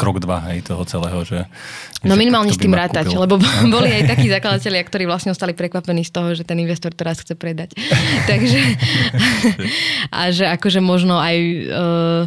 krok 0.00 0.18
dva 0.24 0.40
hej, 0.50 0.64
toho 0.64 0.82
celého. 0.88 1.20
Že, 1.22 1.44
no 2.08 2.16
že 2.16 2.18
minimálne 2.18 2.50
s 2.50 2.58
tým 2.58 2.72
rátať, 2.72 3.12
kúpil. 3.12 3.20
lebo 3.20 3.34
boli 3.76 3.92
aj 3.92 4.08
takí 4.08 4.26
zakladatelia, 4.32 4.82
ktorí 4.82 5.04
vlastne 5.04 5.30
ostali 5.36 5.52
prekvapení 5.52 6.02
z 6.02 6.12
toho, 6.16 6.32
že 6.32 6.48
ten 6.48 6.56
investor 6.58 6.96
to 6.96 7.04
raz 7.04 7.20
chce 7.20 7.36
predať. 7.36 7.76
Takže 8.30 8.60
a 10.08 10.32
že 10.32 10.48
akože 10.48 10.80
možno 10.80 11.20
aj 11.20 11.36
uh, 11.68 12.22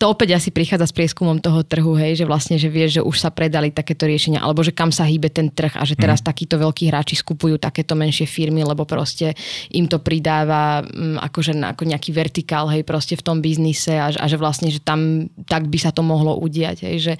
to 0.00 0.04
opäť 0.08 0.40
asi 0.40 0.48
prichádza 0.48 0.88
s 0.88 0.96
prieskumom 0.96 1.38
toho 1.44 1.60
trhu, 1.62 1.92
hej, 2.00 2.18
že 2.18 2.24
vlastne, 2.24 2.56
že 2.56 2.72
vieš, 2.72 3.00
že 3.00 3.02
už 3.04 3.16
sa 3.20 3.28
predali 3.28 3.68
takéto 3.68 4.08
riešenia, 4.08 4.40
alebo 4.40 4.64
že 4.64 4.72
kam 4.72 4.88
sa 4.88 5.04
hýbe 5.04 5.28
ten 5.28 5.52
trh 5.52 5.76
a 5.76 5.84
že 5.84 5.98
teraz 5.98 6.24
mm. 6.24 6.26
takíto 6.26 6.56
veľkí 6.56 6.88
hráči 6.88 7.20
skupujú 7.20 7.60
takéto 7.60 7.92
menšie 7.92 8.24
firmy, 8.24 8.64
lebo 8.64 8.88
proste 8.88 9.36
im 9.74 9.84
to 9.84 10.00
pridáva 10.00 10.80
um, 10.86 11.20
akože 11.20 11.52
ako 11.58 11.82
nejaký 11.84 11.97
vertikál, 12.14 12.70
hej, 12.70 12.86
proste 12.86 13.18
v 13.18 13.26
tom 13.26 13.42
biznise 13.42 13.98
a, 13.98 14.14
a 14.14 14.24
že 14.30 14.38
vlastne, 14.38 14.70
že 14.70 14.78
tam 14.78 15.26
tak 15.44 15.66
by 15.66 15.78
sa 15.82 15.90
to 15.90 16.06
mohlo 16.06 16.38
udiať, 16.38 16.86
hej, 16.86 16.96
že, 17.02 17.14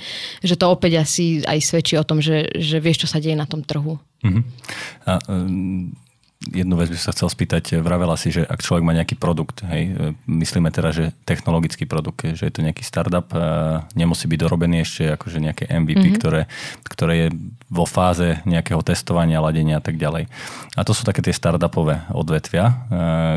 že 0.46 0.54
to 0.54 0.70
opäť 0.70 1.02
asi 1.02 1.42
aj 1.42 1.58
svedčí 1.58 1.98
o 1.98 2.06
tom, 2.06 2.22
že, 2.22 2.46
že 2.54 2.78
vieš, 2.78 3.04
čo 3.04 3.08
sa 3.10 3.18
deje 3.18 3.34
na 3.34 3.50
tom 3.50 3.66
trhu. 3.66 3.98
Uh-huh. 3.98 4.42
A, 5.06 5.18
um 5.26 5.90
jednu 6.50 6.74
vec 6.80 6.88
by 6.88 6.98
sa 6.98 7.12
chcel 7.12 7.28
spýtať. 7.28 7.78
Vravela 7.84 8.16
si, 8.16 8.32
že 8.32 8.42
ak 8.44 8.64
človek 8.64 8.84
má 8.84 8.96
nejaký 8.96 9.20
produkt, 9.20 9.60
hej, 9.68 10.14
myslíme 10.24 10.72
teda, 10.72 10.90
že 10.90 11.04
technologický 11.28 11.84
produkt, 11.84 12.24
že 12.24 12.48
je 12.48 12.52
to 12.52 12.64
nejaký 12.64 12.82
startup, 12.82 13.28
nemusí 13.92 14.24
byť 14.28 14.38
dorobený 14.40 14.82
ešte 14.82 15.14
akože 15.14 15.38
nejaké 15.38 15.64
MVP, 15.68 16.04
mm-hmm. 16.04 16.18
ktoré, 16.20 16.40
ktoré 16.88 17.14
je 17.16 17.28
vo 17.68 17.84
fáze 17.84 18.40
nejakého 18.48 18.80
testovania, 18.80 19.44
ladenia 19.44 19.78
a 19.78 19.84
tak 19.84 20.00
ďalej. 20.00 20.26
A 20.74 20.80
to 20.82 20.96
sú 20.96 21.04
také 21.04 21.20
tie 21.20 21.36
startupové 21.36 22.04
odvetvia, 22.10 22.88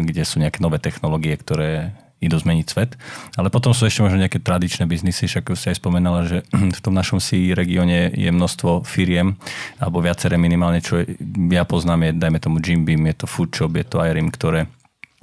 kde 0.01 0.23
sú 0.23 0.39
nejaké 0.39 0.63
nové 0.63 0.79
technológie, 0.79 1.35
ktoré 1.35 1.91
idú 2.21 2.37
zmeniť 2.37 2.65
svet. 2.69 2.95
Ale 3.35 3.49
potom 3.49 3.73
sú 3.73 3.89
ešte 3.89 4.05
možno 4.05 4.21
nejaké 4.21 4.37
tradičné 4.37 4.85
biznisy, 4.85 5.25
však 5.25 5.57
si 5.57 5.73
aj 5.73 5.81
spomenala, 5.81 6.29
že 6.29 6.37
v 6.77 6.81
tom 6.81 6.93
našom 6.93 7.17
si 7.17 7.51
regióne 7.51 8.13
je 8.13 8.29
množstvo 8.29 8.85
firiem, 8.85 9.35
alebo 9.81 9.99
viaceré 9.99 10.37
minimálne, 10.37 10.79
čo 10.79 11.01
ja 11.49 11.65
poznám, 11.65 12.07
je, 12.07 12.21
dajme 12.21 12.39
tomu 12.39 12.61
Jim 12.61 12.85
Beam, 12.85 13.03
je 13.09 13.25
to 13.25 13.27
Food 13.27 13.51
je 13.57 13.85
to 13.85 13.97
Irim, 13.99 14.29
ktoré 14.29 14.69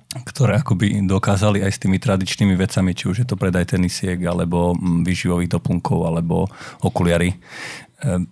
ktoré 0.08 0.64
akoby 0.64 1.04
dokázali 1.04 1.60
aj 1.60 1.72
s 1.76 1.82
tými 1.84 2.00
tradičnými 2.00 2.56
vecami, 2.56 2.96
či 2.96 3.12
už 3.12 3.16
je 3.22 3.26
to 3.28 3.36
predaj 3.36 3.76
tenisiek, 3.76 4.16
alebo 4.24 4.72
výživových 4.80 5.52
doplnkov, 5.52 6.08
alebo 6.08 6.48
okuliary, 6.80 7.36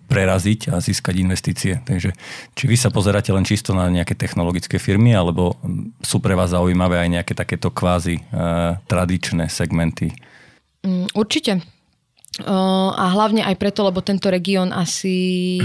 preraziť 0.07 0.71
a 0.71 0.79
získať 0.79 1.15
investície. 1.19 1.73
Takže 1.83 2.15
či 2.55 2.63
vy 2.71 2.79
sa 2.79 2.87
pozeráte 2.87 3.35
len 3.35 3.43
čisto 3.43 3.75
na 3.75 3.91
nejaké 3.91 4.15
technologické 4.15 4.79
firmy, 4.79 5.11
alebo 5.11 5.59
sú 5.99 6.23
pre 6.23 6.39
vás 6.39 6.55
zaujímavé 6.55 7.03
aj 7.03 7.09
nejaké 7.19 7.33
takéto 7.35 7.67
kvázi 7.67 8.23
uh, 8.31 8.79
tradičné 8.87 9.51
segmenty? 9.51 10.15
Mm, 10.87 11.11
určite. 11.11 11.59
Uh, 12.39 12.95
a 12.95 13.11
hlavne 13.11 13.43
aj 13.43 13.59
preto, 13.59 13.83
lebo 13.83 13.99
tento 13.99 14.31
región 14.31 14.71
asi 14.71 15.59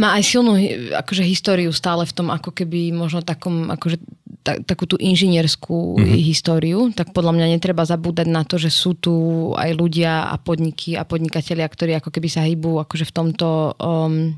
má 0.00 0.16
aj 0.16 0.22
silnú 0.24 0.56
akože, 0.96 1.22
históriu 1.22 1.70
stále 1.70 2.08
v 2.08 2.12
tom, 2.16 2.28
ako 2.32 2.50
keby 2.56 2.90
možno 2.90 3.20
takom 3.20 3.68
akože 3.68 4.00
ta, 4.44 4.60
takú 4.60 4.84
tú 4.84 5.00
inžinierskú 5.00 5.96
mm-hmm. 5.96 6.20
históriu, 6.20 6.92
tak 6.92 7.16
podľa 7.16 7.32
mňa 7.32 7.46
netreba 7.56 7.88
zabúdať 7.88 8.28
na 8.28 8.44
to, 8.44 8.60
že 8.60 8.68
sú 8.68 8.92
tu 8.92 9.14
aj 9.56 9.72
ľudia 9.72 10.28
a 10.28 10.36
podniky 10.36 11.00
a 11.00 11.08
podnikatelia, 11.08 11.64
ktorí 11.64 11.96
ako 11.96 12.12
keby 12.12 12.28
sa 12.28 12.44
hýbu 12.44 12.84
akože 12.84 13.08
v 13.08 13.14
tomto 13.16 13.72
um, 13.80 14.36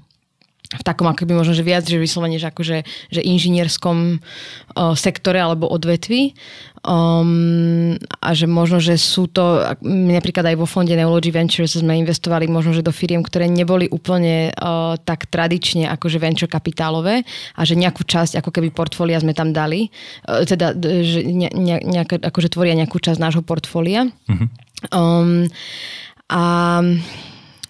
v 0.67 0.83
takom 0.83 1.07
akoby 1.07 1.33
možno, 1.39 1.55
že 1.55 1.63
viac, 1.63 1.87
že 1.87 2.01
vyslovene, 2.01 2.43
že 2.43 2.51
akože, 2.51 2.79
že 3.15 3.21
inžinierskom 3.23 4.19
uh, 4.19 4.95
sektore 4.99 5.39
alebo 5.39 5.71
odvetvi. 5.71 6.35
Um, 6.87 7.99
a 8.23 8.31
že 8.31 8.47
možno, 8.47 8.79
že 8.79 8.95
sú 8.95 9.27
to, 9.27 9.59
napríklad 9.83 10.47
aj 10.47 10.57
vo 10.59 10.71
fonde 10.71 10.95
Neology 10.95 11.35
Ventures 11.35 11.75
sme 11.75 11.99
investovali 11.99 12.47
možno, 12.47 12.79
že 12.79 12.87
do 12.87 12.95
firiem, 12.95 13.27
ktoré 13.27 13.51
neboli 13.51 13.91
úplne 13.91 14.55
uh, 14.55 14.95
tak 15.03 15.27
tradične 15.27 15.91
akože 15.91 16.23
venture 16.23 16.47
kapitálové 16.47 17.27
a 17.59 17.61
že 17.67 17.75
nejakú 17.75 18.07
časť 18.07 18.39
ako 18.39 18.55
keby 18.55 18.71
portfólia 18.71 19.19
sme 19.19 19.35
tam 19.35 19.51
dali. 19.51 19.91
Uh, 20.31 20.47
teda, 20.47 20.79
že 20.79 21.27
ne, 21.27 21.51
ne, 21.51 21.83
nejak, 21.83 22.23
akože 22.23 22.55
tvoria 22.55 22.79
nejakú 22.79 23.03
časť 23.03 23.19
nášho 23.19 23.43
portfólia. 23.43 24.07
Mm-hmm. 24.31 24.49
Um, 24.95 25.51
a 26.27 26.43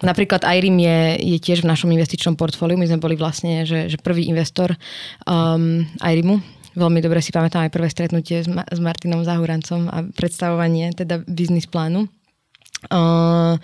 Napríklad 0.04 0.44
IRIM 0.44 0.76
je, 0.76 1.00
je 1.36 1.38
tiež 1.40 1.64
v 1.64 1.70
našom 1.72 1.88
investičnom 1.88 2.36
portfóliu. 2.36 2.76
My 2.76 2.84
sme 2.84 3.00
boli 3.00 3.16
vlastne, 3.16 3.64
že, 3.64 3.88
že 3.88 3.96
prvý 3.96 4.28
investor 4.28 4.76
um, 5.24 5.84
IRIMu. 6.04 6.40
Veľmi 6.76 7.00
dobre 7.00 7.24
si 7.24 7.32
pamätám 7.32 7.64
aj 7.64 7.72
prvé 7.72 7.88
stretnutie 7.88 8.44
s, 8.44 8.48
Ma- 8.52 8.68
s 8.68 8.76
Martinom 8.76 9.24
Zahurancom 9.24 9.88
a 9.88 10.04
predstavovanie 10.12 10.92
teda 10.92 11.24
biznis 11.24 11.64
plánu. 11.64 12.04
Uh, 12.92 13.56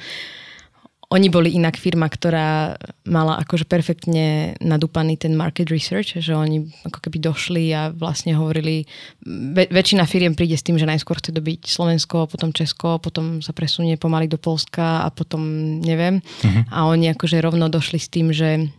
oni 1.13 1.29
boli 1.29 1.53
inak 1.53 1.77
firma, 1.77 2.09
ktorá 2.09 2.81
mala 3.05 3.37
akože 3.45 3.69
perfektne 3.69 4.57
nadúpaný 4.65 5.21
ten 5.21 5.37
market 5.37 5.69
research, 5.69 6.17
že 6.17 6.33
oni 6.33 6.73
ako 6.89 6.99
keby 7.05 7.21
došli 7.21 7.69
a 7.77 7.93
vlastne 7.93 8.33
hovorili, 8.33 8.89
väč- 9.29 9.69
väčšina 9.69 10.09
firiem 10.09 10.33
príde 10.33 10.57
s 10.57 10.65
tým, 10.65 10.81
že 10.81 10.89
najskôr 10.89 11.21
chce 11.21 11.37
dobiť 11.37 11.69
Slovensko, 11.69 12.33
potom 12.33 12.57
Česko, 12.57 12.97
potom 12.97 13.45
sa 13.45 13.53
presunie 13.53 14.01
pomaly 14.01 14.25
do 14.25 14.41
Polska 14.41 15.05
a 15.05 15.13
potom 15.13 15.45
neviem. 15.85 16.25
Uh-huh. 16.25 16.65
A 16.73 16.89
oni 16.89 17.13
akože 17.13 17.45
rovno 17.45 17.69
došli 17.69 18.01
s 18.01 18.09
tým, 18.09 18.33
že 18.33 18.73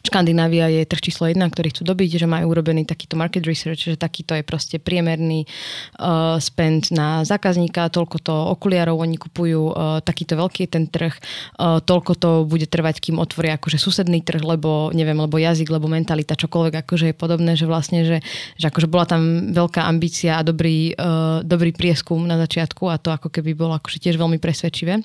Škandinávia 0.00 0.72
je 0.72 0.88
trh 0.88 1.12
číslo 1.12 1.28
jedna, 1.28 1.44
ktorý 1.52 1.76
chcú 1.76 1.84
dobiť, 1.92 2.24
že 2.24 2.26
majú 2.26 2.56
urobený 2.56 2.88
takýto 2.88 3.20
market 3.20 3.44
research, 3.44 3.84
že 3.84 4.00
takýto 4.00 4.32
je 4.32 4.40
proste 4.40 4.80
priemerný 4.80 5.44
uh, 5.44 6.40
spend 6.40 6.88
na 6.88 7.20
zákazníka, 7.20 7.92
toľko 7.92 8.16
to 8.24 8.32
okuliarov 8.32 8.96
oni 8.96 9.20
kupujú, 9.20 9.60
uh, 9.70 10.00
takýto 10.00 10.40
veľký 10.40 10.64
je 10.64 10.70
ten 10.72 10.84
trh, 10.88 11.12
uh, 11.12 11.84
toľko 11.84 12.12
to 12.16 12.30
bude 12.48 12.64
trvať, 12.72 12.96
kým 13.04 13.20
otvoria 13.20 13.60
akože 13.60 13.76
susedný 13.76 14.24
trh, 14.24 14.40
lebo 14.40 14.88
neviem, 14.96 15.20
lebo 15.20 15.36
jazyk, 15.36 15.68
lebo 15.68 15.84
mentalita, 15.84 16.32
čokoľvek 16.32 16.80
akože 16.80 17.12
je 17.12 17.16
podobné, 17.16 17.52
že 17.60 17.68
vlastne, 17.68 18.00
že, 18.08 18.24
že 18.56 18.72
akože 18.72 18.88
bola 18.88 19.04
tam 19.04 19.52
veľká 19.52 19.84
ambícia 19.84 20.40
a 20.40 20.46
dobrý, 20.46 20.96
uh, 20.96 21.44
dobrý 21.44 21.76
prieskum 21.76 22.24
na 22.24 22.40
začiatku 22.40 22.88
a 22.88 22.96
to 22.96 23.12
ako 23.12 23.28
keby 23.28 23.52
bolo 23.52 23.76
akože 23.76 24.00
tiež 24.00 24.16
veľmi 24.16 24.40
presvedčivé 24.40 25.04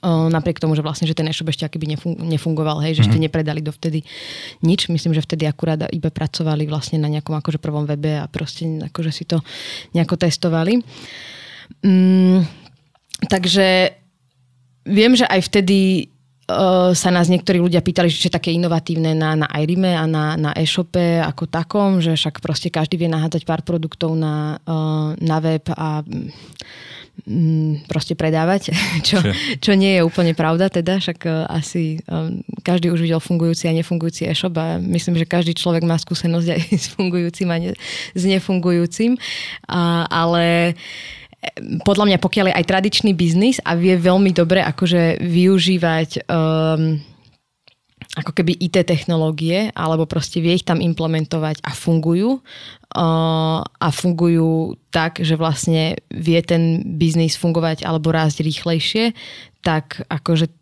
napriek 0.00 0.56
tomu, 0.56 0.72
že 0.72 0.80
vlastne, 0.80 1.04
že 1.04 1.12
ten 1.12 1.28
e-shop 1.28 1.52
ešte 1.52 1.68
akoby 1.68 2.00
nefungoval, 2.24 2.80
hej, 2.80 2.96
že 2.96 3.04
mm-hmm. 3.04 3.12
ešte 3.12 3.18
mhm. 3.20 3.24
nepredali 3.28 3.60
dovtedy 3.60 4.00
nič. 4.64 4.88
Myslím, 4.88 5.12
že 5.12 5.20
vtedy 5.20 5.44
akurát 5.44 5.84
iba 5.92 6.08
pracovali 6.08 6.64
vlastne 6.64 6.96
na 6.96 7.12
nejakom 7.12 7.36
akože 7.36 7.60
prvom 7.60 7.84
webe 7.84 8.16
a 8.16 8.24
proste 8.24 8.88
akože 8.88 9.12
si 9.12 9.28
to 9.28 9.44
nejako 9.92 10.16
testovali. 10.16 10.80
Mm, 11.84 12.48
takže 13.28 13.92
viem, 14.88 15.12
že 15.12 15.28
aj 15.28 15.40
vtedy 15.46 16.08
uh, 16.48 16.96
sa 16.96 17.10
nás 17.12 17.28
niektorí 17.28 17.60
ľudia 17.60 17.84
pýtali, 17.84 18.08
že 18.08 18.18
čo 18.18 18.28
je 18.32 18.38
také 18.40 18.50
inovatívne 18.56 19.12
na, 19.12 19.36
na 19.36 19.48
iRime 19.60 19.92
a 19.92 20.08
na, 20.08 20.40
na 20.40 20.50
e-shope 20.56 21.20
ako 21.20 21.46
takom, 21.46 22.00
že 22.00 22.16
však 22.16 22.40
proste 22.40 22.72
každý 22.72 22.96
vie 22.96 23.12
nahádzať 23.12 23.42
pár 23.44 23.60
produktov 23.62 24.16
na, 24.16 24.56
uh, 24.64 25.14
na 25.20 25.38
web 25.38 25.64
a 25.68 26.00
Mm, 27.22 27.86
proste 27.86 28.16
predávať, 28.16 28.72
čo, 29.06 29.20
čo 29.60 29.72
nie 29.76 29.94
je 29.94 30.02
úplne 30.02 30.32
pravda 30.32 30.72
teda, 30.72 30.96
však 30.96 31.28
e, 31.28 31.30
asi 31.44 32.02
um, 32.08 32.40
každý 32.64 32.88
už 32.88 33.04
videl 33.04 33.20
fungujúci 33.20 33.68
a 33.68 33.76
nefungujúci 33.76 34.26
e-shop 34.26 34.56
a 34.58 34.80
myslím, 34.80 35.20
že 35.20 35.28
každý 35.28 35.52
človek 35.54 35.84
má 35.84 36.00
skúsenosť 36.00 36.48
aj 36.50 36.60
s 36.82 36.86
fungujúcim 36.96 37.46
a 37.52 37.56
ne, 37.60 37.70
s 38.16 38.22
nefungujúcim, 38.26 39.20
a, 39.68 40.08
ale 40.08 40.72
e, 40.72 41.78
podľa 41.84 42.10
mňa, 42.10 42.18
pokiaľ 42.18 42.46
je 42.48 42.58
aj 42.58 42.66
tradičný 42.66 43.12
biznis 43.14 43.60
a 43.62 43.76
vie 43.76 43.92
veľmi 43.92 44.32
dobre 44.34 44.64
akože 44.64 45.20
využívať 45.20 46.26
um, 46.26 46.96
ako 48.12 48.36
keby 48.36 48.52
IT 48.60 48.84
technológie, 48.84 49.72
alebo 49.72 50.04
proste 50.04 50.44
vie 50.44 50.60
ich 50.60 50.68
tam 50.68 50.84
implementovať 50.84 51.64
a 51.64 51.72
fungujú. 51.72 52.44
Uh, 52.92 53.64
a 53.64 53.88
fungujú 53.88 54.76
tak, 54.92 55.24
že 55.24 55.32
vlastne 55.32 55.96
vie 56.12 56.36
ten 56.44 56.84
biznis 57.00 57.40
fungovať 57.40 57.88
alebo 57.88 58.12
rásť 58.12 58.44
rýchlejšie, 58.44 59.16
tak 59.64 60.04
akože 60.12 60.52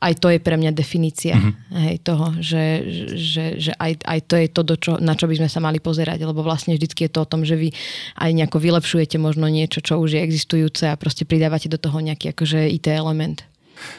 aj 0.00 0.14
to 0.16 0.32
je 0.32 0.40
pre 0.40 0.56
mňa 0.56 0.72
definícia 0.72 1.36
mm-hmm. 1.36 1.80
hej, 1.84 1.96
toho, 2.00 2.26
že, 2.40 2.64
že, 3.16 3.44
že 3.60 3.72
aj, 3.76 4.00
aj 4.00 4.20
to 4.24 4.34
je 4.40 4.46
to, 4.48 4.62
do 4.64 4.76
čo, 4.80 4.92
na 4.96 5.12
čo 5.12 5.28
by 5.28 5.36
sme 5.36 5.48
sa 5.52 5.60
mali 5.60 5.76
pozerať, 5.76 6.24
lebo 6.24 6.40
vlastne 6.40 6.72
vždycky 6.72 7.06
je 7.06 7.12
to 7.12 7.24
o 7.24 7.30
tom, 7.30 7.44
že 7.44 7.60
vy 7.60 7.68
aj 8.16 8.30
nejako 8.32 8.58
vylepšujete 8.60 9.20
možno 9.20 9.48
niečo, 9.52 9.84
čo 9.84 10.00
už 10.00 10.16
je 10.16 10.24
existujúce 10.24 10.88
a 10.88 11.00
proste 11.00 11.28
pridávate 11.28 11.68
do 11.68 11.76
toho 11.76 12.00
nejaký 12.00 12.32
akože 12.32 12.72
IT 12.72 12.88
element. 12.88 13.44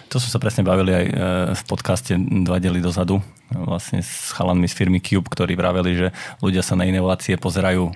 To 0.09 0.19
sme 0.19 0.29
sa 0.29 0.39
presne 0.41 0.67
bavili 0.67 0.91
aj 0.91 1.05
e, 1.07 1.13
v 1.55 1.61
podcaste 1.65 2.13
dva 2.45 2.59
dely 2.59 2.83
dozadu 2.83 3.23
vlastne 3.53 3.99
s 3.99 4.31
chalanmi 4.31 4.65
z 4.65 4.73
firmy 4.73 4.99
Cube, 5.03 5.27
ktorí 5.27 5.59
vraveli, 5.59 5.91
že 5.93 6.07
ľudia 6.39 6.63
sa 6.63 6.79
na 6.79 6.87
inovácie 6.87 7.35
pozerajú 7.35 7.91
e, 7.91 7.93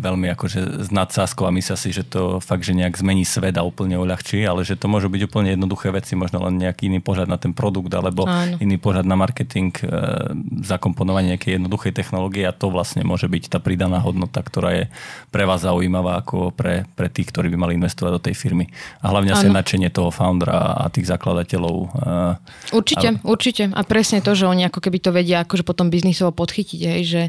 veľmi 0.00 0.32
akože 0.32 0.84
s 0.84 0.88
nadsázkou 0.88 1.44
a 1.44 1.54
myslia 1.54 1.76
si, 1.76 1.92
že 1.92 2.02
to 2.08 2.40
fakt, 2.40 2.64
že 2.64 2.72
nejak 2.72 2.96
zmení 2.96 3.28
svet 3.28 3.60
a 3.60 3.62
úplne 3.66 4.00
uľahčí, 4.00 4.40
ale 4.48 4.64
že 4.64 4.80
to 4.80 4.88
môžu 4.88 5.12
byť 5.12 5.22
úplne 5.28 5.52
jednoduché 5.52 5.92
veci, 5.92 6.16
možno 6.16 6.40
len 6.40 6.56
nejaký 6.56 6.88
iný 6.88 7.04
pohľad 7.04 7.28
na 7.28 7.36
ten 7.36 7.52
produkt 7.52 7.92
alebo 7.92 8.24
Áno. 8.24 8.56
iný 8.58 8.80
pohľad 8.80 9.04
na 9.04 9.16
marketing, 9.16 9.76
e, 9.84 9.86
zakomponovanie 10.64 11.34
nejakej 11.34 11.58
jednoduchej 11.60 11.92
technológie 11.92 12.46
a 12.46 12.54
to 12.54 12.70
vlastne 12.70 13.02
môže 13.02 13.26
byť 13.26 13.52
tá 13.52 13.58
pridaná 13.58 13.98
hodnota, 14.00 14.40
ktorá 14.40 14.70
je 14.72 14.84
pre 15.34 15.44
vás 15.44 15.66
zaujímavá 15.66 16.22
ako 16.22 16.54
pre, 16.54 16.86
pre 16.94 17.10
tých, 17.10 17.34
ktorí 17.34 17.50
by 17.52 17.58
mali 17.58 17.72
investovať 17.76 18.12
do 18.16 18.24
tej 18.30 18.34
firmy. 18.38 18.70
A 19.02 19.10
hlavne 19.10 19.34
asi 19.34 19.50
nadšenie 19.50 19.90
toho 19.90 20.14
foundera 20.14 20.78
a 20.78 20.86
tých 20.88 21.10
zakladateľov. 21.10 21.76
E, 21.76 22.74
určite, 22.76 23.08
a... 23.10 23.20
určite. 23.26 23.62
A 23.74 23.80
presne 23.82 24.22
to, 24.22 24.32
že 24.38 24.46
oni 24.46 24.70
ako 24.70 24.78
keby 24.78 24.93
keby 24.94 25.02
to 25.02 25.10
vedia 25.10 25.42
akože 25.42 25.66
potom 25.66 25.90
biznisovo 25.90 26.30
podchytiť, 26.30 26.80
hej, 26.86 27.02
že, 27.02 27.22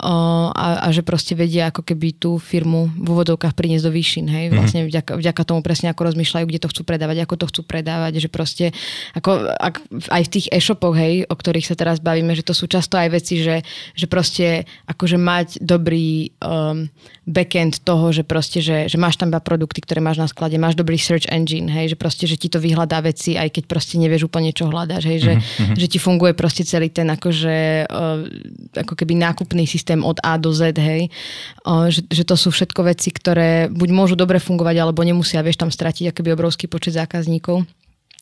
o, 0.00 0.48
a, 0.48 0.80
a, 0.80 0.88
že 0.88 1.04
proste 1.04 1.36
vedia 1.36 1.68
ako 1.68 1.84
keby 1.84 2.16
tú 2.16 2.40
firmu 2.40 2.88
v 2.88 3.06
úvodovkách 3.12 3.52
priniesť 3.52 3.84
do 3.84 3.92
výšin, 3.92 4.32
hej, 4.32 4.48
mhm. 4.48 4.52
vlastne 4.56 4.80
mm-hmm. 4.80 4.96
vďaka, 4.96 5.12
vďaka 5.20 5.42
tomu 5.44 5.60
presne 5.60 5.92
ako 5.92 6.08
rozmýšľajú, 6.08 6.44
kde 6.48 6.62
to 6.64 6.70
chcú 6.72 6.82
predávať, 6.88 7.16
ako 7.28 7.34
to 7.36 7.46
chcú 7.52 7.60
predávať, 7.68 8.12
že 8.24 8.28
proste 8.32 8.72
ako, 9.12 9.44
ak, 9.52 9.84
aj 10.08 10.22
v 10.24 10.32
tých 10.32 10.46
e-shopoch, 10.48 10.96
hej, 10.96 11.28
o 11.28 11.34
ktorých 11.36 11.68
sa 11.68 11.76
teraz 11.76 12.00
bavíme, 12.00 12.32
že 12.32 12.48
to 12.48 12.56
sú 12.56 12.64
často 12.64 12.96
aj 12.96 13.12
veci, 13.12 13.44
že, 13.44 13.60
že 13.92 14.08
proste 14.08 14.64
akože 14.88 15.20
mať 15.20 15.60
dobrý 15.60 16.32
um, 16.40 16.88
backend 17.22 17.86
toho, 17.86 18.10
že 18.10 18.26
proste, 18.26 18.58
že, 18.58 18.90
že 18.90 18.98
máš 18.98 19.14
tam 19.14 19.30
iba 19.30 19.38
produkty, 19.38 19.78
ktoré 19.78 20.02
máš 20.02 20.18
na 20.18 20.26
sklade, 20.26 20.58
máš 20.58 20.74
dobrý 20.74 20.98
search 20.98 21.30
engine, 21.30 21.70
hej, 21.70 21.94
že 21.94 21.96
proste, 21.96 22.26
že 22.26 22.34
ti 22.34 22.50
to 22.50 22.58
vyhľadá 22.58 22.98
veci, 22.98 23.38
aj 23.38 23.46
keď 23.54 23.64
proste 23.70 23.94
nevieš 24.02 24.26
úplne, 24.26 24.50
čo 24.50 24.66
hľadáš, 24.66 25.06
hej, 25.06 25.18
že, 25.22 25.34
mm-hmm. 25.38 25.78
že 25.78 25.86
ti 25.86 25.98
funguje 26.02 26.34
proste 26.34 26.66
celý 26.66 26.90
ten 26.90 27.06
akože 27.06 27.86
uh, 27.86 28.26
ako 28.74 28.94
keby 28.98 29.14
nákupný 29.22 29.70
systém 29.70 30.02
od 30.02 30.18
A 30.26 30.34
do 30.34 30.50
Z, 30.50 30.74
hej. 30.82 31.14
Uh, 31.62 31.86
že, 31.94 32.02
že 32.10 32.26
to 32.26 32.34
sú 32.34 32.50
všetko 32.50 32.90
veci, 32.90 33.14
ktoré 33.14 33.70
buď 33.70 33.88
môžu 33.94 34.18
dobre 34.18 34.42
fungovať, 34.42 34.82
alebo 34.82 35.06
nemusia, 35.06 35.46
vieš, 35.46 35.62
tam 35.62 35.70
stratiť 35.70 36.10
akoby 36.10 36.34
obrovský 36.34 36.66
počet 36.66 36.98
zákazníkov. 36.98 37.62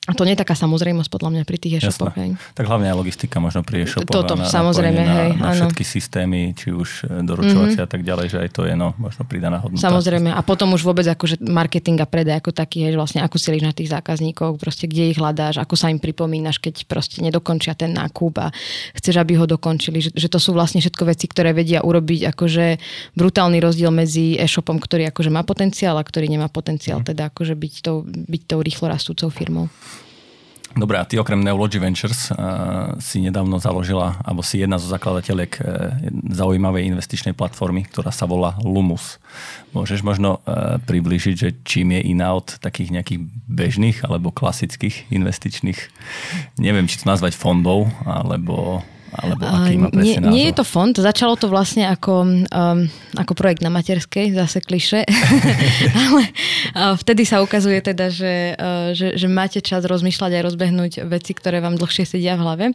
A 0.08 0.16
to 0.16 0.24
nie 0.24 0.32
je 0.32 0.40
taká 0.40 0.56
samozrejmosť 0.56 1.12
podľa 1.12 1.28
mňa 1.28 1.42
pri 1.44 1.58
tých 1.60 1.72
e-shopoch. 1.76 2.16
Hej. 2.16 2.32
Tak 2.56 2.64
hlavne 2.64 2.88
aj 2.88 2.96
logistika 2.96 3.36
možno 3.36 3.60
pri 3.60 3.84
e-shopoch. 3.84 4.08
Toto, 4.08 4.32
na, 4.32 4.48
samozrejme, 4.48 4.96
na, 4.96 5.12
hej. 5.12 5.30
Na, 5.36 5.52
všetky 5.52 5.84
systémy, 5.84 6.56
či 6.56 6.72
už 6.72 7.04
e, 7.04 7.20
doručovacie 7.20 7.76
mm-hmm. 7.76 7.84
a 7.84 7.92
tak 7.92 8.00
ďalej, 8.00 8.26
že 8.32 8.38
aj 8.40 8.48
to 8.48 8.64
je 8.64 8.72
no, 8.80 8.96
možno 8.96 9.28
pridaná 9.28 9.60
hodnota. 9.60 9.84
Samozrejme. 9.84 10.32
A 10.32 10.40
potom 10.40 10.72
už 10.72 10.88
vôbec 10.88 11.04
akože 11.04 11.44
marketing 11.44 12.00
a 12.00 12.08
predaj 12.08 12.40
ako 12.40 12.48
taký, 12.48 12.88
hej, 12.88 12.96
vlastne 12.96 13.20
ako 13.20 13.36
si 13.36 13.60
na 13.60 13.76
tých 13.76 13.92
zákazníkov, 13.92 14.56
proste 14.56 14.88
kde 14.88 15.12
ich 15.12 15.20
hľadáš, 15.20 15.60
ako 15.60 15.76
sa 15.76 15.92
im 15.92 16.00
pripomínaš, 16.00 16.64
keď 16.64 16.88
proste 16.88 17.20
nedokončia 17.20 17.76
ten 17.76 17.92
nákup 17.92 18.34
a 18.40 18.48
chceš, 18.96 19.20
aby 19.20 19.36
ho 19.36 19.44
dokončili. 19.44 20.00
Že, 20.00 20.10
že 20.16 20.28
to 20.32 20.40
sú 20.40 20.56
vlastne 20.56 20.80
všetko 20.80 21.12
veci, 21.12 21.28
ktoré 21.28 21.52
vedia 21.52 21.84
urobiť 21.84 22.32
akože 22.32 22.80
brutálny 23.20 23.60
rozdiel 23.60 23.92
medzi 23.92 24.40
e-shopom, 24.40 24.80
ktorý 24.80 25.12
akože 25.12 25.28
má 25.28 25.44
potenciál 25.44 26.00
a 26.00 26.08
ktorý 26.08 26.32
nemá 26.32 26.48
potenciál, 26.48 27.04
mm. 27.04 27.06
teda 27.12 27.22
akože 27.28 27.52
byť 27.52 27.74
tou, 27.84 28.08
byť 28.08 28.42
tou 28.48 28.64
rýchlo 28.64 28.88
rastúcou 28.88 29.28
firmou. 29.28 29.68
Dobre, 30.70 31.02
a 31.02 31.04
ty 31.04 31.18
okrem 31.18 31.42
Neology 31.42 31.82
Ventures 31.82 32.30
uh, 32.30 32.94
si 33.02 33.18
nedávno 33.18 33.58
založila, 33.58 34.22
alebo 34.22 34.38
si 34.38 34.62
jedna 34.62 34.78
zo 34.78 34.86
zakladateľiek 34.86 35.52
uh, 35.58 35.64
zaujímavej 36.30 36.86
investičnej 36.94 37.34
platformy, 37.34 37.90
ktorá 37.90 38.14
sa 38.14 38.30
volá 38.30 38.54
Lumus. 38.62 39.18
Môžeš 39.74 40.06
možno 40.06 40.38
uh, 40.46 40.78
priblížiť, 40.86 41.34
že 41.34 41.48
čím 41.66 41.98
je 41.98 42.14
iná 42.14 42.38
od 42.38 42.54
takých 42.62 42.94
nejakých 42.94 43.20
bežných 43.50 43.98
alebo 44.06 44.30
klasických 44.30 45.10
investičných, 45.10 45.80
neviem, 46.62 46.86
či 46.86 47.02
to 47.02 47.10
nazvať 47.10 47.34
fondov, 47.34 47.90
alebo 48.06 48.86
alebo 49.20 49.42
aký 49.44 49.74
má 49.76 49.88
nie, 49.92 50.16
nie 50.18 50.44
je 50.48 50.54
to 50.56 50.64
fond, 50.64 50.96
začalo 50.96 51.36
to 51.36 51.46
vlastne 51.52 51.84
ako, 51.86 52.46
um, 52.48 52.80
ako 53.14 53.32
projekt 53.36 53.60
na 53.60 53.68
materskej, 53.68 54.32
zase 54.32 54.64
kliše, 54.64 55.04
ale 56.08 56.22
uh, 56.74 56.96
vtedy 56.96 57.28
sa 57.28 57.44
ukazuje 57.44 57.84
teda, 57.84 58.08
že, 58.08 58.56
uh, 58.56 58.96
že, 58.96 59.20
že 59.20 59.28
máte 59.28 59.60
čas 59.60 59.84
rozmýšľať 59.84 60.32
a 60.40 60.44
rozbehnúť 60.48 60.92
veci, 61.06 61.36
ktoré 61.36 61.60
vám 61.60 61.76
dlhšie 61.76 62.08
sedia 62.08 62.34
v 62.34 62.42
hlave. 62.42 62.66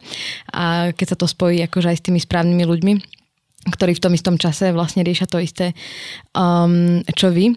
A 0.54 0.94
keď 0.94 1.06
sa 1.12 1.16
to 1.18 1.26
spojí 1.26 1.58
akože 1.66 1.90
aj 1.92 1.98
s 1.98 2.04
tými 2.06 2.20
správnymi 2.22 2.64
ľuďmi, 2.64 2.94
ktorí 3.66 3.98
v 3.98 4.02
tom 4.02 4.12
istom 4.14 4.36
čase 4.38 4.70
vlastne 4.70 5.02
riešia 5.02 5.26
to 5.26 5.42
isté, 5.42 5.74
um, 6.32 7.02
čo 7.12 7.34
vy. 7.34 7.50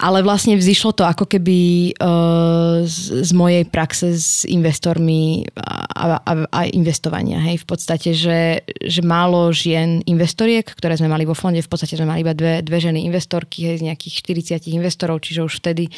Ale 0.00 0.20
vlastne 0.20 0.56
vzýšlo 0.56 0.92
to 0.92 1.04
ako 1.08 1.24
keby 1.24 1.92
uh, 1.96 2.84
z, 2.84 3.24
z 3.24 3.30
mojej 3.32 3.64
praxe 3.68 4.16
s 4.16 4.44
investormi 4.44 5.48
a, 5.56 6.20
a, 6.20 6.32
a 6.48 6.60
investovania. 6.68 7.40
Hej. 7.40 7.64
V 7.64 7.66
podstate, 7.68 8.12
že, 8.12 8.64
že 8.84 9.00
málo 9.00 9.48
žien 9.52 10.04
investoriek, 10.04 10.64
ktoré 10.64 10.96
sme 10.96 11.08
mali 11.08 11.24
vo 11.24 11.36
fonde, 11.36 11.64
v 11.64 11.70
podstate 11.70 11.96
sme 11.96 12.08
mali 12.08 12.20
iba 12.20 12.36
dve, 12.36 12.60
dve 12.60 12.78
ženy 12.80 13.04
investorky 13.08 13.68
hej, 13.68 13.80
z 13.80 13.86
nejakých 13.88 14.14
40 14.60 14.76
investorov, 14.76 15.24
čiže 15.24 15.44
už 15.44 15.60
vtedy 15.60 15.88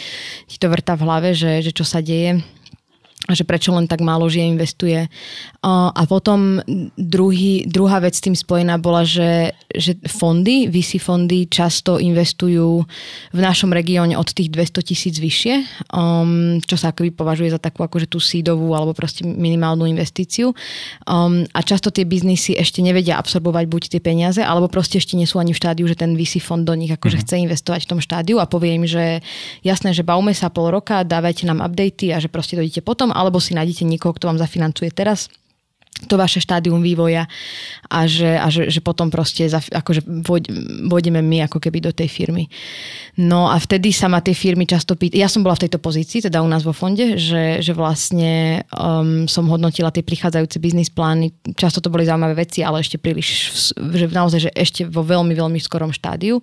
ti 0.47 0.57
to 0.59 0.70
vrta 0.70 0.95
v 0.95 1.05
hlave, 1.07 1.28
že, 1.34 1.62
že 1.62 1.74
čo 1.74 1.82
sa 1.82 1.99
deje 1.99 2.43
a 3.31 3.39
že 3.39 3.47
prečo 3.47 3.70
len 3.70 3.87
tak 3.87 4.03
málo 4.03 4.27
žien 4.27 4.59
investuje. 4.59 5.07
A 5.62 6.03
potom 6.11 6.59
druhý, 6.99 7.62
druhá 7.70 8.03
vec 8.03 8.18
s 8.18 8.25
tým 8.25 8.35
spojená 8.35 8.83
bola, 8.83 9.07
že, 9.07 9.55
že 9.70 9.95
fondy, 10.11 10.66
VC 10.66 10.99
fondy 10.99 11.47
často 11.47 12.03
investujú 12.03 12.83
v 13.31 13.39
našom 13.39 13.70
regióne 13.70 14.18
od 14.18 14.27
tých 14.27 14.51
200 14.51 14.83
tisíc 14.83 15.14
vyššie, 15.23 15.87
um, 15.95 16.59
čo 16.66 16.75
sa 16.75 16.91
akoby 16.91 17.14
považuje 17.14 17.55
za 17.55 17.62
takú 17.62 17.87
akože 17.87 18.11
tú 18.11 18.18
sídovú 18.18 18.75
alebo 18.75 18.91
proste 18.91 19.23
minimálnu 19.23 19.87
investíciu. 19.87 20.51
Um, 21.07 21.47
a 21.55 21.62
často 21.62 21.95
tie 21.95 22.03
biznisy 22.03 22.59
ešte 22.59 22.83
nevedia 22.83 23.23
absorbovať 23.23 23.64
buď 23.70 23.83
tie 23.87 24.01
peniaze, 24.03 24.43
alebo 24.43 24.66
proste 24.66 24.99
ešte 24.99 25.14
nie 25.14 25.31
sú 25.31 25.39
ani 25.39 25.55
v 25.55 25.62
štádiu, 25.62 25.87
že 25.87 25.95
ten 25.95 26.18
VC 26.18 26.43
fond 26.43 26.66
do 26.66 26.75
nich 26.75 26.91
akože 26.91 27.23
mm-hmm. 27.23 27.39
chce 27.39 27.45
investovať 27.47 27.81
v 27.87 27.91
tom 27.95 28.01
štádiu 28.03 28.43
a 28.43 28.51
povie 28.51 28.83
im, 28.83 28.83
že 28.83 29.23
jasné, 29.62 29.95
že 29.95 30.03
bavme 30.03 30.35
sa 30.35 30.51
pol 30.51 30.75
roka, 30.75 31.07
dávajte 31.07 31.47
nám 31.47 31.62
updaty 31.62 32.11
a 32.11 32.18
že 32.18 32.27
proste 32.27 32.59
dojdete 32.59 32.83
potom, 32.83 33.12
alebo 33.13 33.39
si 33.39 33.53
nájdete 33.53 33.85
niekoho, 33.85 34.17
kto 34.17 34.33
vám 34.33 34.41
zafinancuje 34.41 34.91
teraz 34.93 35.29
to 36.07 36.18
vaše 36.18 36.43
štádium 36.43 36.82
vývoja 36.82 37.30
a 37.86 38.09
že, 38.11 38.34
a 38.34 38.51
že, 38.51 38.72
že 38.72 38.80
potom 38.82 39.12
proste 39.12 39.47
za, 39.47 39.62
akože 39.62 40.03
vôjdeme 40.88 41.22
my 41.22 41.47
ako 41.47 41.62
keby 41.62 41.78
do 41.78 41.93
tej 41.95 42.11
firmy. 42.11 42.51
No 43.20 43.47
a 43.53 43.61
vtedy 43.61 43.93
sa 43.95 44.09
ma 44.09 44.24
tie 44.24 44.34
firmy 44.34 44.66
často 44.66 44.97
pýtajú, 44.97 45.20
ja 45.20 45.30
som 45.30 45.45
bola 45.45 45.55
v 45.55 45.68
tejto 45.68 45.78
pozícii, 45.78 46.24
teda 46.24 46.43
u 46.43 46.49
nás 46.49 46.64
vo 46.66 46.74
fonde, 46.74 47.20
že, 47.20 47.61
že 47.62 47.72
vlastne 47.76 48.64
um, 48.72 49.28
som 49.28 49.47
hodnotila 49.47 49.93
tie 49.95 50.03
prichádzajúce 50.03 50.59
biznis 50.59 50.90
plány, 50.90 51.30
často 51.55 51.78
to 51.78 51.93
boli 51.93 52.09
zaujímavé 52.09 52.49
veci, 52.49 52.64
ale 52.64 52.82
ešte 52.82 52.99
príliš, 52.99 53.53
že 53.76 54.07
naozaj, 54.11 54.40
že 54.49 54.51
ešte 54.57 54.82
vo 54.88 55.05
veľmi, 55.07 55.36
veľmi 55.36 55.61
skorom 55.61 55.95
štádiu 55.95 56.40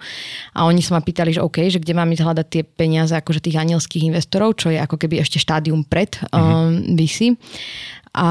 a 0.55 0.69
oni 0.69 0.79
sa 0.79 0.95
ma 0.95 1.01
pýtali, 1.01 1.35
že 1.35 1.43
OK, 1.43 1.67
že 1.67 1.81
kde 1.81 1.97
mám 1.97 2.11
ísť 2.13 2.23
hľadať 2.23 2.47
tie 2.47 2.63
peniaze 2.63 3.11
akože 3.17 3.43
tých 3.43 3.59
anielských 3.59 4.07
investorov, 4.07 4.55
čo 4.55 4.71
je 4.71 4.79
ako 4.79 4.95
keby 4.95 5.19
ešte 5.19 5.41
štádium 5.41 5.83
pred 5.83 6.15
um, 6.31 6.37
mm-hmm. 6.37 6.95
VC. 6.95 7.17
A 8.13 8.29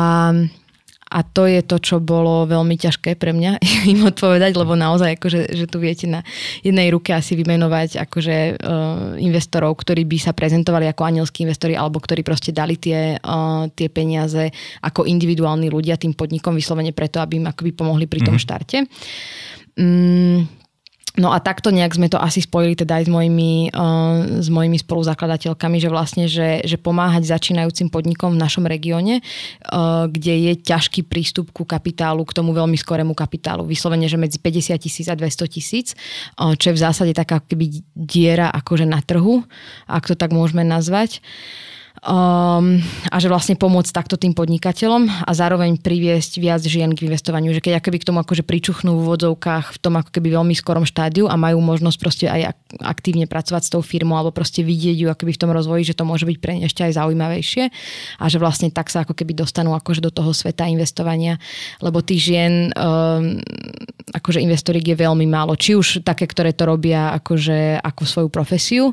a 1.08 1.24
to 1.24 1.48
je 1.48 1.64
to, 1.64 1.80
čo 1.80 1.96
bolo 2.04 2.44
veľmi 2.44 2.76
ťažké 2.76 3.16
pre 3.16 3.32
mňa 3.32 3.60
im 3.92 4.04
odpovedať, 4.04 4.52
lebo 4.54 4.76
naozaj 4.76 5.16
akože, 5.16 5.56
že 5.56 5.64
tu 5.64 5.80
viete 5.80 6.04
na 6.04 6.20
jednej 6.60 6.92
ruke 6.92 7.16
asi 7.16 7.32
vymenovať 7.32 8.04
akože 8.04 8.36
uh, 8.60 9.16
investorov, 9.16 9.80
ktorí 9.80 10.04
by 10.04 10.18
sa 10.20 10.32
prezentovali 10.36 10.84
ako 10.92 11.02
anielskí 11.08 11.48
investori 11.48 11.72
alebo 11.72 11.96
ktorí 11.98 12.20
proste 12.20 12.52
dali 12.52 12.76
tie, 12.76 13.16
uh, 13.16 13.64
tie 13.72 13.88
peniaze 13.88 14.52
ako 14.84 15.08
individuálni 15.08 15.72
ľudia 15.72 15.96
tým 15.96 16.12
podnikom 16.12 16.52
vyslovene 16.52 16.92
preto, 16.92 17.24
aby 17.24 17.40
im 17.40 17.48
akoby 17.48 17.72
pomohli 17.72 18.04
pri 18.04 18.20
tom 18.20 18.36
mm-hmm. 18.36 18.44
štarte. 18.44 18.76
Mm, 19.78 20.67
No 21.18 21.34
a 21.34 21.42
takto 21.42 21.74
nejak 21.74 21.98
sme 21.98 22.06
to 22.06 22.16
asi 22.16 22.38
spojili 22.38 22.78
teda 22.78 23.02
aj 23.02 23.04
s 23.04 23.10
mojimi, 23.10 23.74
uh, 23.74 24.38
s 24.38 24.48
mojimi 24.48 24.78
spoluzakladateľkami, 24.78 25.76
že 25.82 25.90
vlastne, 25.90 26.24
že, 26.30 26.62
že 26.62 26.78
pomáhať 26.78 27.26
začínajúcim 27.26 27.90
podnikom 27.90 28.38
v 28.38 28.40
našom 28.40 28.62
regióne, 28.70 29.18
uh, 29.18 30.06
kde 30.06 30.34
je 30.48 30.52
ťažký 30.62 31.10
prístup 31.10 31.50
ku 31.50 31.66
kapitálu, 31.66 32.22
k 32.22 32.38
tomu 32.38 32.54
veľmi 32.54 32.78
skorému 32.78 33.18
kapitálu. 33.18 33.66
Vyslovene, 33.66 34.06
že 34.06 34.14
medzi 34.14 34.38
50 34.38 34.78
tisíc 34.78 35.06
a 35.10 35.18
200 35.18 35.50
tisíc, 35.50 35.98
uh, 36.38 36.54
čo 36.54 36.70
je 36.70 36.76
v 36.78 36.82
zásade 36.86 37.12
taká 37.18 37.42
keby 37.42 37.82
diera 37.98 38.54
akože 38.54 38.86
na 38.86 39.02
trhu, 39.02 39.42
ak 39.90 40.06
to 40.06 40.14
tak 40.14 40.30
môžeme 40.30 40.62
nazvať. 40.62 41.18
Uh, 41.18 41.68
Um, 41.98 42.78
a 43.10 43.16
že 43.18 43.26
vlastne 43.26 43.58
pomôcť 43.58 43.90
takto 43.90 44.14
tým 44.14 44.30
podnikateľom 44.30 45.26
a 45.26 45.30
zároveň 45.34 45.82
priviesť 45.82 46.38
viac 46.38 46.62
žien 46.62 46.94
k 46.94 47.10
investovaniu. 47.10 47.50
Že 47.50 47.64
keď 47.64 47.74
akoby 47.82 47.98
k 47.98 48.06
tomu 48.06 48.22
akože 48.22 48.46
pričuchnú 48.46 49.02
v 49.02 49.08
vodzovkách 49.14 49.74
v 49.74 49.78
tom 49.82 49.98
ako 49.98 50.14
keby 50.14 50.38
veľmi 50.38 50.54
skorom 50.54 50.86
štádiu 50.86 51.26
a 51.26 51.34
majú 51.34 51.58
možnosť 51.58 51.98
proste 51.98 52.26
aj 52.30 52.54
aktívne 52.86 53.26
pracovať 53.26 53.62
s 53.66 53.72
tou 53.74 53.82
firmou 53.82 54.14
alebo 54.14 54.30
proste 54.30 54.62
vidieť 54.62 54.94
ju 54.94 55.08
akoby 55.10 55.32
v 55.34 55.40
tom 55.42 55.50
rozvoji, 55.50 55.90
že 55.90 55.98
to 55.98 56.06
môže 56.06 56.22
byť 56.22 56.38
pre 56.38 56.52
ne 56.54 56.70
ešte 56.70 56.86
aj 56.86 57.02
zaujímavejšie 57.02 57.64
a 58.22 58.24
že 58.30 58.38
vlastne 58.38 58.70
tak 58.70 58.94
sa 58.94 59.02
ako 59.02 59.18
keby 59.18 59.34
dostanú 59.34 59.74
akože 59.74 59.98
do 59.98 60.14
toho 60.14 60.30
sveta 60.30 60.70
investovania, 60.70 61.42
lebo 61.82 61.98
tých 61.98 62.30
žien 62.30 62.70
um, 62.78 63.42
akože 64.12 64.38
investoriek 64.38 64.94
je 64.94 64.96
veľmi 65.02 65.26
málo. 65.26 65.56
Či 65.58 65.74
už 65.74 65.86
také, 66.04 66.28
ktoré 66.28 66.54
to 66.54 66.68
robia 66.68 67.10
akože 67.18 67.80
ako 67.80 68.02
svoju 68.04 68.28
profesiu, 68.30 68.84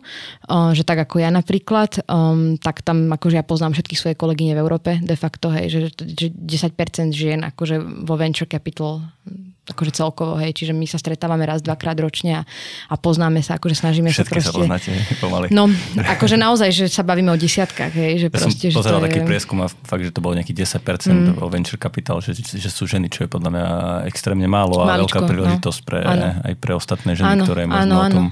um, 0.48 0.72
že 0.72 0.88
tak 0.88 1.06
ako 1.06 1.22
ja 1.22 1.30
napríklad, 1.30 2.02
um, 2.08 2.56
tak 2.58 2.82
tam 2.82 2.95
tam 2.96 3.12
akože 3.12 3.36
ja 3.36 3.44
poznám 3.44 3.76
všetky 3.76 3.96
svoje 4.00 4.16
kolegyne 4.16 4.56
v 4.56 4.64
Európe 4.64 4.96
de 5.04 5.20
facto, 5.20 5.52
hej, 5.52 5.68
že, 5.68 5.80
že 6.00 6.28
10% 6.32 7.12
žien 7.12 7.44
akože 7.44 8.08
vo 8.08 8.16
venture 8.16 8.48
capital 8.48 9.04
akože 9.66 9.98
celkovo, 9.98 10.38
hej, 10.38 10.54
čiže 10.54 10.78
my 10.78 10.86
sa 10.86 11.02
stretávame 11.02 11.42
raz, 11.42 11.66
dvakrát 11.66 11.98
ročne 11.98 12.38
a, 12.38 12.42
a 12.86 12.96
poznáme 13.02 13.42
sa, 13.42 13.58
akože 13.58 13.74
snažíme 13.74 14.14
Všetky 14.14 14.38
sa 14.38 14.54
proste... 14.54 14.54
sa 14.54 14.62
poznáte 14.62 14.90
pomaly. 15.18 15.50
No, 15.50 15.66
akože 15.98 16.38
naozaj, 16.38 16.70
že 16.70 16.86
sa 16.86 17.02
bavíme 17.02 17.34
o 17.34 17.38
desiatkách, 17.38 17.94
hej, 17.98 18.14
že 18.22 18.28
ja 18.30 18.38
proste, 18.38 18.70
som 18.70 18.78
pozeral 18.78 19.02
že 19.02 19.06
taký 19.10 19.20
je... 19.22 19.30
prieskum 19.34 19.58
a 19.66 19.68
fakt, 19.68 20.06
že 20.06 20.14
to 20.14 20.22
bolo 20.22 20.38
nejaký 20.38 20.54
10% 20.54 20.86
mm. 20.86 21.42
o 21.42 21.50
venture 21.50 21.82
capital, 21.82 22.22
že, 22.22 22.38
že 22.38 22.70
sú 22.70 22.86
ženy, 22.86 23.10
čo 23.10 23.26
je 23.26 23.30
podľa 23.34 23.50
mňa 23.58 23.66
extrémne 24.06 24.46
málo 24.46 24.86
a 24.86 25.02
Maličko, 25.02 25.02
veľká 25.02 25.20
no. 25.26 25.30
príležitosť 25.34 25.80
no. 25.82 25.86
pre, 25.90 26.00
aj 26.46 26.54
pre 26.62 26.72
ostatné 26.78 27.12
ženy, 27.18 27.42
ano, 27.42 27.44
ktoré 27.50 27.66
možno 27.66 27.82
ano, 27.82 27.98
o 27.98 28.14
tom 28.14 28.26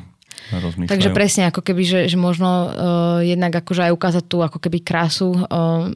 rozmýšľajú. 0.51 0.91
Takže 0.91 1.09
presne 1.15 1.47
ako 1.47 1.61
keby, 1.63 1.83
že, 1.85 1.99
že 2.11 2.17
možno 2.19 2.49
uh, 2.49 2.69
jednak 3.23 3.53
akože 3.55 3.87
aj 3.87 3.93
ukázať 3.95 4.23
tú 4.27 4.43
ako 4.43 4.59
keby 4.59 4.83
krásu 4.83 5.31
uh, 5.31 5.87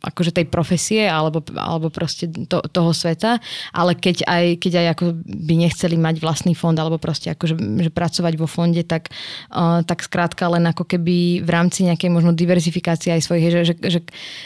akože 0.00 0.32
tej 0.32 0.46
profesie 0.48 1.04
alebo, 1.04 1.44
alebo 1.56 1.92
proste 1.92 2.30
to, 2.48 2.64
toho 2.70 2.90
sveta, 2.96 3.42
ale 3.74 3.98
keď 3.98 4.24
aj, 4.24 4.44
keď 4.62 4.72
aj 4.80 4.86
ako 4.96 5.04
by 5.24 5.54
nechceli 5.56 5.96
mať 6.00 6.22
vlastný 6.22 6.54
fond 6.56 6.76
alebo 6.76 6.96
proste 6.96 7.32
akože 7.32 7.58
že 7.58 7.90
pracovať 7.92 8.34
vo 8.40 8.48
fonde, 8.48 8.80
tak, 8.86 9.12
uh, 9.52 9.82
tak 9.84 10.00
skrátka 10.04 10.48
len 10.48 10.64
ako 10.70 10.86
keby 10.86 11.42
v 11.44 11.50
rámci 11.50 11.84
nejakej 11.84 12.08
možno 12.08 12.32
diversifikácie 12.32 13.12
aj 13.12 13.22
svojich, 13.24 13.44
že, 13.52 13.60
že, 13.72 13.74
že 13.76 14.00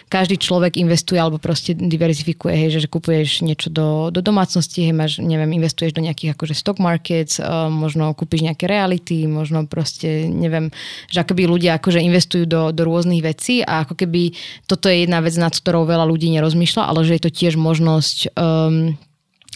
každý 0.08 0.40
človek 0.40 0.80
investuje 0.80 1.20
alebo 1.20 1.36
proste 1.36 1.76
diverzifikuje, 1.76 2.54
hej, 2.56 2.68
že, 2.78 2.78
že 2.86 2.88
kupuješ 2.88 3.44
niečo 3.44 3.68
do, 3.68 4.08
do 4.08 4.20
domácnosti, 4.24 4.86
hej, 4.86 4.94
máš, 4.94 5.12
neviem, 5.20 5.60
investuješ 5.60 5.92
do 5.92 6.02
nejakých 6.04 6.38
akože 6.38 6.54
stock 6.56 6.78
markets, 6.80 7.42
uh, 7.42 7.68
možno 7.68 8.12
kúpiš 8.16 8.46
nejaké 8.46 8.64
reality, 8.70 9.19
možno 9.26 9.66
proste, 9.66 10.28
neviem, 10.30 10.70
že 11.10 11.20
akoby 11.20 11.50
ľudia 11.50 11.76
akože 11.76 12.00
investujú 12.00 12.44
do, 12.46 12.62
do 12.70 12.82
rôznych 12.86 13.20
vecí 13.20 13.60
a 13.66 13.84
ako 13.84 13.98
keby 13.98 14.32
toto 14.64 14.86
je 14.86 15.04
jedna 15.04 15.18
vec, 15.20 15.34
nad 15.36 15.52
ktorou 15.52 15.84
veľa 15.84 16.06
ľudí 16.06 16.30
nerozmýšľa, 16.32 16.82
ale 16.86 17.04
že 17.04 17.18
je 17.18 17.22
to 17.26 17.30
tiež 17.34 17.58
možnosť 17.58 18.32
um, 18.38 18.94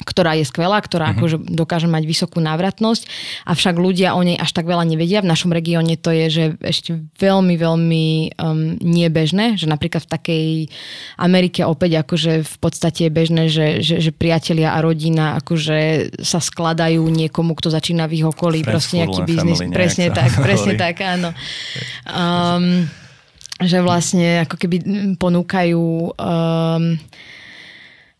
ktorá 0.02 0.34
je 0.34 0.42
skvelá, 0.42 0.82
ktorá 0.82 1.14
mm-hmm. 1.14 1.22
akože 1.22 1.36
dokáže 1.54 1.86
mať 1.86 2.02
vysokú 2.02 2.42
návratnosť, 2.42 3.06
avšak 3.46 3.78
ľudia 3.78 4.18
o 4.18 4.26
nej 4.26 4.34
až 4.34 4.50
tak 4.50 4.66
veľa 4.66 4.82
nevedia. 4.82 5.22
V 5.22 5.30
našom 5.30 5.54
regióne 5.54 5.94
to 5.94 6.10
je, 6.10 6.26
že 6.26 6.44
ešte 6.58 6.98
veľmi, 7.22 7.54
veľmi 7.54 8.06
um, 8.34 8.74
nebežné, 8.82 9.54
že 9.54 9.70
napríklad 9.70 10.02
v 10.02 10.10
takej 10.10 10.46
Amerike 11.14 11.62
opäť 11.62 12.02
akože 12.02 12.42
v 12.42 12.56
podstate 12.58 13.06
je 13.06 13.12
bežné, 13.14 13.42
že, 13.46 13.86
že, 13.86 14.02
že 14.02 14.10
priatelia 14.10 14.74
a 14.74 14.82
rodina 14.82 15.38
akože 15.38 16.10
sa 16.26 16.42
skladajú 16.42 17.06
niekomu, 17.06 17.54
kto 17.54 17.70
začína 17.70 18.10
v 18.10 18.18
ich 18.18 18.26
okolí, 18.26 18.66
Friends 18.66 18.74
proste 18.74 18.94
nejaký 18.98 19.20
biznis. 19.30 19.62
Presne 19.70 20.10
tak, 20.10 20.30
presne 20.46 20.74
tak, 20.74 20.98
áno. 21.06 21.30
Um, 22.10 22.90
že 23.62 23.78
vlastne 23.78 24.42
ako 24.42 24.58
keby 24.58 24.76
ponúkajú 25.14 26.10
um, 26.18 26.98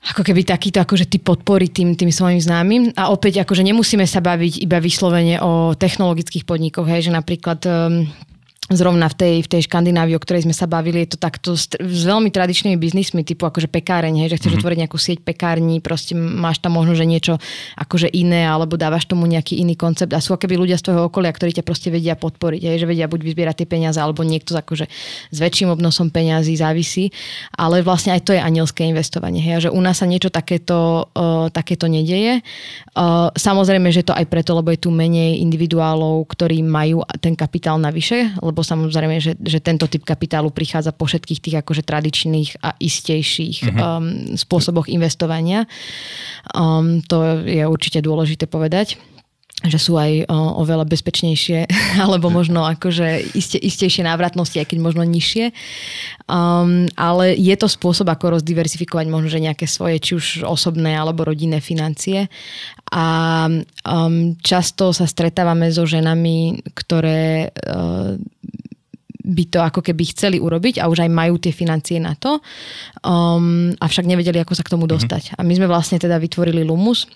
ako 0.05 0.21
keby 0.21 0.45
takýto 0.45 0.85
akože 0.85 1.09
ty 1.09 1.17
podpory 1.17 1.73
tým, 1.73 1.97
tým 1.97 2.13
svojim 2.13 2.37
známym. 2.37 2.93
A 2.93 3.09
opäť 3.09 3.41
akože 3.41 3.65
nemusíme 3.65 4.05
sa 4.05 4.21
baviť 4.21 4.61
iba 4.61 4.77
vyslovene 4.77 5.41
o 5.41 5.73
technologických 5.73 6.45
podnikoch, 6.45 6.85
hej, 6.85 7.09
že 7.09 7.13
napríklad 7.13 7.61
um, 7.65 8.05
zrovna 8.73 9.13
v 9.13 9.17
tej, 9.17 9.35
v 9.45 9.49
tej 9.51 9.63
Škandinávii, 9.69 10.17
o 10.17 10.23
ktorej 10.25 10.49
sme 10.49 10.57
sa 10.57 10.65
bavili, 10.65 11.05
je 11.05 11.13
to 11.13 11.19
takto 11.21 11.53
s, 11.53 11.69
s 11.77 12.03
veľmi 12.09 12.33
tradičnými 12.33 12.81
biznismi, 12.81 13.21
typu 13.21 13.45
akože 13.45 13.69
pekáreň, 13.69 14.25
hej, 14.25 14.29
že 14.33 14.37
chceš 14.41 14.57
mm-hmm. 14.57 14.61
otvoriť 14.65 14.79
nejakú 14.81 14.97
sieť 14.97 15.19
pekární, 15.21 15.85
proste 15.85 16.17
máš 16.17 16.65
tam 16.65 16.81
možno, 16.81 16.97
že 16.97 17.05
niečo 17.05 17.37
akože 17.77 18.09
iné, 18.09 18.49
alebo 18.49 18.81
dávaš 18.81 19.05
tomu 19.05 19.29
nejaký 19.29 19.61
iný 19.61 19.77
koncept 19.77 20.17
a 20.17 20.25
sú 20.25 20.33
akoby 20.33 20.57
ľudia 20.57 20.81
z 20.81 20.89
tvojho 20.89 21.13
okolia, 21.13 21.37
ktorí 21.37 21.61
ťa 21.61 21.65
proste 21.65 21.93
vedia 21.93 22.17
podporiť, 22.17 22.63
hej, 22.65 22.77
že 22.81 22.89
vedia 22.89 23.05
buď 23.05 23.21
vyzbierať 23.21 23.55
tie 23.61 23.69
peniaze, 23.69 24.01
alebo 24.01 24.25
niekto 24.25 24.57
akože 24.57 24.89
s 25.29 25.37
väčším 25.37 25.69
obnosom 25.69 26.09
peňazí 26.09 26.57
závisí, 26.57 27.13
ale 27.61 27.85
vlastne 27.85 28.17
aj 28.17 28.25
to 28.25 28.33
je 28.33 28.41
anielské 28.41 28.89
investovanie, 28.89 29.45
hej, 29.45 29.69
že 29.69 29.71
u 29.77 29.81
nás 29.85 30.01
sa 30.01 30.09
niečo 30.09 30.33
takéto, 30.33 31.13
uh, 31.13 31.53
takéto 31.53 31.85
nedeje. 31.85 32.41
Uh, 32.97 33.29
samozrejme, 33.37 33.93
že 33.93 34.09
to 34.09 34.17
aj 34.17 34.25
preto, 34.25 34.57
lebo 34.57 34.73
je 34.73 34.81
tu 34.81 34.89
menej 34.89 35.37
individuálov, 35.45 36.25
ktorí 36.33 36.65
majú 36.65 37.05
ten 37.21 37.37
kapitál 37.37 37.77
navyše, 37.77 38.33
lebo 38.55 38.63
samozrejme, 38.63 39.19
že, 39.19 39.35
že 39.43 39.59
tento 39.59 39.91
typ 39.91 40.07
kapitálu 40.07 40.55
prichádza 40.55 40.95
po 40.95 41.11
všetkých 41.11 41.43
tých 41.43 41.57
akože 41.67 41.83
tradičných 41.83 42.63
a 42.63 42.79
istejších 42.79 43.67
mm-hmm. 43.67 43.83
um, 43.83 44.39
spôsoboch 44.39 44.87
investovania. 44.87 45.67
Um, 46.55 47.03
to 47.03 47.43
je 47.43 47.67
určite 47.67 47.99
dôležité 47.99 48.47
povedať 48.47 48.95
že 49.65 49.79
sú 49.81 49.97
aj 49.97 50.29
o, 50.29 50.37
oveľa 50.61 50.85
bezpečnejšie, 50.85 51.65
alebo 52.05 52.29
možno 52.29 52.69
akože 52.69 53.33
iste, 53.33 53.57
istejšie 53.57 54.05
návratnosti, 54.05 54.61
aj 54.61 54.69
keď 54.69 54.79
možno 54.79 55.03
nižšie. 55.09 55.51
Um, 56.29 56.89
ale 56.97 57.33
je 57.37 57.57
to 57.57 57.69
spôsob, 57.69 58.13
ako 58.13 58.41
rozdiversifikovať 58.41 59.07
možno, 59.09 59.29
že 59.33 59.45
nejaké 59.45 59.65
svoje, 59.65 60.01
či 60.01 60.13
už 60.17 60.27
osobné 60.45 60.93
alebo 60.93 61.25
rodinné 61.25 61.65
financie. 61.65 62.29
A 62.93 63.07
um, 63.49 64.37
často 64.45 64.93
sa 64.93 65.09
stretávame 65.09 65.73
so 65.73 65.89
ženami, 65.89 66.61
ktoré 66.77 67.49
uh, 67.49 68.21
by 69.25 69.45
to 69.49 69.59
ako 69.65 69.81
keby 69.81 70.05
chceli 70.13 70.37
urobiť 70.37 70.85
a 70.85 70.89
už 70.93 71.09
aj 71.09 71.11
majú 71.11 71.41
tie 71.41 71.49
financie 71.49 71.97
na 71.97 72.13
to, 72.13 72.45
um, 73.01 73.73
avšak 73.81 74.05
nevedeli, 74.05 74.37
ako 74.45 74.53
sa 74.53 74.63
k 74.63 74.73
tomu 74.77 74.85
mhm. 74.85 74.93
dostať. 75.01 75.23
Mm-hmm. 75.33 75.41
A 75.41 75.49
my 75.49 75.53
sme 75.57 75.67
vlastne 75.67 75.97
teda 75.97 76.21
vytvorili 76.21 76.61
Lumus, 76.61 77.09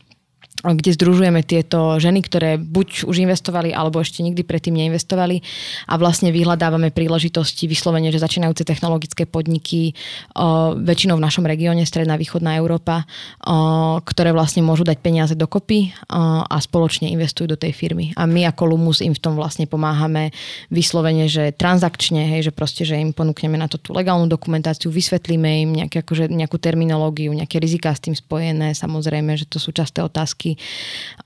kde 0.62 0.90
združujeme 0.90 1.46
tieto 1.46 2.02
ženy, 2.02 2.26
ktoré 2.26 2.58
buď 2.58 3.06
už 3.06 3.22
investovali, 3.22 3.70
alebo 3.70 4.02
ešte 4.02 4.26
nikdy 4.26 4.42
predtým 4.42 4.74
neinvestovali 4.74 5.38
a 5.86 5.94
vlastne 5.94 6.34
vyhľadávame 6.34 6.90
príležitosti 6.90 7.70
vyslovene, 7.70 8.10
že 8.10 8.18
začínajúce 8.18 8.66
technologické 8.66 9.22
podniky, 9.22 9.94
o, 10.34 10.74
väčšinou 10.74 11.14
v 11.14 11.24
našom 11.24 11.46
regióne, 11.46 11.86
Stredná 11.86 12.18
východná 12.18 12.58
Európa, 12.58 13.06
o, 13.46 14.02
ktoré 14.02 14.34
vlastne 14.34 14.66
môžu 14.66 14.82
dať 14.82 14.98
peniaze 14.98 15.34
dokopy 15.38 15.94
o, 16.10 16.42
a 16.42 16.56
spoločne 16.58 17.06
investujú 17.14 17.54
do 17.54 17.58
tej 17.58 17.70
firmy. 17.70 18.10
A 18.18 18.26
my 18.26 18.50
ako 18.50 18.74
Lumus 18.74 18.98
im 18.98 19.14
v 19.14 19.22
tom 19.22 19.38
vlastne 19.38 19.70
pomáhame 19.70 20.34
vyslovene, 20.74 21.30
že 21.30 21.54
transakčne, 21.54 22.26
hej, 22.34 22.50
že 22.50 22.52
proste, 22.52 22.82
že 22.82 22.98
im 22.98 23.14
ponúkneme 23.14 23.54
na 23.54 23.70
to 23.70 23.78
tú 23.78 23.94
legálnu 23.94 24.26
dokumentáciu, 24.26 24.90
vysvetlíme 24.90 25.50
im 25.62 25.70
nejaké, 25.84 26.02
akože, 26.02 26.26
nejakú 26.26 26.58
terminológiu, 26.58 27.30
nejaké 27.30 27.62
riziká 27.62 27.94
s 27.94 28.02
tým 28.02 28.18
spojené, 28.18 28.74
samozrejme, 28.74 29.38
že 29.38 29.46
to 29.46 29.62
sú 29.62 29.70
časté 29.70 30.02
otázky 30.02 30.47
otázky. 30.48 30.56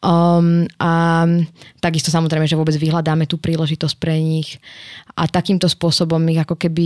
Um, 0.02 0.66
a 0.82 1.22
takisto 1.78 2.10
samozrejme, 2.10 2.50
že 2.50 2.58
vôbec 2.58 2.74
vyhľadáme 2.74 3.30
tú 3.30 3.38
príležitosť 3.38 3.94
pre 4.02 4.18
nich 4.18 4.58
a 5.14 5.30
takýmto 5.30 5.70
spôsobom 5.70 6.18
ich 6.26 6.42
ako 6.42 6.58
keby 6.58 6.82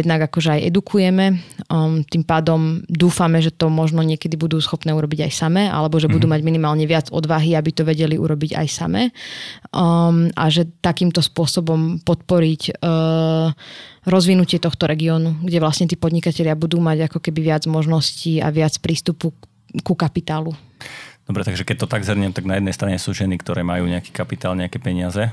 jednak 0.00 0.26
akože 0.26 0.58
aj 0.58 0.60
edukujeme. 0.74 1.38
Um, 1.70 2.02
tým 2.02 2.26
pádom 2.26 2.82
dúfame, 2.90 3.38
že 3.38 3.54
to 3.54 3.70
možno 3.70 4.02
niekedy 4.02 4.34
budú 4.34 4.58
schopné 4.58 4.90
urobiť 4.90 5.30
aj 5.30 5.32
samé, 5.46 5.70
alebo 5.70 6.02
že 6.02 6.10
mm-hmm. 6.10 6.16
budú 6.18 6.26
mhm. 6.26 6.32
mať 6.34 6.40
minimálne 6.42 6.84
viac 6.90 7.06
odvahy, 7.14 7.54
aby 7.54 7.70
to 7.70 7.86
vedeli 7.86 8.18
urobiť 8.18 8.58
aj 8.58 8.66
samé. 8.66 9.14
Um, 9.70 10.32
a 10.34 10.50
že 10.50 10.66
takýmto 10.82 11.22
spôsobom 11.22 12.02
podporiť 12.02 12.82
uh, 12.82 13.54
rozvinutie 14.06 14.58
tohto 14.58 14.90
regiónu, 14.90 15.38
kde 15.46 15.62
vlastne 15.62 15.86
tí 15.86 15.94
podnikatelia 15.94 16.58
budú 16.58 16.82
mať 16.82 17.10
ako 17.10 17.18
keby 17.22 17.54
viac 17.54 17.62
možností 17.70 18.42
a 18.42 18.50
viac 18.50 18.74
prístupu 18.82 19.30
ku 19.82 19.94
kapitálu. 19.94 20.54
Dobre, 21.26 21.42
takže 21.42 21.66
keď 21.66 21.76
to 21.82 21.90
tak 21.90 22.06
zhrniem, 22.06 22.30
tak 22.30 22.46
na 22.46 22.54
jednej 22.62 22.70
strane 22.70 23.02
sú 23.02 23.10
ženy, 23.10 23.34
ktoré 23.42 23.66
majú 23.66 23.90
nejaký 23.90 24.14
kapitál, 24.14 24.54
nejaké 24.54 24.78
peniaze 24.78 25.26
eh, 25.26 25.30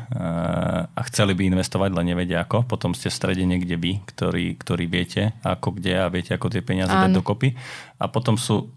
a 0.90 1.02
chceli 1.06 1.38
by 1.38 1.54
investovať, 1.54 1.94
len 1.94 2.10
nevedia 2.10 2.42
ako. 2.42 2.66
Potom 2.66 2.98
ste 2.98 3.14
v 3.14 3.18
strede 3.22 3.46
niekde 3.46 3.78
vy, 3.78 4.02
ktorí, 4.02 4.58
ktorí 4.58 4.90
viete 4.90 5.38
ako 5.46 5.78
kde 5.78 5.94
a 6.02 6.10
viete 6.10 6.34
ako 6.34 6.50
tie 6.50 6.66
peniaze 6.66 6.90
Áno. 6.90 7.06
dať 7.06 7.12
dokopy. 7.14 7.54
A 8.02 8.10
potom 8.10 8.42
sú 8.42 8.74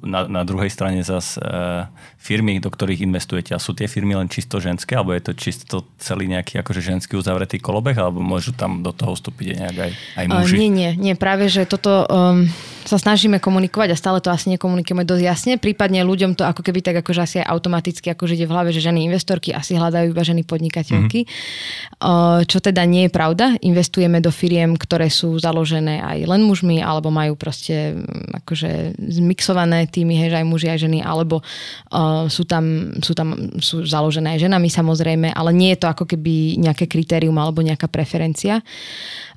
na, 0.00 0.28
na 0.28 0.42
druhej 0.44 0.68
strane 0.68 1.00
zase 1.00 1.40
uh, 1.40 1.88
firmy, 2.20 2.60
do 2.60 2.68
ktorých 2.68 3.04
investujete. 3.04 3.56
A 3.56 3.60
sú 3.60 3.72
tie 3.72 3.88
firmy 3.88 4.16
len 4.16 4.28
čisto 4.28 4.60
ženské, 4.60 4.96
alebo 4.96 5.16
je 5.16 5.24
to 5.24 5.32
čisto 5.36 5.76
celý 5.96 6.28
nejaký 6.28 6.60
akože 6.60 6.80
ženský 6.84 7.16
uzavretý 7.16 7.60
kolobeh, 7.60 7.96
alebo 7.96 8.20
môžu 8.20 8.52
tam 8.52 8.84
do 8.84 8.92
toho 8.92 9.16
vstúpiť 9.16 9.56
nejak 9.56 9.76
aj, 9.76 9.92
aj 10.20 10.26
muži? 10.28 10.56
Uh, 10.56 10.60
nie, 10.60 10.70
nie, 10.72 10.90
nie. 10.96 11.14
Práve, 11.16 11.48
že 11.48 11.64
toto 11.64 12.04
um, 12.08 12.44
sa 12.90 12.98
snažíme 12.98 13.38
komunikovať 13.38 13.94
a 13.94 13.96
stále 13.96 14.18
to 14.18 14.34
asi 14.34 14.50
nekomunikujeme 14.50 15.06
dosť 15.06 15.22
jasne. 15.22 15.52
Prípadne 15.62 16.02
ľuďom 16.02 16.34
to 16.34 16.42
ako 16.42 16.66
keby 16.66 16.82
tak 16.82 16.98
akože 16.98 17.20
asi 17.22 17.36
automaticky 17.38 18.10
akože 18.10 18.34
ide 18.34 18.50
v 18.50 18.54
hlave, 18.58 18.74
že 18.74 18.82
ženy 18.82 19.06
investorky 19.06 19.54
asi 19.54 19.78
hľadajú 19.78 20.10
iba 20.10 20.26
ženy 20.26 20.42
podnikateľky. 20.42 21.22
Mm-hmm. 21.22 22.50
Čo 22.50 22.58
teda 22.58 22.82
nie 22.90 23.06
je 23.06 23.10
pravda. 23.14 23.54
Investujeme 23.62 24.18
do 24.18 24.34
firiem, 24.34 24.74
ktoré 24.74 25.06
sú 25.06 25.38
založené 25.38 26.02
aj 26.02 26.18
len 26.26 26.42
mužmi, 26.42 26.82
alebo 26.82 27.14
majú 27.14 27.38
proste 27.38 27.94
akože 28.42 28.98
zmixované 28.98 29.86
týmy, 29.86 30.18
hej, 30.18 30.34
že 30.34 30.38
aj 30.42 30.46
muži, 30.48 30.66
aj 30.72 30.80
ženy, 30.82 30.98
alebo 31.04 31.44
uh, 31.44 32.26
sú, 32.26 32.42
tam, 32.48 32.96
sú 32.98 33.12
tam 33.14 33.54
sú 33.62 33.86
založené 33.86 34.34
aj 34.34 34.50
ženami 34.50 34.68
samozrejme, 34.72 35.28
ale 35.30 35.54
nie 35.54 35.70
je 35.76 35.86
to 35.86 35.88
ako 35.92 36.08
keby 36.08 36.58
nejaké 36.58 36.90
kritérium 36.90 37.36
alebo 37.38 37.62
nejaká 37.62 37.86
preferencia. 37.86 38.64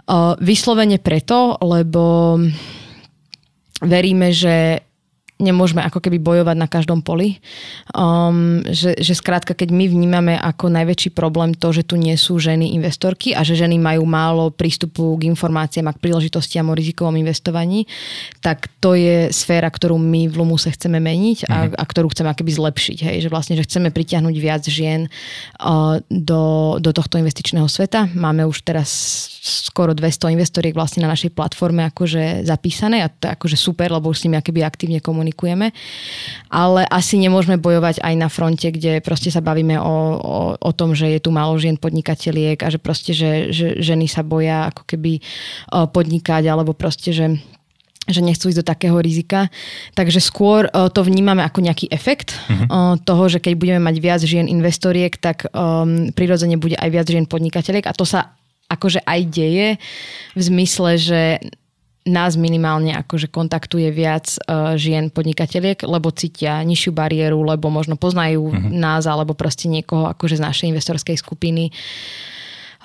Uh, 0.03 0.33
vyslovene 0.41 0.97
preto, 0.97 1.59
lebo 1.61 2.35
veríme, 3.83 4.33
že 4.33 4.79
nemôžeme 5.43 5.83
ako 5.83 5.99
keby 5.99 6.17
bojovať 6.23 6.55
na 6.55 6.67
každom 6.71 7.03
poli. 7.03 7.43
Um, 7.91 8.63
že, 8.71 8.95
že 8.95 9.13
skrátka, 9.13 9.51
keď 9.51 9.75
my 9.75 9.85
vnímame 9.91 10.33
ako 10.39 10.71
najväčší 10.71 11.11
problém 11.11 11.51
to, 11.51 11.75
že 11.75 11.83
tu 11.83 11.99
nie 11.99 12.15
sú 12.15 12.39
ženy 12.39 12.71
investorky 12.73 13.35
a 13.35 13.43
že 13.43 13.59
ženy 13.59 13.75
majú 13.75 14.07
málo 14.07 14.49
prístupu 14.49 15.19
k 15.19 15.27
informáciám 15.27 15.91
a 15.91 15.95
k 15.95 16.01
príležitostiam 16.01 16.71
o 16.71 16.77
rizikovom 16.77 17.19
investovaní, 17.19 17.83
tak 18.39 18.71
to 18.79 18.95
je 18.95 19.27
sféra, 19.35 19.67
ktorú 19.67 19.99
my 19.99 20.31
v 20.31 20.35
Lumuse 20.39 20.71
chceme 20.71 21.03
meniť 21.03 21.51
a, 21.51 21.57
mhm. 21.67 21.75
a 21.75 21.83
ktorú 21.83 22.07
chceme 22.15 22.31
akoby 22.31 22.51
zlepšiť. 22.55 22.97
Hej? 23.11 23.15
Že 23.27 23.29
vlastne, 23.29 23.55
že 23.59 23.67
chceme 23.67 23.91
pritiahnuť 23.91 24.35
viac 24.39 24.63
žien 24.63 25.11
uh, 25.59 25.99
do, 26.07 26.75
do 26.79 26.91
tohto 26.95 27.19
investičného 27.19 27.67
sveta. 27.67 28.07
Máme 28.15 28.47
už 28.47 28.63
teraz 28.63 28.89
skoro 29.43 29.91
200 29.91 30.31
investoriek 30.31 30.71
vlastne 30.71 31.03
na 31.03 31.11
našej 31.11 31.35
platforme 31.35 31.83
akože 31.91 32.47
zapísané 32.47 33.03
a 33.03 33.11
to 33.11 33.27
je 33.27 33.35
akože 33.35 33.57
super, 33.59 33.91
lebo 33.91 34.07
už 34.07 34.23
s 34.23 34.23
nimi 34.23 34.39
akoby 34.39 34.63
aktívne 34.63 34.99
komunikujeme. 35.03 35.32
Ale 36.47 36.85
asi 36.87 37.17
nemôžeme 37.17 37.57
bojovať 37.57 37.99
aj 37.99 38.13
na 38.15 38.29
fronte, 38.29 38.69
kde 38.69 39.01
proste 39.01 39.33
sa 39.33 39.41
bavíme 39.41 39.81
o, 39.81 39.95
o, 40.17 40.37
o 40.55 40.71
tom, 40.71 40.93
že 40.93 41.09
je 41.09 41.19
tu 41.19 41.33
málo 41.33 41.57
žien 41.57 41.75
podnikateliek 41.75 42.61
a 42.61 42.69
že 42.69 42.77
proste, 42.77 43.11
že, 43.11 43.49
že 43.49 43.81
ženy 43.81 44.05
sa 44.05 44.21
boja 44.21 44.69
ako 44.69 44.85
keby 44.85 45.19
podnikať 45.91 46.43
alebo 46.47 46.77
proste, 46.77 47.11
že 47.11 47.41
že 48.03 48.19
nechcú 48.19 48.51
ísť 48.51 48.59
do 48.59 48.67
takého 48.67 48.99
rizika. 48.99 49.47
Takže 49.95 50.19
skôr 50.19 50.67
to 50.67 51.07
vnímame 51.07 51.39
ako 51.39 51.63
nejaký 51.63 51.87
efekt 51.87 52.35
uh-huh. 52.35 52.99
toho, 52.99 53.23
že 53.31 53.39
keď 53.39 53.53
budeme 53.55 53.79
mať 53.79 53.95
viac 54.03 54.21
žien 54.27 54.51
investoriek, 54.51 55.15
tak 55.15 55.47
um, 55.55 56.11
prirodzene 56.11 56.59
bude 56.59 56.75
aj 56.75 56.89
viac 56.91 57.07
žien 57.07 57.23
podnikateľiek 57.23 57.87
a 57.87 57.95
to 57.95 58.03
sa 58.03 58.35
akože 58.67 59.07
aj 59.07 59.19
deje 59.31 59.67
v 60.35 60.41
zmysle, 60.41 60.99
že 60.99 61.21
nás 62.03 62.35
minimálne 62.35 62.91
akože 62.99 63.31
kontaktuje 63.31 63.87
viac 63.91 64.27
uh, 64.43 64.75
žien 64.75 65.07
podnikateľiek, 65.07 65.87
lebo 65.87 66.11
cítia 66.11 66.59
nižšiu 66.59 66.91
bariéru, 66.91 67.39
lebo 67.47 67.71
možno 67.71 67.95
poznajú 67.95 68.51
uh-huh. 68.51 68.71
nás 68.75 69.07
alebo 69.07 69.31
proste 69.31 69.71
niekoho 69.71 70.11
akože 70.11 70.39
z 70.39 70.45
našej 70.45 70.67
investorskej 70.75 71.15
skupiny. 71.15 71.71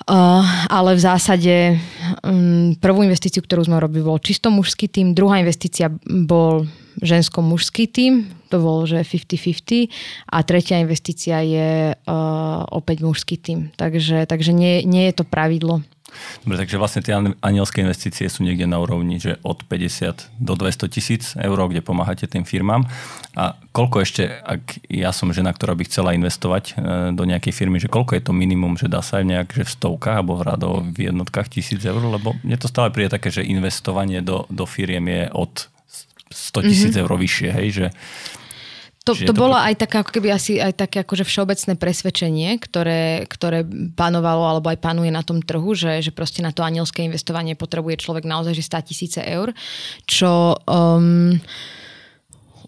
Uh, 0.07 0.39
ale 0.71 0.95
v 0.95 1.01
zásade 1.03 1.55
um, 2.23 2.71
prvú 2.79 3.03
investíciu, 3.03 3.43
ktorú 3.43 3.67
sme 3.67 3.83
robili, 3.83 3.99
bol 3.99 4.15
čisto 4.23 4.47
mužský 4.47 4.87
tým. 4.87 5.11
Druhá 5.11 5.43
investícia 5.43 5.91
bol 6.07 6.71
žensko-mužský 7.03 7.91
tým, 7.91 8.27
to 8.47 8.63
bol 8.63 8.87
že 8.87 9.03
50-50 9.03 9.91
a 10.31 10.37
tretia 10.47 10.79
investícia 10.79 11.43
je 11.43 11.93
uh, 11.93 12.59
opäť 12.71 13.03
mužský 13.03 13.35
tým. 13.35 13.75
Takže, 13.75 14.23
takže 14.23 14.55
nie, 14.55 14.87
nie 14.87 15.11
je 15.11 15.19
to 15.19 15.27
pravidlo. 15.27 15.83
Dobre, 16.43 16.57
takže 16.61 16.79
vlastne 16.79 17.01
tie 17.03 17.13
anielské 17.43 17.83
investície 17.83 18.25
sú 18.31 18.47
niekde 18.47 18.65
na 18.65 18.79
úrovni, 18.79 19.19
že 19.19 19.37
od 19.43 19.63
50 19.67 20.39
do 20.39 20.53
200 20.55 20.93
tisíc 20.93 21.23
eur, 21.35 21.57
kde 21.67 21.83
pomáhate 21.83 22.25
tým 22.25 22.47
firmám. 22.47 22.87
A 23.35 23.55
koľko 23.71 24.03
ešte, 24.03 24.27
ak 24.27 24.83
ja 24.89 25.11
som 25.11 25.31
žena, 25.35 25.53
ktorá 25.53 25.75
by 25.75 25.83
chcela 25.85 26.15
investovať 26.15 26.63
e, 26.69 26.73
do 27.13 27.23
nejakej 27.23 27.53
firmy, 27.53 27.77
že 27.77 27.91
koľko 27.91 28.17
je 28.17 28.23
to 28.25 28.33
minimum, 28.33 28.75
že 28.75 28.91
dá 28.91 29.03
sa 29.03 29.21
aj 29.21 29.25
nejak 29.27 29.49
že 29.53 29.63
v 29.67 29.75
stovkách 29.75 30.17
alebo 30.23 30.39
v 30.39 30.45
rado 30.47 30.69
v 30.83 31.11
jednotkách 31.11 31.47
tisíc 31.51 31.81
eur, 31.83 31.99
lebo 31.99 32.35
mne 32.41 32.57
to 32.59 32.67
stále 32.71 32.89
príde 32.89 33.13
také, 33.13 33.29
že 33.29 33.45
investovanie 33.45 34.23
do, 34.23 34.49
do 34.49 34.65
firiem 34.65 35.05
je 35.07 35.23
od 35.35 35.53
100 36.29 36.69
tisíc 36.69 36.93
mm-hmm. 36.93 37.03
eur 37.05 37.11
vyššie, 37.17 37.49
hej, 37.53 37.67
že 37.73 37.87
to, 39.09 39.17
to, 39.17 39.25
to 39.29 39.33
bolo 39.33 39.57
aj 39.57 39.73
také, 39.81 40.05
ako 40.05 40.11
keby 40.13 40.29
asi 40.29 40.61
aj 40.61 40.73
také 40.77 41.01
akože 41.01 41.25
všeobecné 41.25 41.73
presvedčenie, 41.75 42.49
ktoré, 42.61 43.25
ktoré 43.25 43.65
panovalo 43.97 44.45
alebo 44.45 44.69
aj 44.69 44.77
panuje 44.77 45.09
na 45.09 45.25
tom 45.25 45.41
trhu, 45.41 45.73
že, 45.73 46.05
že 46.05 46.13
proste 46.13 46.45
na 46.45 46.53
to 46.53 46.61
anielské 46.61 47.01
investovanie 47.01 47.57
potrebuje 47.57 48.05
človek 48.05 48.29
naozaj 48.29 48.53
že 48.53 48.63
100 48.69 48.89
tisíce 48.89 49.19
eur, 49.25 49.49
čo 50.05 50.53
um, 50.69 51.33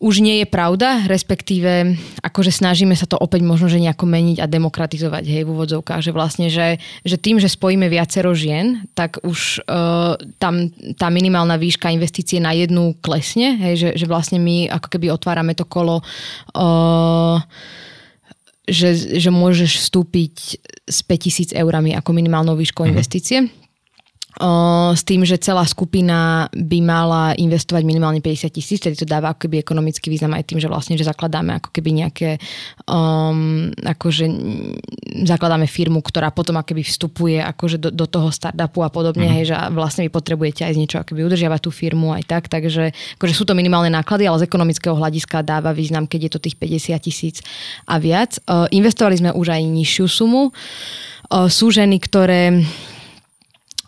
už 0.02 0.26
nie 0.26 0.42
je 0.42 0.48
pravda, 0.50 1.06
respektíve 1.06 1.94
akože 2.26 2.50
snažíme 2.50 2.98
sa 2.98 3.06
to 3.06 3.22
opäť 3.22 3.46
možno, 3.46 3.70
že 3.70 3.78
nejako 3.78 4.10
meniť 4.10 4.42
a 4.42 4.50
demokratizovať, 4.50 5.24
hej, 5.30 5.46
v 5.46 5.54
úvodzovkách, 5.54 6.02
že 6.02 6.12
vlastne, 6.12 6.50
že, 6.50 6.82
že 7.06 7.22
tým, 7.22 7.38
že 7.38 7.46
spojíme 7.46 7.86
viacero 7.86 8.34
žien, 8.34 8.82
tak 8.98 9.22
už 9.22 9.62
uh, 9.70 10.18
tam 10.42 10.74
tá 10.98 11.14
minimálna 11.14 11.62
výška 11.62 11.94
investície 11.94 12.42
na 12.42 12.58
jednu 12.58 12.98
klesne, 12.98 13.62
hej, 13.62 13.76
že, 13.78 13.90
že 13.94 14.06
vlastne 14.10 14.42
my 14.42 14.74
ako 14.74 14.88
keby 14.90 15.14
otvárame 15.14 15.54
to 15.54 15.70
kolo 15.70 16.02
uh, 16.58 17.38
že, 18.66 19.20
že 19.20 19.30
môžeš 19.30 19.86
vstúpiť 19.86 20.36
s 20.88 20.98
5000 21.04 21.54
eurami 21.54 21.94
ako 21.94 22.10
minimálnou 22.16 22.58
výškou 22.58 22.88
mm-hmm. 22.88 22.98
S 24.98 25.02
tým, 25.06 25.22
že 25.22 25.38
celá 25.38 25.62
skupina 25.70 26.50
by 26.50 26.80
mala 26.82 27.38
investovať 27.38 27.86
minimálne 27.86 28.26
50 28.26 28.50
tisíc, 28.50 28.82
tedy 28.82 28.98
to 28.98 29.06
dáva 29.06 29.34
ako 29.34 29.46
keby 29.46 29.62
ekonomický 29.62 30.10
význam 30.10 30.34
aj 30.34 30.50
tým, 30.50 30.58
že 30.58 30.66
vlastne, 30.66 30.98
že 30.98 31.06
zakladáme 31.06 31.62
ako 31.62 31.70
keby 31.70 31.90
nejaké 32.02 32.30
um, 32.90 33.70
akože 33.86 34.26
zakladáme 35.30 35.70
firmu, 35.70 36.02
ktorá 36.02 36.34
potom 36.34 36.58
ako 36.58 36.74
keby 36.74 36.82
vstupuje 36.82 37.38
akože 37.38 37.78
do, 37.78 37.90
do 37.94 38.06
toho 38.10 38.34
startupu 38.34 38.82
a 38.82 38.90
podobne, 38.90 39.30
mm. 39.30 39.34
hej, 39.38 39.44
že 39.54 39.56
vlastne 39.78 40.10
vy 40.10 40.12
potrebujete 40.12 40.66
aj 40.66 40.74
z 40.74 40.80
niečo 40.82 40.98
ako 40.98 41.14
keby 41.14 41.22
udržiavať 41.30 41.60
tú 41.62 41.70
firmu 41.70 42.10
aj 42.18 42.24
tak, 42.26 42.44
takže 42.50 42.98
akože 43.22 43.34
sú 43.38 43.46
to 43.46 43.54
minimálne 43.54 43.94
náklady, 43.94 44.26
ale 44.26 44.42
z 44.42 44.50
ekonomického 44.50 44.98
hľadiska 44.98 45.46
dáva 45.46 45.70
význam, 45.70 46.10
keď 46.10 46.20
je 46.28 46.32
to 46.34 46.44
tých 46.50 46.58
50 46.58 46.98
tisíc 47.06 47.36
a 47.86 48.02
viac. 48.02 48.42
Uh, 48.50 48.66
investovali 48.74 49.22
sme 49.22 49.30
už 49.38 49.54
aj 49.54 49.62
nižšiu 49.62 50.06
sumu. 50.10 50.50
Uh, 51.30 51.46
sú 51.46 51.70
ženy, 51.70 52.02
ktoré 52.02 52.66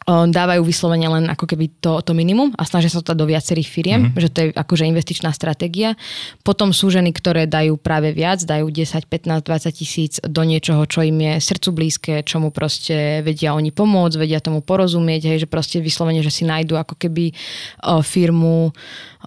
dávajú 0.08 0.62
vyslovene 0.64 1.08
len 1.08 1.26
ako 1.32 1.46
keby 1.48 1.80
to, 1.80 2.04
to 2.04 2.12
minimum 2.12 2.52
a 2.60 2.68
snažia 2.68 2.92
sa 2.92 3.00
to 3.00 3.16
do 3.16 3.24
viacerých 3.24 3.70
firiem, 3.70 4.02
mm-hmm. 4.10 4.20
že 4.20 4.30
to 4.30 4.40
je 4.44 4.48
akože 4.52 4.84
investičná 4.88 5.32
stratégia. 5.32 5.96
Potom 6.44 6.76
sú 6.76 6.92
ženy, 6.92 7.16
ktoré 7.16 7.48
dajú 7.48 7.80
práve 7.80 8.12
viac, 8.12 8.44
dajú 8.44 8.68
10, 8.68 9.08
15, 9.08 9.44
20 9.44 9.72
tisíc 9.72 10.14
do 10.24 10.44
niečoho, 10.44 10.84
čo 10.88 11.04
im 11.04 11.18
je 11.20 11.34
srdcu 11.40 11.70
blízke, 11.72 12.14
čomu 12.28 12.52
proste 12.52 13.24
vedia 13.24 13.56
oni 13.56 13.72
pomôcť, 13.72 14.16
vedia 14.20 14.44
tomu 14.44 14.60
porozumieť, 14.60 15.32
hej, 15.32 15.38
že 15.46 15.48
proste 15.48 15.80
vyslovene, 15.80 16.20
že 16.20 16.32
si 16.34 16.44
nájdu 16.44 16.76
ako 16.76 17.00
keby 17.00 17.32
o, 17.32 18.04
firmu, 18.04 18.76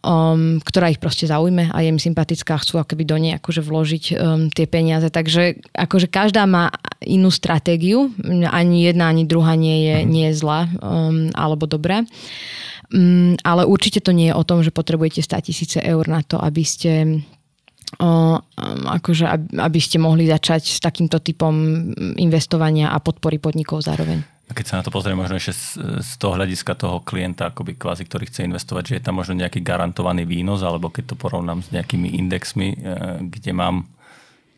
um, 0.06 0.62
ktorá 0.62 0.94
ich 0.94 1.02
proste 1.02 1.26
zaujme 1.26 1.74
a 1.74 1.76
je 1.82 1.90
im 1.90 1.98
sympatická 1.98 2.54
chcú 2.62 2.78
akoby 2.78 3.02
do 3.02 3.16
nej 3.18 3.34
akože 3.42 3.60
vložiť 3.66 4.04
um, 4.14 4.46
tie 4.54 4.70
peniaze. 4.70 5.10
Takže 5.10 5.66
akože 5.74 6.06
každá 6.06 6.46
má 6.46 6.70
inú 7.02 7.34
stratégiu, 7.34 8.14
ani 8.46 8.86
jedna, 8.86 9.10
ani 9.10 9.26
druhá 9.26 9.58
nie 9.58 9.90
je, 9.90 9.96
mhm. 10.00 10.06
nie 10.06 10.26
je 10.30 10.38
zlá 10.38 10.70
um, 10.78 11.28
alebo 11.34 11.66
dobrá. 11.66 12.06
Um, 12.94 13.34
ale 13.42 13.66
určite 13.66 13.98
to 13.98 14.14
nie 14.14 14.30
je 14.30 14.38
o 14.38 14.46
tom, 14.46 14.62
že 14.62 14.70
potrebujete 14.70 15.26
100 15.26 15.42
tisíce 15.50 15.78
eur 15.82 16.06
na 16.06 16.22
to, 16.22 16.38
aby 16.38 16.62
ste 16.62 17.20
O, 18.02 18.34
um, 18.34 18.42
akože, 18.90 19.54
aby 19.62 19.78
ste 19.78 20.02
mohli 20.02 20.26
začať 20.26 20.62
s 20.66 20.82
takýmto 20.82 21.22
typom 21.22 21.54
investovania 22.18 22.90
a 22.90 22.98
podpory 22.98 23.38
podnikov 23.38 23.86
zároveň. 23.86 24.35
A 24.46 24.54
keď 24.54 24.64
sa 24.66 24.78
na 24.78 24.86
to 24.86 24.94
pozrieme 24.94 25.18
možno 25.18 25.42
ešte 25.42 25.54
z, 25.54 25.66
z 26.06 26.10
toho 26.22 26.38
hľadiska 26.38 26.78
toho 26.78 27.02
klienta, 27.02 27.50
akoby 27.50 27.74
kvázi, 27.74 28.06
ktorý 28.06 28.30
chce 28.30 28.46
investovať, 28.46 28.82
že 28.86 28.94
je 28.98 29.04
tam 29.10 29.18
možno 29.18 29.34
nejaký 29.34 29.58
garantovaný 29.58 30.22
výnos, 30.22 30.62
alebo 30.62 30.86
keď 30.86 31.14
to 31.14 31.16
porovnám 31.18 31.66
s 31.66 31.74
nejakými 31.74 32.14
indexmi, 32.14 32.78
e, 32.78 32.78
kde 33.26 33.50
mám 33.50 33.90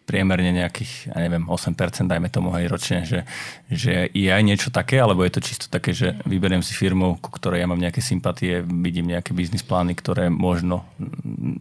priemerne 0.08 0.56
nejakých, 0.56 1.12
ja 1.12 1.20
neviem, 1.20 1.44
8%, 1.44 2.08
dajme 2.08 2.32
tomu 2.32 2.48
aj 2.56 2.64
ročne, 2.68 3.04
že, 3.04 3.28
že 3.68 4.08
je 4.12 4.32
aj 4.32 4.40
niečo 4.40 4.72
také, 4.72 4.96
alebo 4.96 5.20
je 5.20 5.36
to 5.36 5.44
čisto 5.44 5.68
také, 5.68 5.92
že 5.92 6.16
vyberiem 6.24 6.64
si 6.64 6.72
firmu, 6.72 7.20
ku 7.20 7.28
ktorej 7.28 7.60
ja 7.60 7.68
mám 7.68 7.76
nejaké 7.76 8.00
sympatie, 8.00 8.64
vidím 8.64 9.12
nejaké 9.12 9.36
biznis 9.36 9.60
plány, 9.60 9.92
ktoré 9.92 10.32
možno 10.32 10.88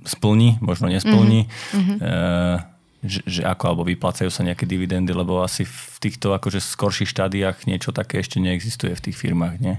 splní, 0.07 0.63
možno 0.63 0.87
nesplní. 0.87 1.51
Mm-hmm. 1.51 1.97
E, 1.99 2.76
že, 3.07 3.21
že 3.25 3.41
ako, 3.41 3.63
alebo 3.71 3.83
vyplácajú 3.87 4.29
sa 4.29 4.45
nejaké 4.45 4.67
dividendy, 4.69 5.15
lebo 5.15 5.41
asi 5.41 5.63
v 5.63 5.97
týchto 5.97 6.35
akože 6.35 6.61
skorších 6.61 7.09
štádiách 7.09 7.65
niečo 7.65 7.95
také 7.95 8.21
ešte 8.21 8.37
neexistuje 8.37 8.93
v 8.93 9.03
tých 9.09 9.17
firmách, 9.17 9.55
nie? 9.57 9.75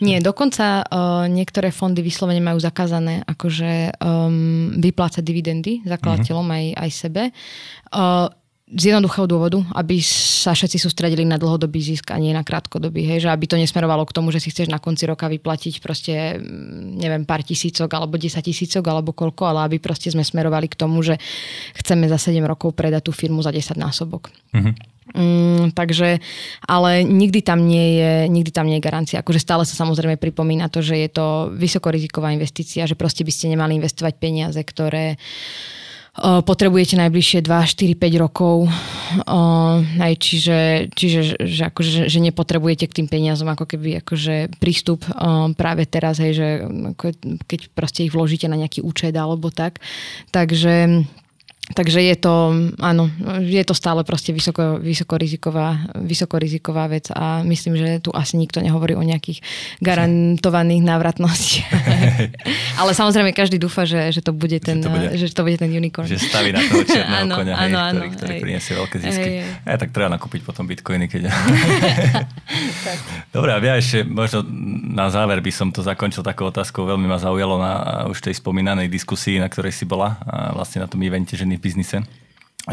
Nie, 0.00 0.18
dokonca 0.24 0.86
uh, 0.86 1.26
niektoré 1.28 1.74
fondy 1.74 2.00
vyslovene 2.00 2.40
majú 2.40 2.62
zakázané 2.62 3.26
akože 3.26 4.00
um, 4.00 4.72
vyplácať 4.78 5.20
dividendy 5.20 5.84
zakladateľom 5.84 6.46
uh-huh. 6.46 6.58
aj, 6.58 6.64
aj 6.78 6.90
sebe. 6.90 7.22
Uh, 7.92 8.32
z 8.68 8.92
jednoduchého 8.92 9.24
dôvodu, 9.24 9.64
aby 9.72 9.96
sa 10.04 10.52
všetci 10.52 10.76
sústredili 10.76 11.24
na 11.24 11.40
dlhodobý 11.40 11.80
zisk 11.80 12.12
a 12.12 12.20
nie 12.20 12.36
na 12.36 12.44
krátkodobý. 12.44 13.00
Hej, 13.00 13.24
že 13.24 13.28
aby 13.32 13.48
to 13.48 13.56
nesmerovalo 13.56 14.04
k 14.04 14.12
tomu, 14.12 14.28
že 14.28 14.44
si 14.44 14.52
chceš 14.52 14.68
na 14.68 14.76
konci 14.76 15.08
roka 15.08 15.24
vyplatiť 15.24 15.80
proste, 15.80 16.36
mm, 16.36 17.00
neviem, 17.00 17.24
pár 17.24 17.40
tisícok 17.40 17.88
alebo 17.88 18.20
10 18.20 18.44
tisícok 18.44 18.84
alebo 18.84 19.16
koľko, 19.16 19.48
ale 19.48 19.64
aby 19.64 19.76
proste 19.80 20.12
sme 20.12 20.20
smerovali 20.20 20.68
k 20.68 20.76
tomu, 20.76 21.00
že 21.00 21.16
chceme 21.80 22.12
za 22.12 22.20
7 22.20 22.44
rokov 22.44 22.76
predať 22.76 23.08
tú 23.08 23.12
firmu 23.16 23.40
za 23.40 23.48
10 23.48 23.80
násobok. 23.80 24.28
Mm-hmm. 24.52 24.74
Mm, 25.08 25.72
takže, 25.72 26.20
ale 26.68 27.00
nikdy 27.08 27.40
tam 27.40 27.64
nie 27.64 27.96
je, 27.96 28.12
nikdy 28.28 28.52
tam 28.52 28.68
nie 28.68 28.76
je 28.76 28.84
garancia. 28.84 29.24
Akože 29.24 29.40
stále 29.40 29.64
sa 29.64 29.80
samozrejme 29.80 30.20
pripomína 30.20 30.68
to, 30.68 30.84
že 30.84 31.00
je 31.00 31.08
to 31.08 31.56
vysokoriziková 31.56 32.36
investícia, 32.36 32.84
že 32.84 32.92
proste 32.92 33.24
by 33.24 33.32
ste 33.32 33.48
nemali 33.48 33.80
investovať 33.80 34.20
peniaze, 34.20 34.60
ktoré 34.60 35.16
uh, 35.16 35.78
potrebujete 36.18 36.98
najbližšie 36.98 37.40
2, 37.46 37.46
4, 37.46 37.94
5 37.94 38.22
rokov. 38.24 38.66
Aj, 39.98 40.12
čiže 40.18 40.90
čiže 40.92 41.38
že, 41.38 41.62
akože, 41.70 42.10
že, 42.10 42.18
nepotrebujete 42.18 42.90
k 42.90 42.96
tým 43.02 43.08
peniazom 43.08 43.48
ako 43.48 43.64
keby 43.64 44.02
akože 44.02 44.58
prístup 44.58 45.06
práve 45.54 45.86
teraz, 45.86 46.18
hej, 46.18 46.32
že 46.34 46.48
keď 47.46 47.60
proste 47.72 48.04
ich 48.04 48.12
vložíte 48.12 48.50
na 48.50 48.58
nejaký 48.58 48.82
účet 48.82 49.14
alebo 49.14 49.48
tak. 49.48 49.80
Takže 50.34 51.06
Takže 51.68 52.00
je 52.00 52.16
to, 52.16 52.56
áno, 52.80 53.12
je 53.44 53.60
to 53.60 53.76
stále 53.76 54.00
proste 54.00 54.32
vysoko, 54.32 54.80
vysokoriziková, 54.80 55.92
vysokoriziková 56.00 56.88
vec 56.88 57.12
a 57.12 57.44
myslím, 57.44 57.76
že 57.76 57.88
tu 58.00 58.10
asi 58.16 58.40
nikto 58.40 58.64
nehovorí 58.64 58.96
o 58.96 59.04
nejakých 59.04 59.44
garantovaných 59.84 60.80
návratnostiach. 60.80 61.68
Ale 62.80 62.96
samozrejme 62.96 63.36
každý 63.36 63.60
dúfa, 63.60 63.84
že, 63.84 64.16
že, 64.16 64.24
to, 64.24 64.32
bude 64.32 64.56
ten, 64.64 64.80
že, 64.80 64.84
to, 64.84 64.88
bude, 64.88 65.08
že 65.12 65.26
to 65.28 65.42
bude 65.44 65.56
ten 65.60 65.68
unicorn. 65.68 66.08
Že 66.08 66.16
staví 66.16 66.56
na 66.56 66.64
toho 66.64 66.88
čierneho 66.88 67.20
áno, 67.28 67.34
konia, 67.36 67.54
áno, 67.60 67.76
hej, 67.76 67.84
ktorý, 67.84 68.08
ktorý 68.16 68.32
priniesie 68.40 68.72
veľké 68.72 68.96
zisky. 69.04 69.28
Hej, 69.28 69.60
hej. 69.68 69.76
tak 69.76 69.88
treba 69.92 70.08
nakúpiť 70.08 70.40
potom 70.48 70.64
bitcoiny, 70.64 71.04
keď... 71.04 71.28
Dobre, 73.36 73.50
a 73.52 73.60
ja 73.60 73.76
ešte 73.76 74.08
možno 74.08 74.40
na 74.96 75.12
záver 75.12 75.44
by 75.44 75.52
som 75.52 75.68
to 75.68 75.84
zakončil 75.84 76.24
takou 76.24 76.48
otázkou. 76.48 76.88
Veľmi 76.88 77.04
ma 77.04 77.20
zaujalo 77.20 77.60
na 77.60 77.72
už 78.08 78.24
tej 78.24 78.40
spomínanej 78.40 78.88
diskusii, 78.88 79.36
na 79.36 79.52
ktorej 79.52 79.76
si 79.76 79.84
bola 79.84 80.16
vlastne 80.56 80.80
na 80.80 80.88
tom 80.88 81.04
evente 81.04 81.36
ženy 81.36 81.57
v 81.58 81.62
biznise, 81.66 82.06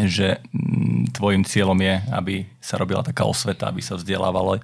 že 0.05 0.37
mm, 0.53 1.17
tvojim 1.17 1.41
cieľom 1.41 1.79
je, 1.81 1.95
aby 2.13 2.35
sa 2.61 2.77
robila 2.77 3.01
taká 3.01 3.25
osveta, 3.25 3.73
aby 3.73 3.81
sa 3.81 3.97
vzdelávalo 3.97 4.61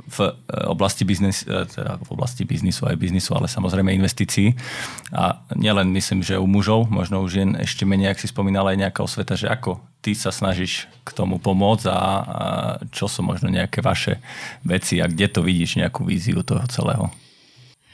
v 0.00 0.18
e, 0.24 0.32
oblasti, 0.66 1.04
biznis, 1.04 1.44
e, 1.44 1.66
teda 1.68 2.00
v 2.00 2.08
oblasti 2.10 2.48
biznisu 2.48 2.88
aj 2.88 2.96
biznisu, 2.96 3.36
ale 3.36 3.46
samozrejme 3.46 3.92
investícií. 3.92 4.56
A 5.12 5.44
nielen 5.54 5.92
myslím, 5.92 6.24
že 6.24 6.40
u 6.40 6.48
mužov, 6.48 6.88
možno 6.88 7.20
už 7.20 7.30
žien 7.30 7.50
ešte 7.60 7.84
menej, 7.84 8.16
ak 8.16 8.22
si 8.22 8.30
spomínala, 8.30 8.72
aj 8.72 8.80
nejaká 8.88 9.00
osveta, 9.04 9.36
že 9.36 9.50
ako 9.50 9.82
ty 10.00 10.16
sa 10.16 10.32
snažíš 10.32 10.88
k 11.04 11.10
tomu 11.12 11.36
pomôcť 11.36 11.86
a, 11.90 11.92
a 11.92 12.02
čo 12.88 13.06
sú 13.06 13.20
možno 13.20 13.52
nejaké 13.52 13.84
vaše 13.84 14.18
veci 14.64 14.98
a 14.98 15.06
kde 15.06 15.26
to 15.28 15.40
vidíš 15.44 15.76
nejakú 15.76 16.08
víziu 16.08 16.40
toho 16.40 16.64
celého? 16.72 17.12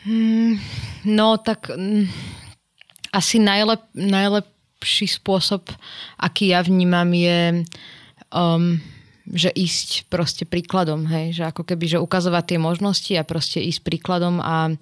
Hmm, 0.07 0.63
no 1.03 1.35
tak 1.43 1.67
mm, 1.75 2.07
asi 3.11 3.43
najlep, 3.43 3.83
najlep, 3.99 4.47
najlepší 4.77 5.09
spôsob, 5.09 5.73
aký 6.21 6.53
ja 6.53 6.61
vnímam, 6.61 7.09
je 7.17 7.65
um, 8.29 8.77
že 9.27 9.49
ísť 9.51 10.07
proste 10.07 10.45
príkladom, 10.45 11.09
hej, 11.09 11.41
že 11.41 11.43
ako 11.49 11.65
keby, 11.65 11.97
že 11.97 11.99
ukazovať 11.99 12.45
tie 12.55 12.59
možnosti 12.61 13.13
a 13.17 13.27
proste 13.27 13.59
ísť 13.59 13.83
príkladom 13.83 14.39
a 14.39 14.77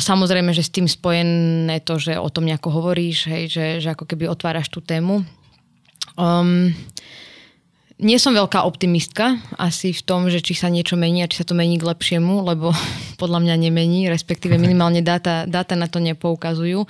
samozrejme, 0.00 0.54
že 0.56 0.64
s 0.64 0.72
tým 0.72 0.88
spojené 0.88 1.84
to, 1.84 2.00
že 2.00 2.16
o 2.16 2.30
tom 2.32 2.48
nejako 2.48 2.70
hovoríš, 2.80 3.28
hej, 3.28 3.44
že, 3.50 3.66
že 3.84 3.88
ako 3.92 4.08
keby 4.08 4.30
otváraš 4.30 4.70
tú 4.72 4.80
tému. 4.80 5.26
Um, 6.16 6.72
nie 7.98 8.18
som 8.22 8.30
veľká 8.30 8.62
optimistka 8.62 9.42
asi 9.58 9.90
v 9.90 10.02
tom, 10.06 10.30
že 10.30 10.38
či 10.38 10.54
sa 10.54 10.70
niečo 10.70 10.94
mení 10.94 11.26
a 11.26 11.30
či 11.30 11.42
sa 11.42 11.46
to 11.46 11.58
mení 11.58 11.82
k 11.82 11.88
lepšiemu, 11.88 12.46
lebo 12.46 12.70
podľa 13.22 13.42
mňa 13.42 13.54
nemení, 13.68 14.06
respektíve 14.06 14.54
minimálne 14.54 15.02
dáta, 15.02 15.44
dáta 15.50 15.74
na 15.74 15.90
to 15.90 15.98
nepoukazujú. 15.98 16.86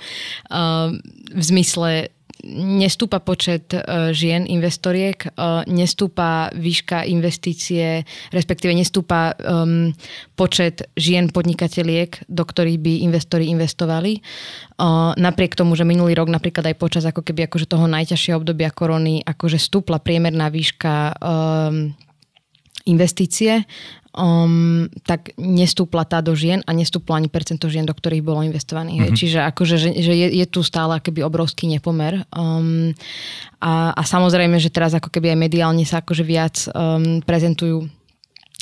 Uh, 0.49 0.93
v 1.33 1.43
zmysle 1.43 2.13
nestúpa 2.47 3.19
počet 3.19 3.75
e, 3.75 3.79
žien 4.15 4.47
investoriek, 4.47 5.19
e, 5.19 5.29
nestúpa 5.67 6.49
výška 6.55 7.03
investície, 7.03 8.07
respektíve 8.31 8.71
nestúpa 8.71 9.35
um, 9.43 9.91
počet 10.39 10.87
žien 10.95 11.27
podnikateliek, 11.29 12.23
do 12.31 12.43
ktorých 12.47 12.79
by 12.79 12.93
investori 13.03 13.51
investovali. 13.51 14.23
Uh, 14.79 15.11
napriek 15.19 15.59
tomu, 15.59 15.75
že 15.75 15.83
minulý 15.83 16.15
rok 16.15 16.31
napríklad 16.31 16.71
aj 16.71 16.75
počas 16.79 17.03
ako 17.03 17.19
keby 17.19 17.51
akože 17.51 17.67
toho 17.67 17.83
najťažšieho 17.91 18.39
obdobia 18.39 18.71
korony 18.71 19.19
akože 19.19 19.59
stúpla 19.59 19.99
priemerná 19.99 20.47
výška 20.47 21.19
um, 21.19 21.91
investície, 22.87 23.67
um, 24.19 24.91
tak 25.07 25.31
nestúpla 25.39 26.03
tá 26.03 26.19
do 26.19 26.35
žien 26.35 26.59
a 26.67 26.75
nestúpla 26.75 27.15
ani 27.15 27.31
percento 27.31 27.71
žien, 27.71 27.87
do 27.87 27.95
ktorých 27.95 28.19
bolo 28.19 28.43
investovaných. 28.43 29.09
Mm-hmm. 29.09 29.17
Čiže 29.17 29.39
akože, 29.47 29.75
že, 29.79 29.89
že 29.95 30.13
je, 30.13 30.27
je 30.43 30.45
tu 30.51 30.59
stále 30.61 30.99
akoby 30.99 31.23
obrovský 31.23 31.71
nepomer. 31.71 32.27
Um, 32.35 32.91
a, 33.63 33.95
a 33.95 34.01
samozrejme, 34.03 34.59
že 34.59 34.67
teraz 34.67 34.91
ako 34.91 35.07
keby 35.07 35.31
aj 35.31 35.39
mediálne 35.39 35.87
sa 35.87 36.03
akože 36.03 36.23
viac 36.27 36.67
um, 36.75 37.23
prezentujú 37.23 37.87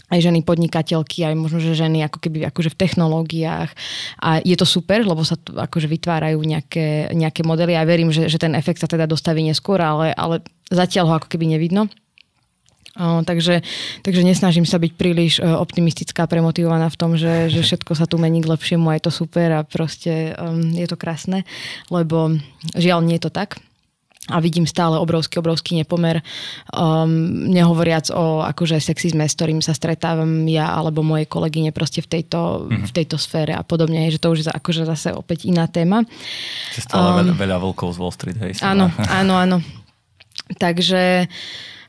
aj 0.08 0.24
ženy 0.24 0.40
podnikateľky, 0.40 1.28
aj 1.28 1.36
možno, 1.36 1.60
že 1.60 1.76
ženy 1.76 2.00
ako 2.08 2.24
keby 2.24 2.48
akože 2.48 2.72
v 2.72 2.80
technológiách. 2.80 3.76
A 4.24 4.40
je 4.40 4.56
to 4.56 4.64
super, 4.64 5.04
lebo 5.04 5.20
sa 5.28 5.36
tu 5.36 5.52
akože 5.52 5.92
vytvárajú 5.92 6.40
nejaké, 6.40 7.12
nejaké 7.12 7.44
modely 7.44 7.76
ja 7.76 7.84
verím, 7.84 8.16
že, 8.16 8.32
že 8.32 8.40
ten 8.40 8.56
efekt 8.56 8.80
sa 8.80 8.88
teda 8.88 9.04
dostaví 9.04 9.44
neskôr, 9.44 9.84
ale, 9.84 10.16
ale 10.16 10.40
zatiaľ 10.72 11.12
ho 11.12 11.14
ako 11.20 11.28
keby 11.28 11.60
nevidno. 11.60 11.92
Takže, 12.98 13.62
takže 14.02 14.22
nesnažím 14.26 14.66
sa 14.66 14.82
byť 14.82 14.92
príliš 14.98 15.38
e, 15.38 15.46
optimistická, 15.46 16.26
premotivovaná 16.26 16.90
v 16.90 16.98
tom, 16.98 17.14
že, 17.14 17.48
že 17.54 17.62
všetko 17.62 17.94
sa 17.94 18.10
tu 18.10 18.18
mení 18.18 18.42
k 18.42 18.50
lepšiemu 18.50 18.90
a 18.90 18.98
je 18.98 19.06
to 19.06 19.14
super 19.14 19.54
a 19.54 19.62
proste 19.62 20.34
um, 20.34 20.74
je 20.74 20.88
to 20.90 20.98
krásne, 20.98 21.46
lebo 21.94 22.34
žiaľ 22.74 23.06
nie 23.06 23.22
je 23.22 23.30
to 23.30 23.32
tak 23.32 23.62
a 24.28 24.44
vidím 24.44 24.68
stále 24.68 25.00
obrovský, 25.00 25.40
obrovský 25.40 25.80
nepomer. 25.80 26.20
Um, 26.76 27.48
nehovoriac 27.48 28.12
o 28.12 28.44
akože 28.44 28.84
sexizme, 28.84 29.24
s 29.24 29.40
ktorým 29.40 29.64
sa 29.64 29.72
stretávam 29.72 30.44
ja 30.52 30.68
alebo 30.76 31.00
moje 31.00 31.32
kolegyne 31.32 31.72
proste 31.72 32.04
v 32.04 32.20
tejto, 32.20 32.68
mm-hmm. 32.68 32.86
v 32.88 32.92
tejto 32.92 33.16
sfére 33.16 33.56
a 33.56 33.64
podobne, 33.64 34.12
že 34.12 34.20
to 34.20 34.36
už 34.36 34.44
je 34.44 34.52
akože 34.52 34.84
zase 34.84 35.16
opäť 35.16 35.48
iná 35.48 35.64
téma. 35.72 36.04
Čiže 36.76 36.92
stále 36.92 37.08
um, 37.08 37.18
veľa, 37.24 37.34
veľa 37.40 37.58
vlkov 37.64 37.90
z 37.96 37.98
Wall 38.04 38.14
Street, 38.14 38.38
hej? 38.44 38.52
Áno, 38.68 38.92
áno, 39.08 39.34
áno. 39.40 39.58
Takže 40.60 41.32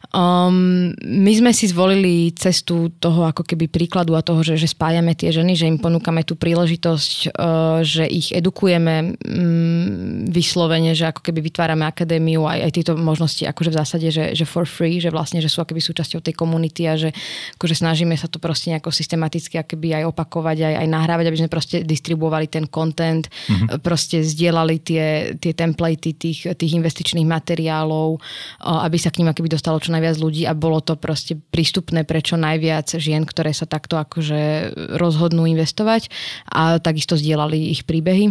Um, 0.08 0.96
my 1.04 1.32
sme 1.36 1.52
si 1.52 1.68
zvolili 1.68 2.32
cestu 2.32 2.88
toho 2.96 3.28
ako 3.28 3.44
keby 3.44 3.68
príkladu 3.68 4.16
a 4.16 4.24
toho, 4.24 4.40
že, 4.40 4.56
že 4.56 4.64
spájame 4.64 5.12
tie 5.12 5.28
ženy, 5.28 5.52
že 5.52 5.68
im 5.68 5.76
ponúkame 5.76 6.24
tú 6.24 6.32
príležitosť, 6.32 7.36
uh, 7.36 7.84
že 7.84 8.08
ich 8.08 8.32
edukujeme 8.32 9.20
um, 9.20 10.24
vyslovene, 10.32 10.96
že 10.96 11.12
ako 11.12 11.20
keby 11.20 11.44
vytvárame 11.52 11.84
akadémiu 11.84 12.48
aj, 12.48 12.58
aj 12.64 12.72
tieto 12.72 12.92
možnosti 12.96 13.44
akože 13.44 13.68
v 13.68 13.78
zásade, 13.84 14.08
že, 14.08 14.32
že 14.32 14.48
for 14.48 14.64
free, 14.64 14.96
že 14.96 15.12
vlastne, 15.12 15.44
že 15.44 15.52
sú 15.52 15.60
akoby 15.60 15.84
súčasťou 15.84 16.24
tej 16.24 16.32
komunity 16.32 16.88
a 16.88 16.96
že 16.96 17.12
akože 17.60 17.76
snažíme 17.76 18.16
sa 18.16 18.32
to 18.32 18.40
proste 18.40 18.72
nejako 18.72 18.88
systematicky 18.88 19.60
akoby 19.60 19.92
aj 19.92 20.08
opakovať, 20.08 20.72
aj, 20.72 20.74
aj 20.84 20.88
nahrávať, 20.88 21.24
aby 21.28 21.38
sme 21.44 21.52
proste 21.52 21.84
distribuovali 21.84 22.48
ten 22.48 22.64
content, 22.64 23.28
mm-hmm. 23.28 23.84
proste 23.84 24.24
zdieľali 24.24 24.80
tie, 24.80 25.36
tie 25.36 25.52
templatey 25.52 26.16
tých, 26.16 26.48
tých 26.56 26.72
investičných 26.80 27.28
materiálov, 27.28 28.16
uh, 28.16 28.88
aby 28.88 28.96
sa 28.96 29.12
k 29.12 29.20
ním 29.20 29.36
akoby 29.36 29.52
dostalo 29.52 29.76
čo 29.76 29.97
najviac 29.98 30.16
ľudí 30.22 30.46
a 30.46 30.54
bolo 30.54 30.78
to 30.78 30.94
proste 30.94 31.34
prístupné 31.50 32.06
pre 32.06 32.22
čo 32.22 32.38
najviac 32.38 32.94
žien, 33.02 33.26
ktoré 33.26 33.50
sa 33.50 33.66
takto 33.66 33.98
akože 33.98 34.72
rozhodnú 34.94 35.50
investovať 35.50 36.06
a 36.46 36.78
takisto 36.78 37.18
zdieľali 37.18 37.74
ich 37.74 37.82
príbehy. 37.82 38.30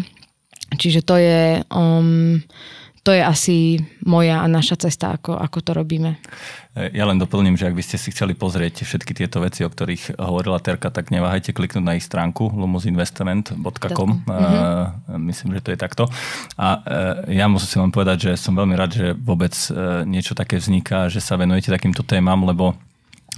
Čiže 0.80 1.01
to 1.03 1.15
je... 1.20 1.41
Um, 1.68 2.41
to 3.08 3.16
je 3.16 3.24
asi 3.24 3.80
moja 4.03 4.43
a 4.43 4.51
naša 4.51 4.84
cesta, 4.84 5.16
ako, 5.16 5.39
ako 5.39 5.64
to 5.64 5.72
robíme. 5.72 6.20
Ja 6.76 7.08
len 7.08 7.16
doplním, 7.16 7.55
že 7.55 7.72
ak 7.72 7.80
by 7.80 7.80
ste 7.80 7.95
si 7.95 8.12
chceli 8.12 8.36
pozrieť 8.36 8.84
všetky 8.84 9.16
tieto 9.16 9.39
veci, 9.39 9.64
o 9.64 9.72
ktorých 9.72 10.20
hovorila 10.20 10.60
Terka, 10.60 10.91
tak 10.91 11.08
neváhajte 11.08 11.55
kliknúť 11.55 11.88
na 11.88 11.95
ich 11.95 12.03
stránku 12.03 12.51
lumusinvestment.com. 12.51 14.10
Mm-hmm. 14.28 15.24
Myslím, 15.24 15.55
že 15.55 15.64
to 15.64 15.70
je 15.72 15.80
takto. 15.80 16.03
A 16.60 16.84
e, 17.32 17.39
ja 17.39 17.47
musím 17.47 17.88
len 17.88 17.95
povedať, 17.95 18.28
že 18.28 18.32
som 18.36 18.51
veľmi 18.51 18.76
rád, 18.76 18.91
že 18.91 19.08
vôbec 19.16 19.55
e, 19.55 20.03
niečo 20.03 20.36
také 20.36 20.60
vzniká, 20.60 21.08
že 21.08 21.24
sa 21.24 21.39
venujete 21.39 21.72
takýmto 21.72 22.03
témam, 22.03 22.43
lebo 22.43 22.76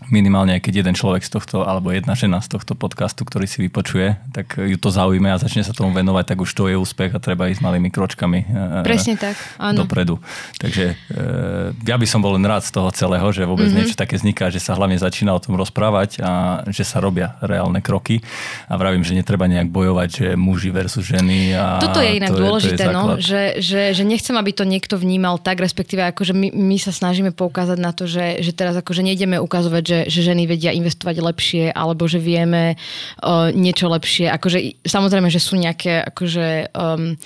minimálne 0.07 0.63
keď 0.63 0.85
jeden 0.85 0.95
človek 0.95 1.27
z 1.27 1.35
tohto, 1.35 1.67
alebo 1.67 1.91
jedna 1.91 2.15
žena 2.15 2.39
z 2.39 2.55
tohto 2.55 2.79
podcastu, 2.79 3.27
ktorý 3.27 3.43
si 3.43 3.59
vypočuje, 3.67 4.15
tak 4.31 4.55
ju 4.55 4.77
to 4.79 4.87
zaujíme 4.87 5.27
a 5.27 5.35
začne 5.35 5.67
sa 5.67 5.75
tomu 5.75 5.91
venovať, 5.91 6.35
tak 6.35 6.37
už 6.39 6.49
to 6.55 6.71
je 6.71 6.79
úspech 6.79 7.11
a 7.11 7.19
treba 7.19 7.51
ísť 7.51 7.59
malými 7.59 7.91
kročkami 7.91 8.39
e, 8.47 8.85
Presne 8.87 9.19
tak, 9.19 9.35
áno. 9.59 9.83
dopredu. 9.83 10.23
Takže 10.55 10.95
e, 10.95 11.83
ja 11.83 11.95
by 11.99 12.07
som 12.07 12.23
bol 12.23 12.39
len 12.39 12.47
rád 12.47 12.63
z 12.63 12.71
toho 12.71 12.89
celého, 12.95 13.27
že 13.35 13.43
vôbec 13.43 13.67
mm-hmm. 13.67 13.75
niečo 13.75 13.99
také 13.99 14.15
vzniká, 14.15 14.47
že 14.47 14.63
sa 14.63 14.79
hlavne 14.79 14.95
začína 14.95 15.35
o 15.35 15.43
tom 15.43 15.59
rozprávať 15.59 16.23
a 16.23 16.63
že 16.71 16.87
sa 16.87 17.03
robia 17.03 17.35
reálne 17.43 17.83
kroky. 17.83 18.23
A 18.71 18.79
vravím, 18.79 19.03
že 19.03 19.17
netreba 19.17 19.51
nejak 19.51 19.67
bojovať, 19.67 20.09
že 20.09 20.27
muži 20.39 20.71
versus 20.71 21.03
ženy. 21.03 21.57
A 21.57 21.83
Toto 21.83 21.99
je 21.99 22.15
inak 22.15 22.31
to 22.31 22.39
dôležité, 22.39 22.83
je, 22.83 22.87
to 22.87 22.91
je 22.91 22.95
no, 22.95 23.03
že, 23.19 23.41
že, 23.59 23.81
že 23.97 24.03
nechcem, 24.07 24.35
aby 24.39 24.55
to 24.55 24.63
niekto 24.63 24.95
vnímal 24.95 25.41
tak, 25.41 25.59
respektíve 25.59 26.05
akože 26.15 26.31
my, 26.31 26.53
my 26.55 26.77
sa 26.79 26.95
snažíme 26.95 27.35
poukázať 27.35 27.77
na 27.81 27.91
to, 27.91 28.05
že, 28.05 28.39
že 28.39 28.51
teraz 28.53 28.77
akože 28.77 29.01
nejdeme 29.03 29.41
ukazovať, 29.41 29.83
že, 29.89 29.99
že 30.05 30.21
ženy 30.21 30.45
vedia 30.45 30.69
investovať 30.69 31.17
lepšie 31.17 31.65
alebo 31.73 32.05
že 32.05 32.21
vieme 32.21 32.77
uh, 32.77 33.49
niečo 33.49 33.89
lepšie. 33.89 34.29
Akože, 34.29 34.85
samozrejme, 34.85 35.33
že 35.33 35.41
sú 35.41 35.57
nejaké 35.57 36.05
akože, 36.05 36.69
um, 36.77 37.17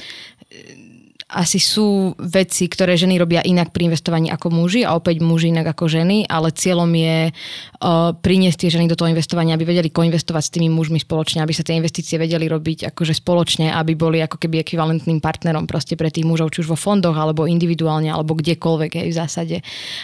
asi 1.33 1.57
sú 1.57 2.13
veci, 2.21 2.69
ktoré 2.69 2.93
ženy 2.93 3.17
robia 3.17 3.41
inak 3.41 3.73
pri 3.73 3.89
investovaní 3.89 4.29
ako 4.29 4.53
muži 4.53 4.85
a 4.85 4.93
opäť 4.93 5.25
muži 5.25 5.49
inak 5.49 5.73
ako 5.73 5.89
ženy, 5.89 6.29
ale 6.29 6.53
cieľom 6.53 6.93
je 6.93 7.33
uh, 7.33 8.13
priniesť 8.13 8.57
tie 8.63 8.69
ženy 8.77 8.85
do 8.85 8.93
toho 8.93 9.09
investovania, 9.09 9.57
aby 9.57 9.65
vedeli 9.65 9.89
koinvestovať 9.89 10.43
s 10.45 10.53
tými 10.53 10.69
mužmi 10.69 11.01
spoločne, 11.01 11.41
aby 11.41 11.49
sa 11.49 11.65
tie 11.65 11.75
investície 11.81 12.21
vedeli 12.21 12.45
robiť 12.45 12.93
akože 12.93 13.17
spoločne, 13.17 13.73
aby 13.73 13.97
boli 13.97 14.21
ako 14.21 14.37
keby 14.37 14.61
ekvivalentným 14.61 15.17
partnerom 15.17 15.65
proste 15.65 15.97
pre 15.97 16.13
tých 16.13 16.29
mužov, 16.29 16.53
či 16.53 16.61
už 16.61 16.69
vo 16.69 16.77
fondoch, 16.77 17.17
alebo 17.17 17.49
individuálne, 17.49 18.13
alebo 18.13 18.37
kdekoľvek 18.37 19.01
aj 19.01 19.07
v 19.09 19.17
zásade. 19.17 19.57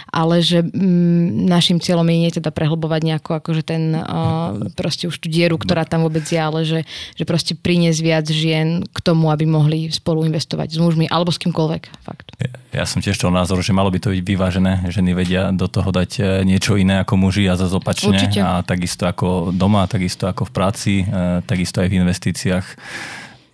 Ale 0.09 0.41
že 0.41 0.65
mm, 0.65 1.45
našim 1.45 1.77
cieľom 1.77 2.09
je 2.09 2.17
nie 2.17 2.31
teda 2.33 2.49
prehlbovať 2.49 3.01
nejako 3.05 3.31
akože 3.37 3.63
ten 3.63 3.93
uh, 3.93 4.57
proste 4.73 5.05
už 5.05 5.21
tú 5.21 5.29
dieru, 5.29 5.61
ktorá 5.61 5.85
tam 5.85 6.09
vôbec 6.09 6.25
je, 6.25 6.39
ale 6.41 6.65
že, 6.65 6.89
že 7.13 7.23
proste 7.29 7.53
priniesť 7.53 7.99
viac 8.01 8.25
žien 8.25 8.81
k 8.89 8.97
tomu, 9.05 9.29
aby 9.29 9.45
mohli 9.45 9.93
spolu 9.93 10.25
investovať 10.25 10.73
s 10.73 10.77
mužmi 10.81 11.05
alebo 11.19 11.35
s 11.35 11.39
kýmkoľvek. 11.43 11.81
Fakt. 12.01 12.31
Ja, 12.39 12.83
ja 12.83 12.85
som 12.87 13.03
tiež 13.03 13.19
toho 13.19 13.29
názoru, 13.29 13.59
že 13.59 13.75
malo 13.75 13.91
by 13.91 13.99
to 13.99 14.15
byť 14.15 14.23
vyvážené. 14.23 14.87
Ženy 14.87 15.11
vedia 15.11 15.51
do 15.51 15.67
toho 15.67 15.91
dať 15.91 16.11
e, 16.17 16.21
niečo 16.47 16.79
iné 16.79 17.03
ako 17.03 17.19
muži 17.19 17.45
a 17.51 17.59
zase 17.59 17.75
opačne. 17.75 18.15
Určite. 18.15 18.39
A 18.39 18.63
takisto 18.63 19.03
ako 19.05 19.51
doma, 19.51 19.83
takisto 19.85 20.31
ako 20.31 20.47
v 20.47 20.51
práci, 20.55 20.93
e, 21.03 21.43
takisto 21.43 21.83
aj 21.83 21.87
v 21.91 21.97
investíciách 21.99 22.67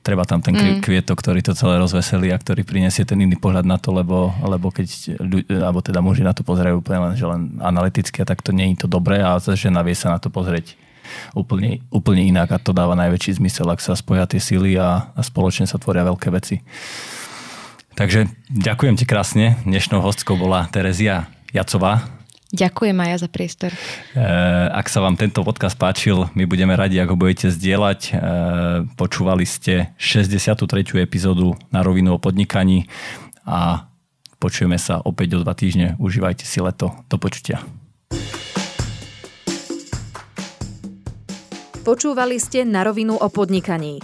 treba 0.05 0.22
tam 0.22 0.38
ten 0.38 0.53
mm. 0.53 0.86
kvietok, 0.86 1.18
ktorý 1.18 1.41
to 1.41 1.57
celé 1.57 1.82
rozveselí 1.82 2.30
a 2.30 2.38
ktorý 2.38 2.61
prinesie 2.61 3.09
ten 3.09 3.18
iný 3.18 3.41
pohľad 3.41 3.66
na 3.66 3.82
to, 3.82 3.89
lebo, 3.89 4.38
lebo 4.45 4.70
keď 4.70 5.18
alebo 5.49 5.82
teda 5.82 5.97
muži 6.05 6.22
na 6.22 6.30
to 6.30 6.45
pozerajú 6.45 6.78
úplne 6.78 7.09
len, 7.09 7.13
že 7.18 7.26
len 7.26 7.57
analyticky 7.57 8.22
a 8.22 8.30
tak 8.30 8.45
to 8.45 8.53
nie 8.53 8.70
je 8.78 8.86
to 8.86 8.88
dobré 8.88 9.26
a 9.26 9.41
žena 9.41 9.82
vie 9.82 9.97
sa 9.97 10.13
na 10.13 10.22
to 10.22 10.30
pozrieť 10.30 10.78
úplne, 11.34 11.82
úplne 11.89 12.22
inak 12.22 12.53
a 12.53 12.61
to 12.61 12.70
dáva 12.70 12.93
najväčší 12.93 13.41
zmysel, 13.41 13.66
ak 13.74 13.82
sa 13.82 13.97
spoja 13.97 14.30
tie 14.30 14.38
síly 14.38 14.78
a, 14.78 15.09
a 15.09 15.22
spoločne 15.26 15.66
sa 15.66 15.82
tvoria 15.82 16.05
veľké 16.05 16.30
veci. 16.30 16.61
Takže 17.95 18.27
ďakujem 18.51 18.99
ti 18.99 19.07
krásne. 19.07 19.55
Dnešnou 19.63 20.03
hostkou 20.03 20.35
bola 20.35 20.67
Terezia 20.67 21.31
Jacová. 21.55 22.03
Ďakujem 22.51 22.91
aj 22.91 23.23
za 23.23 23.29
priestor. 23.31 23.71
E, 23.71 23.79
ak 24.67 24.91
sa 24.91 24.99
vám 24.99 25.15
tento 25.15 25.39
podcast 25.47 25.79
páčil, 25.79 26.27
my 26.35 26.43
budeme 26.43 26.75
radi, 26.75 26.99
ak 26.99 27.15
ho 27.15 27.17
budete 27.17 27.47
zdieľať. 27.55 27.99
E, 28.03 28.13
počúvali 28.99 29.47
ste 29.47 29.95
63. 29.95 30.67
epizódu 30.99 31.55
na 31.71 31.87
rovinu 31.87 32.15
o 32.15 32.19
podnikaní 32.19 32.91
a 33.47 33.87
počujeme 34.43 34.75
sa 34.75 34.99
opäť 34.99 35.39
o 35.39 35.47
dva 35.47 35.55
týždne. 35.55 35.95
Užívajte 35.95 36.43
si 36.43 36.59
leto. 36.59 36.91
Do 37.07 37.15
počutia. 37.15 37.63
Počúvali 41.87 42.43
ste 42.43 42.67
na 42.67 42.83
rovinu 42.83 43.15
o 43.15 43.27
podnikaní. 43.31 44.03